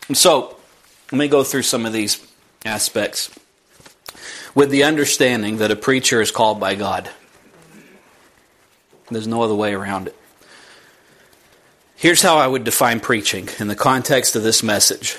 And 0.09 0.17
so, 0.17 0.57
let 1.09 1.17
me 1.17 1.29
go 1.29 1.45
through 1.45 1.61
some 1.61 1.85
of 1.85 1.93
these 1.93 2.25
aspects 2.65 3.33
with 4.53 4.71
the 4.71 4.83
understanding 4.83 5.57
that 5.57 5.71
a 5.71 5.75
preacher 5.77 6.21
is 6.21 6.31
called 6.31 6.59
by 6.59 6.75
God. 6.75 7.09
There's 9.09 9.27
no 9.27 9.41
other 9.41 9.55
way 9.55 9.73
around 9.73 10.07
it. 10.07 10.16
Here's 11.99 12.21
how 12.21 12.37
I 12.37 12.45
would 12.45 12.63
define 12.63 12.99
preaching 12.99 13.49
in 13.59 13.69
the 13.69 13.75
context 13.75 14.35
of 14.35 14.43
this 14.43 14.61
message. 14.61 15.17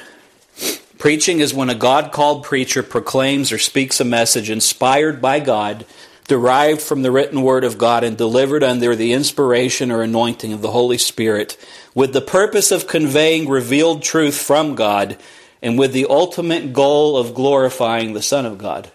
Preaching 0.96 1.40
is 1.40 1.52
when 1.52 1.70
a 1.70 1.74
God 1.74 2.12
called 2.12 2.44
preacher 2.44 2.84
proclaims 2.84 3.50
or 3.50 3.58
speaks 3.58 4.00
a 4.00 4.04
message 4.04 4.48
inspired 4.48 5.20
by 5.20 5.40
God, 5.40 5.84
derived 6.28 6.80
from 6.80 7.02
the 7.02 7.10
written 7.10 7.42
word 7.42 7.64
of 7.64 7.78
God, 7.78 8.04
and 8.04 8.16
delivered 8.16 8.62
under 8.62 8.94
the 8.94 9.12
inspiration 9.12 9.90
or 9.90 10.02
anointing 10.02 10.52
of 10.52 10.62
the 10.62 10.70
Holy 10.70 10.98
Spirit, 10.98 11.56
with 11.96 12.12
the 12.12 12.20
purpose 12.20 12.70
of 12.70 12.86
conveying 12.86 13.48
revealed 13.48 14.04
truth 14.04 14.40
from 14.40 14.76
God, 14.76 15.16
and 15.60 15.80
with 15.80 15.92
the 15.92 16.06
ultimate 16.08 16.72
goal 16.72 17.16
of 17.16 17.34
glorifying 17.34 18.12
the 18.12 18.22
Son 18.22 18.46
of 18.46 18.56
God. 18.56 18.88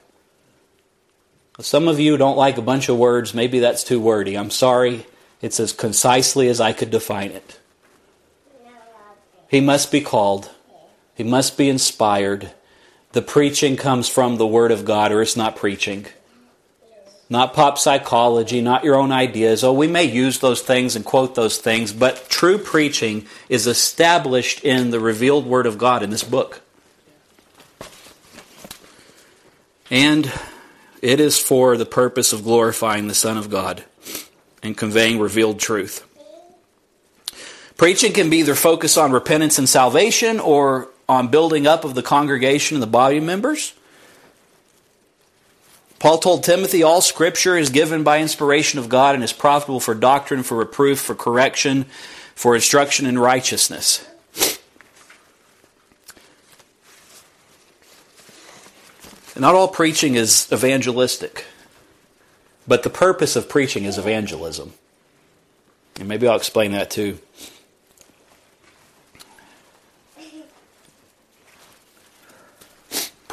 Some 1.59 1.89
of 1.89 1.99
you 1.99 2.15
don't 2.15 2.37
like 2.37 2.57
a 2.57 2.61
bunch 2.61 2.87
of 2.87 2.97
words. 2.97 3.33
Maybe 3.33 3.59
that's 3.59 3.83
too 3.83 3.99
wordy. 3.99 4.37
I'm 4.37 4.51
sorry. 4.51 5.05
It's 5.41 5.59
as 5.59 5.73
concisely 5.73 6.47
as 6.47 6.61
I 6.61 6.71
could 6.71 6.89
define 6.89 7.31
it. 7.31 7.59
He 9.53 9.61
must 9.61 9.91
be 9.91 10.01
called. 10.01 10.49
He 11.13 11.23
must 11.23 11.59
be 11.59 11.69
inspired. 11.69 12.53
The 13.11 13.21
preaching 13.21 13.77
comes 13.77 14.09
from 14.09 14.37
the 14.37 14.47
Word 14.47 14.71
of 14.71 14.83
God, 14.83 15.11
or 15.11 15.21
it's 15.21 15.37
not 15.37 15.55
preaching. 15.55 16.07
Not 17.29 17.53
pop 17.53 17.77
psychology, 17.77 18.61
not 18.61 18.83
your 18.83 18.95
own 18.95 19.11
ideas. 19.11 19.63
Oh, 19.63 19.71
we 19.71 19.85
may 19.85 20.05
use 20.05 20.39
those 20.39 20.63
things 20.63 20.95
and 20.95 21.05
quote 21.05 21.35
those 21.35 21.59
things, 21.59 21.93
but 21.93 22.27
true 22.29 22.57
preaching 22.57 23.27
is 23.47 23.67
established 23.67 24.63
in 24.63 24.89
the 24.89 24.99
revealed 24.99 25.45
Word 25.45 25.67
of 25.67 25.77
God 25.77 26.01
in 26.01 26.09
this 26.09 26.23
book. 26.23 26.61
And 29.91 30.33
it 30.99 31.19
is 31.19 31.37
for 31.37 31.77
the 31.77 31.85
purpose 31.85 32.33
of 32.33 32.43
glorifying 32.43 33.07
the 33.07 33.13
Son 33.13 33.37
of 33.37 33.51
God 33.51 33.83
and 34.63 34.75
conveying 34.75 35.19
revealed 35.19 35.59
truth. 35.59 36.07
Preaching 37.83 38.13
can 38.13 38.29
be 38.29 38.37
either 38.37 38.55
focused 38.55 38.97
on 38.97 39.11
repentance 39.11 39.59
and 39.59 39.67
salvation 39.67 40.39
or 40.39 40.87
on 41.09 41.27
building 41.27 41.67
up 41.67 41.83
of 41.83 41.95
the 41.95 42.01
congregation 42.01 42.77
and 42.77 42.81
the 42.81 42.87
body 42.87 43.19
members. 43.19 43.73
Paul 45.99 46.17
told 46.17 46.45
Timothy, 46.45 46.81
All 46.81 47.01
scripture 47.01 47.57
is 47.57 47.69
given 47.69 48.03
by 48.03 48.21
inspiration 48.21 48.79
of 48.79 48.87
God 48.87 49.15
and 49.15 49.21
is 49.21 49.33
profitable 49.33 49.81
for 49.81 49.93
doctrine, 49.93 50.43
for 50.43 50.55
reproof, 50.55 51.01
for 51.01 51.13
correction, 51.13 51.83
for 52.35 52.55
instruction 52.55 53.05
in 53.05 53.19
righteousness. 53.19 54.07
Not 59.37 59.55
all 59.55 59.67
preaching 59.67 60.15
is 60.15 60.47
evangelistic, 60.53 61.47
but 62.65 62.83
the 62.83 62.89
purpose 62.89 63.35
of 63.35 63.49
preaching 63.49 63.83
is 63.83 63.97
evangelism. 63.97 64.71
And 65.99 66.07
maybe 66.07 66.29
I'll 66.29 66.37
explain 66.37 66.71
that 66.71 66.89
too. 66.89 67.19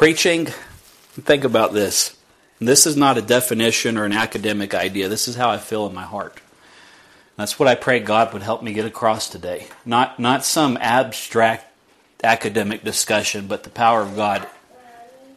Preaching, 0.01 0.47
think 0.47 1.45
about 1.45 1.75
this. 1.75 2.17
This 2.59 2.87
is 2.87 2.97
not 2.97 3.19
a 3.19 3.21
definition 3.21 3.99
or 3.99 4.07
an 4.07 4.15
academic 4.15 4.73
idea. 4.73 5.11
This 5.11 5.29
is 5.29 5.37
how 5.37 5.51
I 5.51 5.59
feel 5.59 5.87
in 5.87 5.95
my 5.95 6.05
heart. 6.05 6.41
That's 7.37 7.59
what 7.59 7.69
I 7.69 7.75
pray 7.75 8.01
God 8.01 8.33
would 8.33 8.41
help 8.41 8.63
me 8.63 8.73
get 8.73 8.87
across 8.87 9.29
today. 9.29 9.67
Not, 9.85 10.19
not 10.19 10.43
some 10.43 10.79
abstract 10.81 11.67
academic 12.25 12.83
discussion, 12.83 13.47
but 13.47 13.63
the 13.63 13.69
power 13.69 14.01
of 14.01 14.17
God 14.17 14.49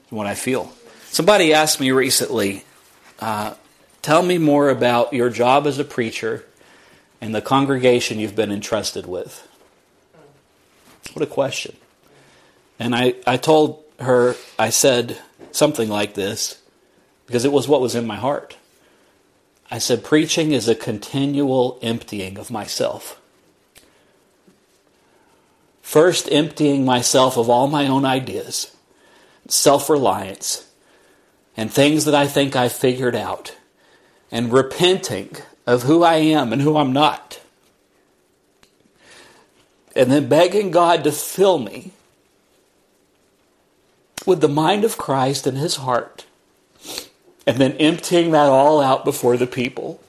what 0.09 0.27
I 0.27 0.33
feel. 0.33 0.71
Somebody 1.09 1.53
asked 1.53 1.81
me 1.81 1.91
recently, 1.91 2.63
uh, 3.19 3.55
tell 4.01 4.23
me 4.23 4.37
more 4.37 4.69
about 4.69 5.11
your 5.11 5.29
job 5.29 5.67
as 5.67 5.77
a 5.77 5.83
preacher 5.83 6.45
and 7.19 7.35
the 7.35 7.41
congregation 7.41 8.17
you've 8.17 8.37
been 8.37 8.49
entrusted 8.49 9.07
with. 9.07 9.45
What 11.11 11.21
a 11.21 11.27
question. 11.27 11.75
And 12.79 12.95
I, 12.95 13.15
I 13.27 13.35
told 13.35 13.82
her, 13.99 14.35
I 14.57 14.69
said 14.69 15.19
something 15.51 15.89
like 15.89 16.13
this 16.13 16.61
because 17.25 17.45
it 17.45 17.51
was 17.51 17.67
what 17.67 17.81
was 17.81 17.95
in 17.95 18.07
my 18.07 18.15
heart. 18.15 18.57
I 19.71 19.79
said, 19.79 20.03
preaching 20.03 20.51
is 20.51 20.67
a 20.67 20.75
continual 20.75 21.79
emptying 21.81 22.37
of 22.37 22.51
myself. 22.51 23.19
First, 25.81 26.31
emptying 26.31 26.85
myself 26.85 27.37
of 27.37 27.49
all 27.49 27.67
my 27.67 27.87
own 27.87 28.05
ideas, 28.05 28.75
self 29.47 29.89
reliance, 29.89 30.69
and 31.57 31.71
things 31.71 32.05
that 32.05 32.15
I 32.15 32.27
think 32.27 32.55
I've 32.55 32.71
figured 32.71 33.15
out, 33.15 33.55
and 34.31 34.51
repenting 34.51 35.35
of 35.65 35.83
who 35.83 36.03
I 36.03 36.15
am 36.15 36.51
and 36.51 36.61
who 36.61 36.77
I'm 36.77 36.93
not. 36.93 37.41
And 39.95 40.11
then 40.11 40.27
begging 40.27 40.71
God 40.71 41.03
to 41.03 41.11
fill 41.11 41.59
me 41.59 41.91
with 44.25 44.41
the 44.41 44.47
mind 44.47 44.83
of 44.83 44.97
Christ 44.97 45.47
in 45.47 45.55
his 45.55 45.77
heart, 45.77 46.25
and 47.45 47.57
then 47.57 47.73
emptying 47.73 48.31
that 48.31 48.49
all 48.49 48.81
out 48.81 49.03
before 49.03 49.37
the 49.37 49.47
people. 49.47 49.99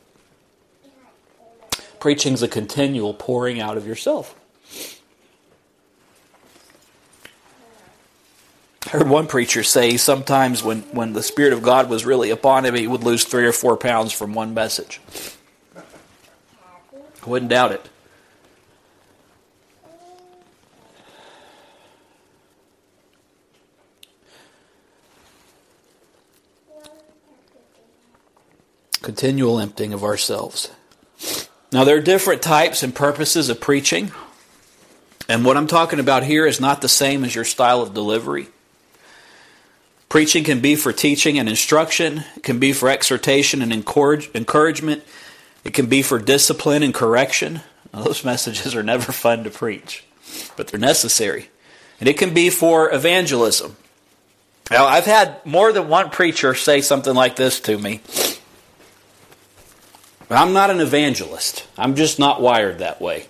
Preaching 1.99 2.35
is 2.35 2.43
a 2.43 2.49
continual 2.49 3.15
pouring 3.15 3.61
out 3.61 3.77
of 3.77 3.87
yourself. 3.87 4.39
I 8.87 8.91
heard 8.91 9.09
one 9.09 9.27
preacher 9.27 9.63
say 9.63 9.97
sometimes 9.97 10.63
when, 10.63 10.83
when 10.93 11.15
the 11.15 11.23
Spirit 11.23 11.53
of 11.53 11.63
God 11.63 11.89
was 11.89 12.05
really 12.05 12.31
upon 12.31 12.65
him, 12.65 12.75
he 12.75 12.87
would 12.87 13.03
lose 13.03 13.25
three 13.25 13.47
or 13.47 13.53
four 13.53 13.77
pounds 13.77 14.13
from 14.13 14.35
one 14.35 14.55
message. 14.55 15.01
I 15.75 17.29
wouldn't 17.29 17.51
doubt 17.51 17.73
it. 17.73 17.89
Continual 29.05 29.61
emptying 29.61 29.93
of 29.93 30.03
ourselves. 30.03 30.71
Now, 31.71 31.85
there 31.85 31.97
are 31.97 32.03
different 32.03 32.43
types 32.43 32.83
and 32.83 32.95
purposes 32.95 33.49
of 33.51 33.61
preaching. 33.61 34.11
And 35.29 35.45
what 35.45 35.57
I'm 35.57 35.67
talking 35.67 36.01
about 36.01 36.25
here 36.25 36.47
is 36.47 36.61
not 36.61 36.81
the 36.81 36.89
same 36.89 37.23
as 37.23 37.35
your 37.35 37.45
style 37.45 37.83
of 37.83 37.95
delivery. 37.95 38.49
Preaching 40.09 40.45
can 40.45 40.61
be 40.61 40.75
for 40.75 40.93
teaching 40.93 41.39
and 41.39 41.49
instruction, 41.49 42.25
it 42.37 42.43
can 42.45 42.59
be 42.59 42.73
for 42.73 42.89
exhortation 42.89 43.61
and 43.63 43.73
encouragement, 43.73 45.03
it 45.65 45.75
can 45.75 45.87
be 45.87 46.03
for 46.03 46.19
discipline 46.19 46.83
and 46.83 46.95
correction. 46.95 47.61
Now, 47.93 48.03
those 48.03 48.25
messages 48.25 48.75
are 48.75 48.83
never 48.83 49.13
fun 49.13 49.45
to 49.45 49.51
preach, 49.51 50.05
but 50.57 50.69
they're 50.69 50.81
necessary. 50.81 51.51
And 52.01 52.09
it 52.09 52.17
can 52.17 52.33
be 52.33 52.51
for 52.51 52.93
evangelism. 52.95 53.77
Now, 54.71 54.87
I've 54.87 55.05
had 55.05 55.45
more 55.45 55.73
than 55.73 55.89
one 55.89 56.11
preacher 56.11 56.55
say 56.55 56.81
something 56.81 57.15
like 57.15 57.37
this 57.37 57.61
to 57.61 57.77
me. 57.77 58.01
I'm 60.31 60.53
not 60.53 60.71
an 60.71 60.81
evangelist. 60.81 61.67
I'm 61.77 61.95
just 61.95 62.19
not 62.19 62.41
wired 62.41 62.79
that 62.79 63.01
way. 63.01 63.27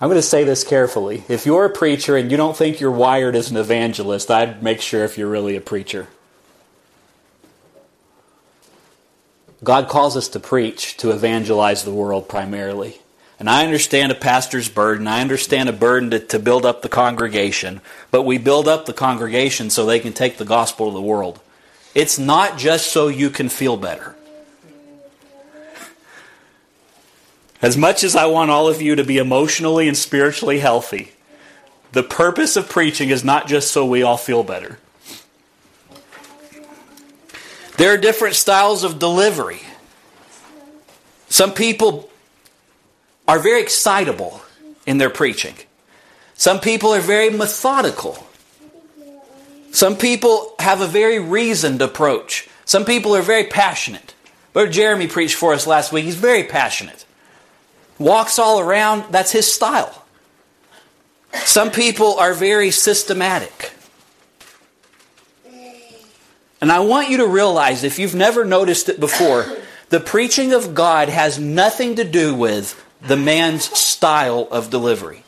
I'm 0.00 0.08
going 0.08 0.18
to 0.18 0.22
say 0.22 0.44
this 0.44 0.64
carefully. 0.64 1.24
If 1.28 1.46
you're 1.46 1.64
a 1.64 1.70
preacher 1.70 2.16
and 2.16 2.30
you 2.30 2.36
don't 2.36 2.56
think 2.56 2.80
you're 2.80 2.90
wired 2.90 3.34
as 3.34 3.50
an 3.50 3.56
evangelist, 3.56 4.30
I'd 4.30 4.62
make 4.62 4.82
sure 4.82 5.04
if 5.04 5.16
you're 5.16 5.30
really 5.30 5.56
a 5.56 5.60
preacher. 5.60 6.08
God 9.62 9.88
calls 9.88 10.14
us 10.16 10.28
to 10.28 10.40
preach, 10.40 10.98
to 10.98 11.10
evangelize 11.10 11.84
the 11.84 11.94
world 11.94 12.28
primarily. 12.28 13.00
And 13.38 13.48
I 13.48 13.64
understand 13.64 14.12
a 14.12 14.14
pastor's 14.14 14.68
burden. 14.68 15.08
I 15.08 15.22
understand 15.22 15.70
a 15.70 15.72
burden 15.72 16.10
to, 16.10 16.20
to 16.20 16.38
build 16.38 16.66
up 16.66 16.82
the 16.82 16.88
congregation. 16.90 17.80
But 18.10 18.22
we 18.22 18.36
build 18.36 18.68
up 18.68 18.84
the 18.84 18.92
congregation 18.92 19.70
so 19.70 19.86
they 19.86 20.00
can 20.00 20.12
take 20.12 20.36
the 20.36 20.44
gospel 20.44 20.90
to 20.90 20.94
the 20.94 21.00
world. 21.00 21.40
It's 21.94 22.18
not 22.18 22.58
just 22.58 22.92
so 22.92 23.08
you 23.08 23.30
can 23.30 23.48
feel 23.48 23.76
better. 23.76 24.14
As 27.62 27.76
much 27.76 28.04
as 28.04 28.14
I 28.14 28.26
want 28.26 28.50
all 28.50 28.68
of 28.68 28.82
you 28.82 28.96
to 28.96 29.04
be 29.04 29.16
emotionally 29.16 29.88
and 29.88 29.96
spiritually 29.96 30.58
healthy, 30.58 31.12
the 31.92 32.02
purpose 32.02 32.56
of 32.56 32.68
preaching 32.68 33.10
is 33.10 33.24
not 33.24 33.46
just 33.46 33.70
so 33.70 33.86
we 33.86 34.02
all 34.02 34.16
feel 34.16 34.42
better. 34.42 34.78
There 37.76 37.94
are 37.94 37.96
different 37.96 38.34
styles 38.34 38.84
of 38.84 38.98
delivery. 38.98 39.60
Some 41.28 41.52
people 41.52 42.10
are 43.26 43.38
very 43.38 43.62
excitable 43.62 44.42
in 44.86 44.98
their 44.98 45.10
preaching. 45.10 45.54
Some 46.34 46.60
people 46.60 46.92
are 46.92 47.00
very 47.00 47.30
methodical. 47.30 48.26
Some 49.74 49.96
people 49.96 50.54
have 50.60 50.80
a 50.80 50.86
very 50.86 51.18
reasoned 51.18 51.82
approach. 51.82 52.48
Some 52.64 52.84
people 52.84 53.16
are 53.16 53.22
very 53.22 53.42
passionate. 53.42 54.14
Brother 54.52 54.70
Jeremy 54.70 55.08
preached 55.08 55.34
for 55.34 55.52
us 55.52 55.66
last 55.66 55.92
week. 55.92 56.04
He's 56.04 56.14
very 56.14 56.44
passionate. 56.44 57.04
Walks 57.98 58.38
all 58.38 58.60
around, 58.60 59.10
that's 59.10 59.32
his 59.32 59.52
style. 59.52 60.04
Some 61.44 61.72
people 61.72 62.14
are 62.20 62.34
very 62.34 62.70
systematic. 62.70 63.72
And 66.60 66.70
I 66.70 66.78
want 66.78 67.10
you 67.10 67.16
to 67.16 67.26
realize, 67.26 67.82
if 67.82 67.98
you've 67.98 68.14
never 68.14 68.44
noticed 68.44 68.88
it 68.88 69.00
before, 69.00 69.44
the 69.88 69.98
preaching 69.98 70.52
of 70.52 70.76
God 70.76 71.08
has 71.08 71.36
nothing 71.36 71.96
to 71.96 72.04
do 72.04 72.32
with 72.32 72.80
the 73.02 73.16
man's 73.16 73.64
style 73.76 74.46
of 74.52 74.70
delivery. 74.70 75.24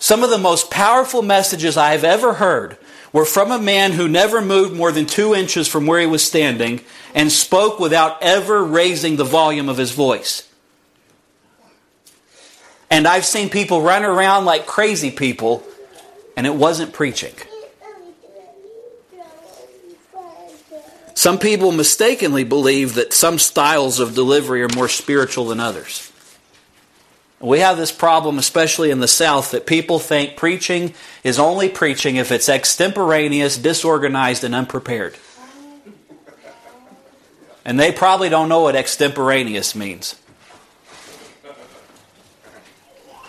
Some 0.00 0.24
of 0.24 0.30
the 0.30 0.38
most 0.38 0.68
powerful 0.68 1.22
messages 1.22 1.76
I 1.76 1.92
have 1.92 2.02
ever 2.02 2.34
heard 2.34 2.76
were 3.12 3.24
from 3.24 3.50
a 3.50 3.58
man 3.58 3.92
who 3.92 4.08
never 4.08 4.40
moved 4.40 4.74
more 4.74 4.92
than 4.92 5.06
two 5.06 5.34
inches 5.34 5.68
from 5.68 5.86
where 5.86 6.00
he 6.00 6.06
was 6.06 6.22
standing 6.22 6.80
and 7.14 7.32
spoke 7.32 7.78
without 7.78 8.22
ever 8.22 8.62
raising 8.62 9.16
the 9.16 9.24
volume 9.24 9.68
of 9.68 9.76
his 9.76 9.92
voice. 9.92 10.48
And 12.90 13.06
I've 13.06 13.24
seen 13.24 13.50
people 13.50 13.82
run 13.82 14.04
around 14.04 14.44
like 14.44 14.66
crazy 14.66 15.10
people, 15.10 15.62
and 16.36 16.46
it 16.46 16.54
wasn't 16.54 16.92
preaching. 16.92 17.34
Some 21.14 21.38
people 21.38 21.72
mistakenly 21.72 22.44
believe 22.44 22.94
that 22.94 23.12
some 23.12 23.38
styles 23.38 23.98
of 23.98 24.14
delivery 24.14 24.62
are 24.62 24.68
more 24.74 24.88
spiritual 24.88 25.46
than 25.46 25.58
others. 25.58 26.07
We 27.40 27.60
have 27.60 27.76
this 27.76 27.92
problem, 27.92 28.38
especially 28.38 28.90
in 28.90 28.98
the 28.98 29.06
South, 29.06 29.52
that 29.52 29.64
people 29.64 30.00
think 30.00 30.36
preaching 30.36 30.94
is 31.22 31.38
only 31.38 31.68
preaching 31.68 32.16
if 32.16 32.32
it's 32.32 32.48
extemporaneous, 32.48 33.56
disorganized, 33.56 34.42
and 34.42 34.54
unprepared. 34.54 35.16
And 37.64 37.78
they 37.78 37.92
probably 37.92 38.28
don't 38.28 38.48
know 38.48 38.62
what 38.62 38.74
extemporaneous 38.74 39.74
means. 39.76 40.16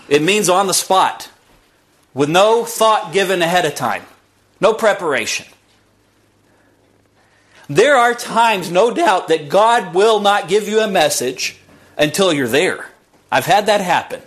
It 0.08 0.24
means 0.24 0.50
on 0.50 0.66
the 0.66 0.74
spot, 0.74 1.30
with 2.16 2.30
no 2.30 2.66
thought 2.66 3.14
given 3.14 3.44
ahead 3.44 3.66
of 3.66 3.76
time, 3.76 4.04
no 4.60 4.74
preparation. 4.74 5.46
There 7.68 7.96
are 7.96 8.16
times, 8.16 8.72
no 8.72 8.92
doubt, 8.92 9.28
that 9.28 9.50
God 9.50 9.94
will 9.94 10.20
not 10.20 10.48
give 10.48 10.68
you 10.68 10.80
a 10.80 10.88
message 10.88 11.58
until 11.96 12.34
you're 12.34 12.48
there. 12.48 12.90
I've 13.32 13.46
had 13.46 13.68
that 13.68 13.82
happen. 13.82 14.22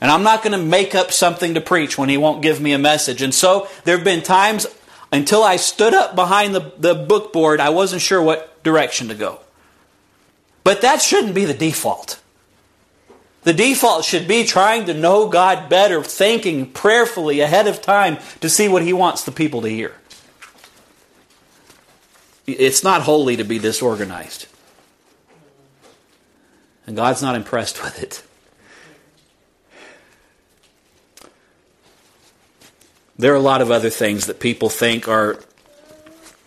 And 0.00 0.10
I'm 0.10 0.24
not 0.24 0.42
going 0.42 0.58
to 0.58 0.64
make 0.64 0.94
up 0.94 1.12
something 1.12 1.54
to 1.54 1.60
preach 1.60 1.96
when 1.96 2.08
He 2.08 2.16
won't 2.16 2.42
give 2.42 2.60
me 2.60 2.72
a 2.72 2.78
message. 2.78 3.22
And 3.22 3.32
so 3.32 3.68
there 3.84 3.96
have 3.96 4.04
been 4.04 4.22
times 4.22 4.66
until 5.12 5.44
I 5.44 5.56
stood 5.56 5.94
up 5.94 6.16
behind 6.16 6.54
the, 6.54 6.72
the 6.78 6.94
book 6.94 7.32
board, 7.32 7.60
I 7.60 7.68
wasn't 7.68 8.02
sure 8.02 8.20
what 8.20 8.62
direction 8.64 9.08
to 9.08 9.14
go. 9.14 9.40
But 10.64 10.80
that 10.80 11.02
shouldn't 11.02 11.34
be 11.34 11.44
the 11.44 11.54
default. 11.54 12.20
The 13.42 13.52
default 13.52 14.04
should 14.04 14.28
be 14.28 14.44
trying 14.44 14.86
to 14.86 14.94
know 14.94 15.28
God 15.28 15.68
better, 15.68 16.02
thinking 16.02 16.70
prayerfully 16.70 17.40
ahead 17.40 17.66
of 17.66 17.82
time 17.82 18.18
to 18.40 18.48
see 18.48 18.68
what 18.68 18.82
He 18.82 18.92
wants 18.92 19.24
the 19.24 19.32
people 19.32 19.62
to 19.62 19.68
hear. 19.68 19.94
It's 22.46 22.82
not 22.82 23.02
holy 23.02 23.36
to 23.36 23.44
be 23.44 23.58
disorganized. 23.58 24.46
And 26.86 26.96
God's 26.96 27.22
not 27.22 27.36
impressed 27.36 27.82
with 27.82 28.02
it. 28.02 28.22
There 33.18 33.32
are 33.32 33.36
a 33.36 33.40
lot 33.40 33.60
of 33.60 33.70
other 33.70 33.90
things 33.90 34.26
that 34.26 34.40
people 34.40 34.68
think 34.68 35.06
are 35.06 35.38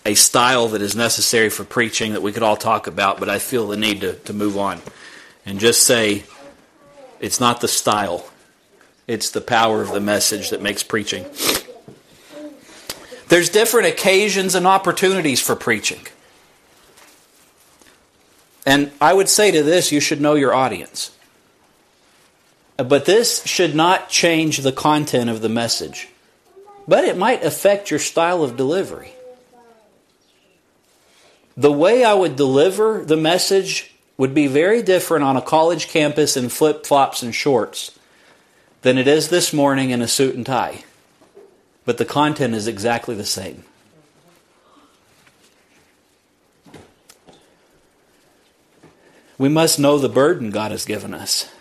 a 0.05 0.13
style 0.13 0.67
that 0.69 0.81
is 0.81 0.95
necessary 0.95 1.49
for 1.49 1.63
preaching 1.63 2.13
that 2.13 2.21
we 2.21 2.31
could 2.31 2.43
all 2.43 2.57
talk 2.57 2.88
about, 2.88 3.19
but 3.19 3.29
I 3.29 3.39
feel 3.39 3.67
the 3.67 3.77
need 3.77 4.01
to, 4.01 4.13
to 4.13 4.33
move 4.33 4.57
on 4.57 4.81
and 5.45 5.59
just 5.59 5.83
say 5.83 6.23
it's 7.19 7.39
not 7.39 7.61
the 7.61 7.67
style, 7.67 8.29
it's 9.07 9.29
the 9.31 9.41
power 9.41 9.81
of 9.81 9.91
the 9.91 9.99
message 9.99 10.49
that 10.49 10.61
makes 10.61 10.83
preaching. 10.83 11.25
There's 13.29 13.49
different 13.49 13.88
occasions 13.88 14.53
and 14.53 14.67
opportunities 14.67 15.41
for 15.41 15.55
preaching. 15.55 16.05
And 18.66 18.91
I 18.99 19.13
would 19.13 19.30
say 19.30 19.51
to 19.51 19.61
this, 19.63 19.91
you 19.91 19.99
should 19.99 20.22
know 20.22 20.34
your 20.34 20.53
audience. 20.53 21.16
But 22.78 23.05
this 23.05 23.45
should 23.45 23.76
not 23.76 24.09
change 24.09 24.57
the 24.57 24.72
content 24.72 25.30
of 25.30 25.41
the 25.41 25.49
message. 25.49 26.09
But 26.88 27.05
it 27.05 27.18
might 27.18 27.43
affect 27.43 27.89
your 27.89 27.99
style 27.99 28.43
of 28.43 28.57
delivery. 28.57 29.13
The 31.57 31.72
way 31.72 32.03
I 32.03 32.13
would 32.13 32.36
deliver 32.36 33.03
the 33.05 33.16
message 33.16 33.95
would 34.18 34.34
be 34.34 34.47
very 34.47 34.82
different 34.82 35.24
on 35.24 35.38
a 35.38 35.41
college 35.41 35.88
campus 35.88 36.36
in 36.36 36.49
flip 36.49 36.86
flops 36.86 37.24
and 37.24 37.34
shorts 37.34 37.97
than 38.82 38.97
it 38.97 39.07
is 39.07 39.30
this 39.30 39.53
morning 39.53 39.89
in 39.89 40.01
a 40.01 40.07
suit 40.07 40.36
and 40.36 40.45
tie. 40.45 40.84
But 41.86 41.97
the 41.97 42.05
content 42.05 42.55
is 42.55 42.68
exactly 42.68 43.16
the 43.16 43.26
same. 43.26 43.63
We 49.38 49.49
must 49.49 49.79
know 49.79 49.97
the 49.97 50.09
burden 50.09 50.49
God 50.49 50.71
has 50.71 50.86
given 50.86 51.13
us. 51.13 51.51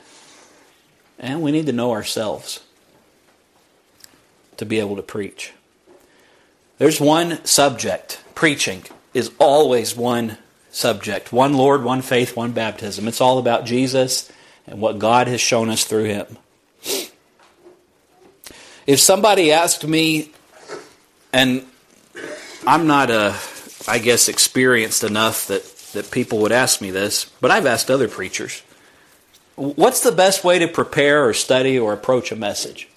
And 1.18 1.42
we 1.42 1.52
need 1.52 1.66
to 1.66 1.72
know 1.72 1.92
ourselves 1.92 2.60
to 4.56 4.66
be 4.66 4.78
able 4.78 4.96
to 4.96 5.02
preach. 5.02 5.52
There's 6.78 7.00
one 7.00 7.44
subject. 7.44 8.22
Preaching 8.34 8.84
is 9.12 9.30
always 9.38 9.96
one 9.96 10.38
subject 10.70 11.32
one 11.32 11.54
Lord, 11.54 11.84
one 11.84 12.02
faith, 12.02 12.36
one 12.36 12.52
baptism. 12.52 13.06
It's 13.06 13.20
all 13.20 13.38
about 13.38 13.64
Jesus 13.64 14.30
and 14.66 14.80
what 14.80 14.98
God 14.98 15.28
has 15.28 15.40
shown 15.40 15.70
us 15.70 15.84
through 15.84 16.04
Him. 16.04 16.38
If 18.86 19.00
somebody 19.00 19.52
asked 19.52 19.86
me, 19.86 20.32
and 21.32 21.64
I'm 22.66 22.86
not, 22.86 23.10
a, 23.10 23.34
I 23.88 23.98
guess, 23.98 24.28
experienced 24.28 25.04
enough 25.04 25.46
that 25.46 25.64
that 25.94 26.10
people 26.10 26.38
would 26.40 26.52
ask 26.52 26.80
me 26.80 26.90
this, 26.90 27.24
but 27.40 27.50
I've 27.50 27.66
asked 27.66 27.90
other 27.90 28.08
preachers. 28.08 28.62
What's 29.56 30.00
the 30.00 30.12
best 30.12 30.44
way 30.44 30.58
to 30.58 30.68
prepare 30.68 31.26
or 31.26 31.32
study 31.32 31.78
or 31.78 31.92
approach 31.92 32.32
a 32.32 32.36
message? 32.36 32.88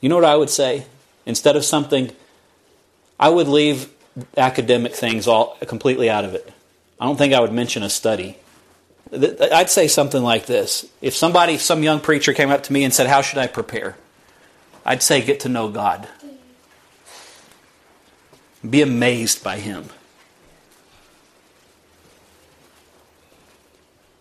You 0.00 0.08
know 0.08 0.14
what 0.14 0.24
I 0.24 0.36
would 0.36 0.50
say? 0.50 0.86
Instead 1.26 1.56
of 1.56 1.64
something, 1.64 2.12
I 3.18 3.28
would 3.28 3.48
leave 3.48 3.90
academic 4.36 4.94
things 4.94 5.26
all 5.26 5.56
completely 5.66 6.08
out 6.08 6.24
of 6.24 6.34
it. 6.34 6.52
I 7.00 7.06
don't 7.06 7.16
think 7.16 7.34
I 7.34 7.40
would 7.40 7.52
mention 7.52 7.82
a 7.82 7.90
study. 7.90 8.38
I'd 9.12 9.70
say 9.70 9.88
something 9.88 10.22
like 10.22 10.46
this. 10.46 10.86
If 11.00 11.14
somebody, 11.14 11.58
some 11.58 11.82
young 11.82 12.00
preacher 12.00 12.32
came 12.32 12.50
up 12.50 12.62
to 12.64 12.72
me 12.72 12.84
and 12.84 12.92
said, 12.92 13.06
How 13.06 13.22
should 13.22 13.38
I 13.38 13.46
prepare? 13.46 13.96
I'd 14.84 15.02
say, 15.02 15.22
Get 15.22 15.40
to 15.40 15.48
know 15.48 15.68
God. 15.68 16.08
Be 18.68 18.82
amazed 18.82 19.42
by 19.42 19.58
him. 19.58 19.90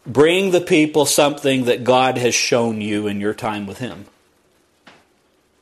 Bring 0.05 0.51
the 0.51 0.61
people 0.61 1.05
something 1.05 1.65
that 1.65 1.83
God 1.83 2.17
has 2.17 2.33
shown 2.33 2.79
you 2.79 3.07
in 3.07 3.19
your 3.19 3.33
time 3.33 3.67
with 3.67 3.79
him. 3.79 4.05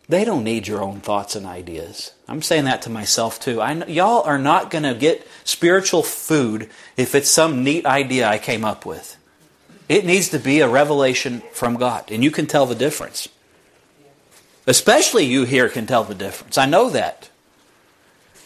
They 0.07 0.23
don't 0.23 0.43
need 0.43 0.67
your 0.67 0.83
own 0.83 0.99
thoughts 0.99 1.36
and 1.36 1.47
ideas. 1.47 2.11
I'm 2.27 2.43
saying 2.43 2.65
that 2.65 2.83
to 2.83 2.91
myself 2.91 3.39
too. 3.39 3.59
I 3.59 3.73
know, 3.73 3.88
y'all 3.88 4.21
are 4.21 4.38
not 4.38 4.69
going 4.69 4.83
to 4.83 4.93
get 4.93 5.27
spiritual 5.43 6.03
food 6.03 6.69
if 6.95 7.15
it's 7.15 7.29
some 7.29 7.63
neat 7.63 7.88
idea 7.88 8.27
I 8.27 8.38
came 8.38 8.63
up 8.63 8.86
with. 8.86 9.17
It 9.89 10.05
needs 10.05 10.29
to 10.29 10.39
be 10.39 10.59
a 10.59 10.69
revelation 10.69 11.41
from 11.51 11.77
God, 11.77 12.11
and 12.11 12.23
you 12.23 12.29
can 12.31 12.45
tell 12.45 12.67
the 12.67 12.75
difference. 12.75 13.27
Especially 14.67 15.25
you 15.25 15.45
here 15.45 15.69
can 15.69 15.88
tell 15.88 16.03
the 16.03 16.15
difference. 16.15 16.57
I 16.57 16.65
know 16.65 16.89
that. 16.91 17.29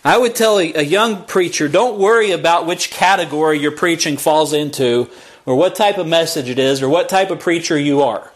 I 0.04 0.18
would 0.18 0.36
tell 0.36 0.60
a, 0.60 0.82
young 0.82 1.24
preacher 1.26 1.68
don't 1.68 2.00
worry 2.00 2.32
about 2.32 2.66
which 2.66 2.90
category 2.90 3.60
your 3.60 3.72
preaching 3.72 4.18
falls 4.18 4.54
into, 4.54 5.10
or 5.46 5.56
what 5.56 5.76
type 5.76 5.98
of 5.98 6.08
message 6.08 6.50
it 6.50 6.60
is, 6.60 6.82
or 6.82 6.90
what 6.90 7.10
type 7.10 7.32
of 7.32 7.40
preacher 7.40 7.78
you 7.78 8.02
are. 8.02 8.32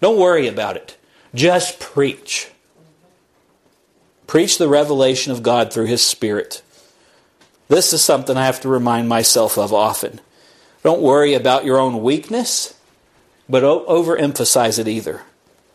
Don't 0.00 0.18
worry 0.18 0.46
about 0.46 0.76
it. 0.76 0.96
Just 1.34 1.80
preach. 1.80 2.50
Preach 4.26 4.58
the 4.58 4.68
revelation 4.68 5.32
of 5.32 5.42
God 5.42 5.72
through 5.72 5.86
His 5.86 6.02
Spirit. 6.02 6.62
This 7.68 7.92
is 7.92 8.02
something 8.02 8.36
I 8.36 8.46
have 8.46 8.60
to 8.60 8.68
remind 8.68 9.08
myself 9.08 9.58
of 9.58 9.72
often. 9.72 10.20
Don't 10.82 11.00
worry 11.00 11.34
about 11.34 11.64
your 11.64 11.78
own 11.78 12.02
weakness, 12.02 12.78
but 13.48 13.62
overemphasize 13.62 14.78
it 14.78 14.86
either. 14.86 15.22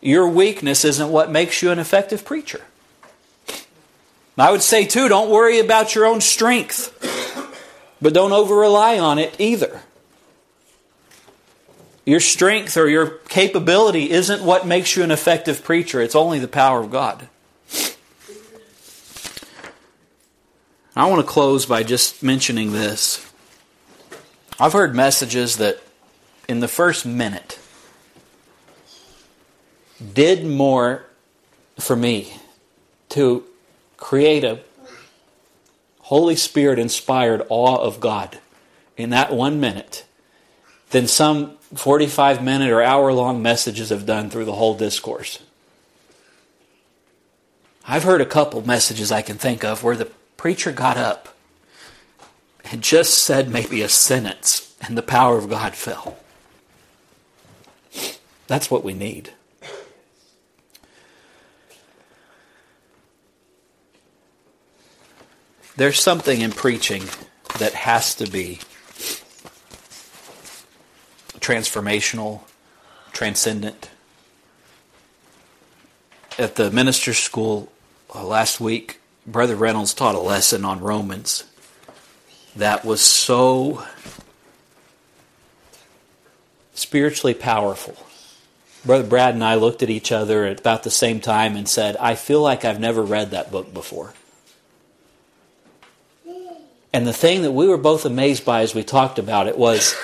Your 0.00 0.28
weakness 0.28 0.84
isn't 0.84 1.10
what 1.10 1.30
makes 1.30 1.62
you 1.62 1.70
an 1.70 1.78
effective 1.78 2.24
preacher. 2.24 2.62
I 4.40 4.50
would 4.50 4.62
say, 4.62 4.86
too, 4.86 5.08
don't 5.08 5.30
worry 5.30 5.58
about 5.58 5.94
your 5.94 6.06
own 6.06 6.20
strength, 6.20 6.96
but 8.00 8.14
don't 8.14 8.32
over 8.32 8.54
rely 8.54 8.98
on 8.98 9.18
it 9.18 9.34
either. 9.38 9.82
Your 12.06 12.20
strength 12.20 12.76
or 12.76 12.88
your 12.88 13.18
capability 13.28 14.10
isn't 14.10 14.42
what 14.42 14.66
makes 14.66 14.96
you 14.96 15.02
an 15.02 15.10
effective 15.10 15.62
preacher, 15.62 16.00
it's 16.00 16.14
only 16.14 16.38
the 16.38 16.48
power 16.48 16.80
of 16.80 16.90
God. 16.90 17.28
I 20.96 21.06
want 21.06 21.24
to 21.24 21.30
close 21.30 21.66
by 21.66 21.82
just 21.82 22.22
mentioning 22.22 22.72
this. 22.72 23.26
I've 24.58 24.72
heard 24.72 24.94
messages 24.94 25.56
that 25.58 25.80
in 26.48 26.60
the 26.60 26.68
first 26.68 27.06
minute 27.06 27.58
did 30.14 30.44
more 30.44 31.06
for 31.78 31.94
me 31.94 32.32
to 33.10 33.44
create 34.00 34.42
a 34.42 34.58
Holy 36.00 36.34
Spirit 36.34 36.80
inspired 36.80 37.46
awe 37.48 37.76
of 37.76 38.00
God 38.00 38.40
in 38.96 39.10
that 39.10 39.32
one 39.32 39.60
minute 39.60 40.04
than 40.90 41.06
some 41.06 41.56
45 41.74 42.42
minute 42.42 42.70
or 42.70 42.82
hour 42.82 43.12
long 43.12 43.40
messages 43.40 43.90
have 43.90 44.06
done 44.06 44.28
through 44.28 44.46
the 44.46 44.54
whole 44.54 44.74
discourse. 44.74 45.38
I've 47.86 48.02
heard 48.02 48.20
a 48.20 48.26
couple 48.26 48.66
messages 48.66 49.12
I 49.12 49.22
can 49.22 49.38
think 49.38 49.62
of 49.62 49.84
where 49.84 49.96
the 49.96 50.10
preacher 50.36 50.72
got 50.72 50.96
up 50.96 51.36
and 52.64 52.82
just 52.82 53.18
said 53.18 53.48
maybe 53.48 53.82
a 53.82 53.88
sentence 53.88 54.74
and 54.80 54.98
the 54.98 55.02
power 55.02 55.38
of 55.38 55.48
God 55.48 55.74
fell. 55.74 56.16
That's 58.46 58.70
what 58.70 58.82
we 58.82 58.94
need. 58.94 59.32
There's 65.80 65.98
something 65.98 66.42
in 66.42 66.52
preaching 66.52 67.02
that 67.58 67.72
has 67.72 68.14
to 68.14 68.28
be 68.30 68.60
transformational, 71.38 72.42
transcendent. 73.14 73.88
At 76.38 76.56
the 76.56 76.70
minister's 76.70 77.16
school 77.18 77.72
uh, 78.14 78.26
last 78.26 78.60
week, 78.60 79.00
Brother 79.26 79.56
Reynolds 79.56 79.94
taught 79.94 80.14
a 80.14 80.20
lesson 80.20 80.66
on 80.66 80.80
Romans 80.80 81.44
that 82.54 82.84
was 82.84 83.00
so 83.00 83.82
spiritually 86.74 87.32
powerful. 87.32 87.96
Brother 88.84 89.08
Brad 89.08 89.32
and 89.32 89.42
I 89.42 89.54
looked 89.54 89.82
at 89.82 89.88
each 89.88 90.12
other 90.12 90.44
at 90.44 90.60
about 90.60 90.82
the 90.82 90.90
same 90.90 91.20
time 91.20 91.56
and 91.56 91.66
said, 91.66 91.96
I 91.96 92.16
feel 92.16 92.42
like 92.42 92.66
I've 92.66 92.80
never 92.80 93.02
read 93.02 93.30
that 93.30 93.50
book 93.50 93.72
before. 93.72 94.12
And 96.92 97.06
the 97.06 97.12
thing 97.12 97.42
that 97.42 97.52
we 97.52 97.68
were 97.68 97.76
both 97.76 98.04
amazed 98.04 98.44
by 98.44 98.62
as 98.62 98.74
we 98.74 98.82
talked 98.82 99.18
about 99.18 99.46
it 99.46 99.56
was 99.56 99.94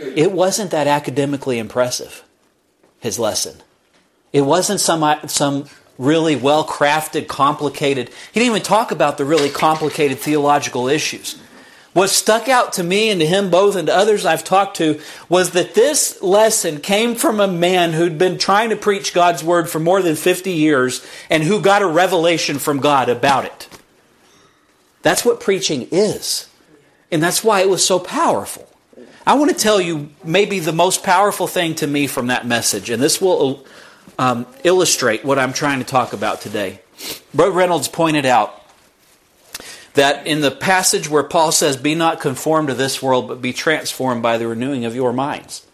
it 0.00 0.32
wasn't 0.32 0.70
that 0.70 0.86
academically 0.86 1.58
impressive, 1.58 2.22
his 3.00 3.18
lesson. 3.18 3.56
It 4.32 4.42
wasn't 4.42 4.80
some, 4.80 5.02
uh, 5.02 5.26
some 5.26 5.66
really 5.98 6.36
well 6.36 6.64
crafted, 6.66 7.28
complicated, 7.28 8.08
he 8.32 8.40
didn't 8.40 8.50
even 8.50 8.62
talk 8.62 8.90
about 8.90 9.18
the 9.18 9.24
really 9.24 9.50
complicated 9.50 10.18
theological 10.18 10.88
issues. 10.88 11.40
What 11.92 12.10
stuck 12.10 12.48
out 12.48 12.72
to 12.74 12.82
me 12.82 13.10
and 13.10 13.20
to 13.20 13.26
him 13.26 13.50
both 13.50 13.76
and 13.76 13.86
to 13.86 13.94
others 13.94 14.26
I've 14.26 14.42
talked 14.42 14.78
to 14.78 15.00
was 15.28 15.52
that 15.52 15.74
this 15.74 16.20
lesson 16.20 16.80
came 16.80 17.14
from 17.14 17.38
a 17.38 17.46
man 17.46 17.92
who'd 17.92 18.18
been 18.18 18.36
trying 18.36 18.70
to 18.70 18.76
preach 18.76 19.14
God's 19.14 19.44
word 19.44 19.70
for 19.70 19.78
more 19.78 20.02
than 20.02 20.16
50 20.16 20.50
years 20.50 21.06
and 21.30 21.44
who 21.44 21.60
got 21.60 21.82
a 21.82 21.86
revelation 21.86 22.58
from 22.58 22.80
God 22.80 23.08
about 23.08 23.44
it. 23.44 23.68
That's 25.04 25.22
what 25.22 25.38
preaching 25.38 25.86
is. 25.92 26.48
And 27.12 27.22
that's 27.22 27.44
why 27.44 27.60
it 27.60 27.68
was 27.68 27.84
so 27.84 27.98
powerful. 27.98 28.66
I 29.26 29.34
want 29.34 29.50
to 29.50 29.56
tell 29.56 29.80
you 29.80 30.08
maybe 30.24 30.58
the 30.58 30.72
most 30.72 31.04
powerful 31.04 31.46
thing 31.46 31.74
to 31.76 31.86
me 31.86 32.06
from 32.06 32.28
that 32.28 32.46
message, 32.46 32.90
and 32.90 33.02
this 33.02 33.20
will 33.20 33.64
um, 34.18 34.46
illustrate 34.64 35.24
what 35.24 35.38
I'm 35.38 35.52
trying 35.52 35.78
to 35.78 35.84
talk 35.84 36.14
about 36.14 36.40
today. 36.40 36.80
Brother 37.34 37.52
Reynolds 37.52 37.86
pointed 37.86 38.24
out 38.24 38.62
that 39.92 40.26
in 40.26 40.40
the 40.40 40.50
passage 40.50 41.08
where 41.08 41.22
Paul 41.22 41.52
says, 41.52 41.76
Be 41.76 41.94
not 41.94 42.20
conformed 42.20 42.68
to 42.68 42.74
this 42.74 43.02
world, 43.02 43.28
but 43.28 43.42
be 43.42 43.52
transformed 43.52 44.22
by 44.22 44.38
the 44.38 44.48
renewing 44.48 44.86
of 44.86 44.94
your 44.94 45.12
minds, 45.12 45.66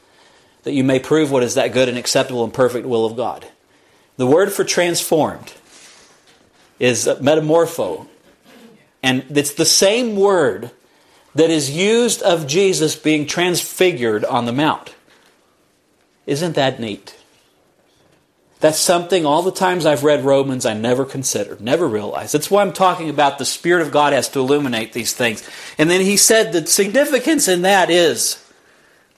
that 0.65 0.73
you 0.73 0.83
may 0.83 0.99
prove 0.99 1.31
what 1.31 1.45
is 1.45 1.55
that 1.55 1.73
good 1.73 1.89
and 1.89 1.97
acceptable 1.97 2.43
and 2.43 2.53
perfect 2.53 2.87
will 2.87 3.07
of 3.07 3.17
God. 3.17 3.47
The 4.17 4.27
word 4.27 4.53
for 4.53 4.65
transformed 4.65 5.55
is 6.81 7.07
metamorpho, 7.07 8.09
and 9.03 9.25
it's 9.31 9.55
the 9.55 9.65
same 9.65 10.17
word 10.17 10.71
that 11.35 11.51
is 11.51 11.71
used 11.71 12.23
of 12.23 12.47
Jesus 12.47 12.97
being 12.97 13.27
transfigured 13.27 14.25
on 14.25 14.47
the 14.47 14.53
Mount. 14.53 14.95
Isn't 16.27 16.55
that 16.55 16.81
neat? 16.81 17.17
That's 18.61 18.79
something 18.79 19.25
all 19.25 19.43
the 19.43 19.51
times 19.51 19.87
I've 19.87 20.05
read 20.05 20.23
Romans 20.25 20.67
I 20.67 20.75
never 20.75 21.07
considered, 21.07 21.63
never 21.63 21.89
realized. 21.89 22.35
That's 22.35 22.51
why 22.51 22.61
I'm 22.61 22.75
talking 22.75 23.09
about 23.09 23.39
the 23.39 23.47
Spirit 23.47 23.87
of 23.87 23.91
God 23.91 24.13
has 24.13 24.29
to 24.31 24.39
illuminate 24.39 24.93
these 24.93 25.15
things. 25.15 25.49
And 25.79 25.89
then 25.89 26.03
he 26.03 26.19
said 26.19 26.53
the 26.53 26.67
significance 26.67 27.49
in 27.49 27.63
that 27.63 27.89
is 27.89 28.47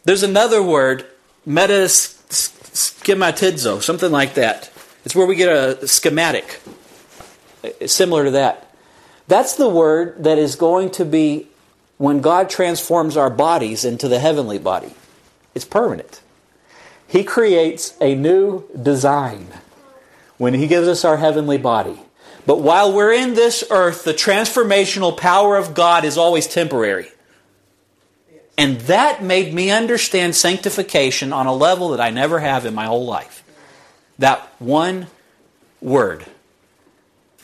there's 0.05 0.23
another 0.23 0.63
word, 0.63 1.05
metaschematizo, 1.47 3.83
something 3.83 4.13
like 4.13 4.35
that. 4.35 4.71
It's 5.05 5.17
where 5.17 5.27
we 5.27 5.35
get 5.35 5.49
a 5.49 5.89
schematic, 5.89 6.61
uh, 7.65 7.89
similar 7.89 8.27
to 8.27 8.31
that. 8.33 8.72
That's 9.29 9.55
the 9.55 9.69
word 9.69 10.25
that 10.25 10.39
is 10.39 10.57
going 10.57 10.91
to 10.93 11.05
be 11.05 11.49
when 11.99 12.21
God 12.21 12.51
transforms 12.51 13.17
our 13.17 13.31
bodies 13.31 13.85
into 13.85 14.09
the 14.09 14.19
heavenly 14.19 14.59
body. 14.59 14.95
It's 15.55 15.65
permanent. 15.65 16.21
He 17.07 17.25
creates 17.25 17.95
a 18.01 18.15
new 18.15 18.65
design 18.81 19.47
when 20.39 20.55
He 20.55 20.67
gives 20.67 20.89
us 20.89 21.05
our 21.05 21.19
heavenly 21.19 21.59
body. 21.59 22.01
But 22.47 22.61
while 22.61 22.93
we're 22.93 23.13
in 23.13 23.35
this 23.35 23.63
earth, 23.71 24.05
the 24.05 24.15
transformational 24.15 25.17
power 25.17 25.57
of 25.57 25.75
God 25.75 26.05
is 26.05 26.19
always 26.19 26.49
temporary. 26.49 27.09
And 28.59 28.81
that 28.83 29.23
made 29.23 29.55
me 29.55 29.71
understand 29.71 30.35
sanctification 30.35 31.33
on 31.33 31.47
a 31.47 31.55
level 31.55 31.91
that 31.91 32.01
I 32.01 32.11
never 32.11 32.41
have 32.41 32.67
in 32.67 32.75
my 32.75 32.87
whole 32.87 33.05
life. 33.05 33.45
That 34.19 34.41
one 34.59 35.07
word. 35.81 36.25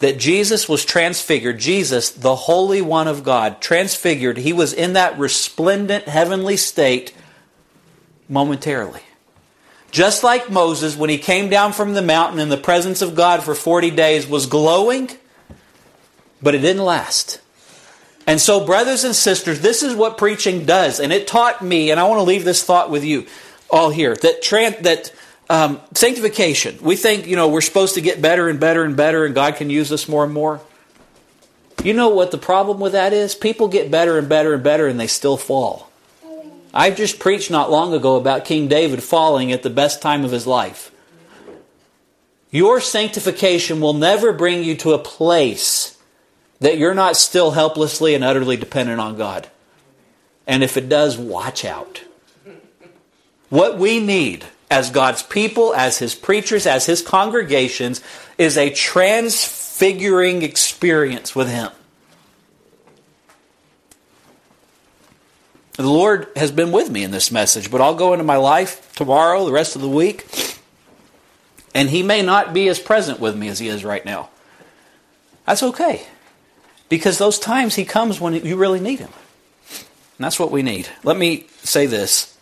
That 0.01 0.19
Jesus 0.19 0.69
was 0.69 0.85
transfigured. 0.85 1.59
Jesus, 1.59 2.11
the 2.11 2.37
Holy 2.37 2.81
One 2.81 3.09
of 3.09 3.25
God, 3.25 3.61
transfigured. 3.61 4.39
He 4.39 4.53
was 4.53 4.73
in 4.73 4.93
that 4.93 5.19
resplendent 5.19 6.07
heavenly 6.07 6.57
state 6.57 7.13
momentarily. 8.29 9.03
Just 9.91 10.23
like 10.23 10.51
Moses, 10.51 10.97
when 10.97 11.11
he 11.11 11.19
came 11.19 11.49
down 11.49 11.73
from 11.73 11.95
the 11.95 12.03
mountain 12.03 12.39
in 12.39 12.49
the 12.51 12.57
presence 12.57 13.01
of 13.01 13.15
God 13.15 13.43
for 13.43 13.55
40 13.55 13.91
days, 13.91 14.27
was 14.27 14.47
glowing, 14.47 15.11
but 16.43 16.55
it 16.55 16.59
didn't 16.59 16.85
last. 16.85 17.41
And 18.27 18.39
so, 18.41 18.65
brothers 18.65 19.05
and 19.05 19.17
sisters, 19.17 19.63
this 19.63 19.83
is 19.83 19.95
what 19.95 20.19
preaching 20.19 20.67
does. 20.67 21.01
And 21.01 21.15
it 21.15 21.27
taught 21.27 21.63
me, 21.63 21.91
and 21.91 21.99
I 21.99 22.07
want 22.07 22.19
to 22.19 22.25
leave 22.25 22.45
this 22.45 22.63
thought 22.63 22.91
with 22.91 23.03
you 23.03 23.27
all 23.71 23.89
here, 23.89 24.15
that, 24.17 24.43
tran- 24.43 24.83
that 24.83 25.15
um, 25.49 25.81
sanctification, 25.95 26.79
we 26.83 26.97
think, 26.97 27.27
you 27.27 27.37
know, 27.37 27.49
we're 27.49 27.61
supposed 27.61 27.95
to 27.95 28.01
get 28.01 28.21
better 28.21 28.49
and 28.49 28.61
better 28.61 28.85
and 28.85 28.97
better, 28.97 29.25
and 29.25 29.35
God 29.35 29.57
can 29.57 29.71
use 29.71 29.91
us 29.91 30.09
more 30.09 30.25
and 30.25 30.33
more. 30.33 30.61
You 31.83 31.95
know 31.95 32.09
what 32.09 32.33
the 32.33 32.39
problem 32.39 32.81
with 32.81 32.93
that 32.93 33.13
is? 33.13 33.35
People 33.35 33.69
get 33.69 33.91
better 33.91 34.19
and 34.19 34.29
better 34.29 34.55
and 34.55 34.63
better, 34.63 34.87
and 34.87 34.99
they 34.99 35.07
still 35.07 35.37
fall. 35.37 35.91
I 36.75 36.91
just 36.91 37.19
preached 37.19 37.51
not 37.51 37.71
long 37.71 37.95
ago 37.95 38.17
about 38.17 38.45
King 38.45 38.69
David 38.69 39.03
falling 39.03 39.53
at 39.53 39.63
the 39.63 39.71
best 39.71 40.03
time 40.03 40.25
of 40.25 40.33
his 40.33 40.47
life. 40.47 40.91
Your 42.51 42.81
sanctification 42.81 43.81
will 43.81 43.95
never 43.95 44.33
bring 44.33 44.65
you 44.65 44.75
to 44.77 44.93
a 44.93 44.99
place 44.99 45.99
that 46.61 46.79
you're 46.79 46.95
not 46.95 47.17
still 47.17 47.53
helplessly 47.53 48.15
and 48.15 48.25
utterly 48.25 48.57
dependent 48.57 49.01
on 49.01 49.17
God. 49.17 49.49
And 50.47 50.63
if 50.63 50.77
it 50.77 50.89
does, 50.89 51.17
watch 51.17 51.65
out. 51.65 52.03
What 53.49 53.79
we 53.79 54.01
need 54.01 54.45
as 54.71 54.91
God's 54.91 55.23
people, 55.23 55.75
as 55.75 55.99
His 55.99 56.15
preachers, 56.15 56.67
as 56.67 56.87
His 56.87 57.03
congregations, 57.03 58.03
is 58.37 58.57
a 58.57 58.71
transfiguring 58.71 60.43
experience 60.43 61.35
with 61.35 61.49
Him. 61.49 61.71
The 65.77 65.89
Lord 65.89 66.27
has 66.35 66.51
been 66.51 66.73
with 66.73 66.91
me 66.91 67.05
in 67.05 67.13
this 67.13 67.31
message, 67.31 67.71
but 67.71 67.81
I'll 67.81 67.95
go 67.95 68.13
into 68.13 68.25
my 68.25 68.37
life 68.37 68.93
tomorrow, 68.97 69.45
the 69.47 69.53
rest 69.53 69.77
of 69.77 69.83
the 69.83 69.89
week, 69.89 70.27
and 71.75 71.89
He 71.89 72.03
may 72.03 72.21
not 72.21 72.53
be 72.53 72.69
as 72.69 72.79
present 72.79 73.21
with 73.21 73.37
me 73.37 73.49
as 73.49 73.61
He 73.61 73.69
is 73.69 73.85
right 73.85 74.05
now. 74.05 74.29
That's 75.47 75.63
okay. 75.63 76.07
Because 76.89 77.19
those 77.19 77.39
times 77.39 77.77
He 77.77 77.85
comes 77.85 78.21
when 78.21 78.35
you 78.35 78.57
really 78.57 78.81
need 78.81 78.99
Him. 78.99 79.13
And 79.71 80.25
that's 80.25 80.41
what 80.41 80.51
we 80.51 80.63
need. 80.63 80.89
Let 81.05 81.17
me 81.17 81.47
say 81.63 81.87
this. 81.87 82.37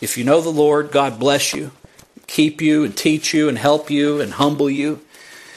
If 0.00 0.18
you 0.18 0.24
know 0.24 0.40
the 0.40 0.50
Lord, 0.50 0.90
God 0.90 1.18
bless 1.18 1.54
you, 1.54 1.72
keep 2.26 2.60
you, 2.60 2.84
and 2.84 2.96
teach 2.96 3.32
you, 3.32 3.48
and 3.48 3.56
help 3.56 3.90
you, 3.90 4.20
and 4.20 4.34
humble 4.34 4.68
you. 4.68 5.00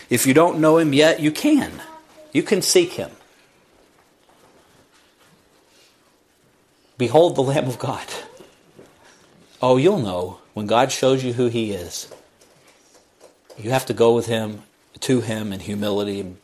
If 0.10 0.26
you 0.26 0.34
don't 0.34 0.60
know 0.60 0.78
Him 0.78 0.94
yet, 0.94 1.20
you 1.20 1.32
can. 1.32 1.82
You 2.32 2.44
can 2.44 2.62
seek 2.62 2.94
Him. 2.94 3.12
Behold 6.98 7.36
the 7.36 7.44
Lamb 7.44 7.68
of 7.68 7.80
God. 7.80 8.06
Oh, 9.62 9.78
you'll 9.78 10.00
know 10.00 10.40
when 10.54 10.68
God 10.68 10.92
shows 10.92 11.24
you 11.24 11.34
who 11.34 11.48
He 11.48 11.72
is. 11.72 12.08
You 13.58 13.72
have 13.72 13.86
to 13.88 13.94
go 13.94 14.16
with 14.16 14.28
Him, 14.28 14.64
to 15.02 15.22
Him 15.22 15.52
in 15.52 15.60
humility, 15.60 16.22
and 16.22 16.38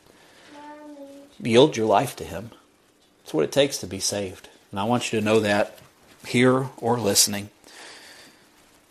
yield 1.39 1.78
your 1.78 1.88
life 1.88 2.16
to 2.18 2.24
Him. 2.24 2.52
That's 3.24 3.34
what 3.34 3.46
it 3.46 3.52
takes 3.52 3.78
to 3.80 3.88
be 3.88 4.00
saved. 4.00 4.50
And 4.72 4.80
I 4.80 4.84
want 4.84 5.12
you 5.12 5.20
to 5.20 5.26
know 5.26 5.39
that 5.39 5.80
here 6.28 6.70
or 6.78 7.00
listening. 7.00 7.50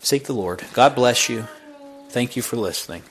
Seek 0.05 0.25
the 0.25 0.33
Lord. 0.33 0.63
God 0.73 0.93
bless 0.93 1.29
you. 1.29 1.47
Thank 2.09 2.35
you 2.35 2.43
for 2.43 2.57
listening. 2.57 3.01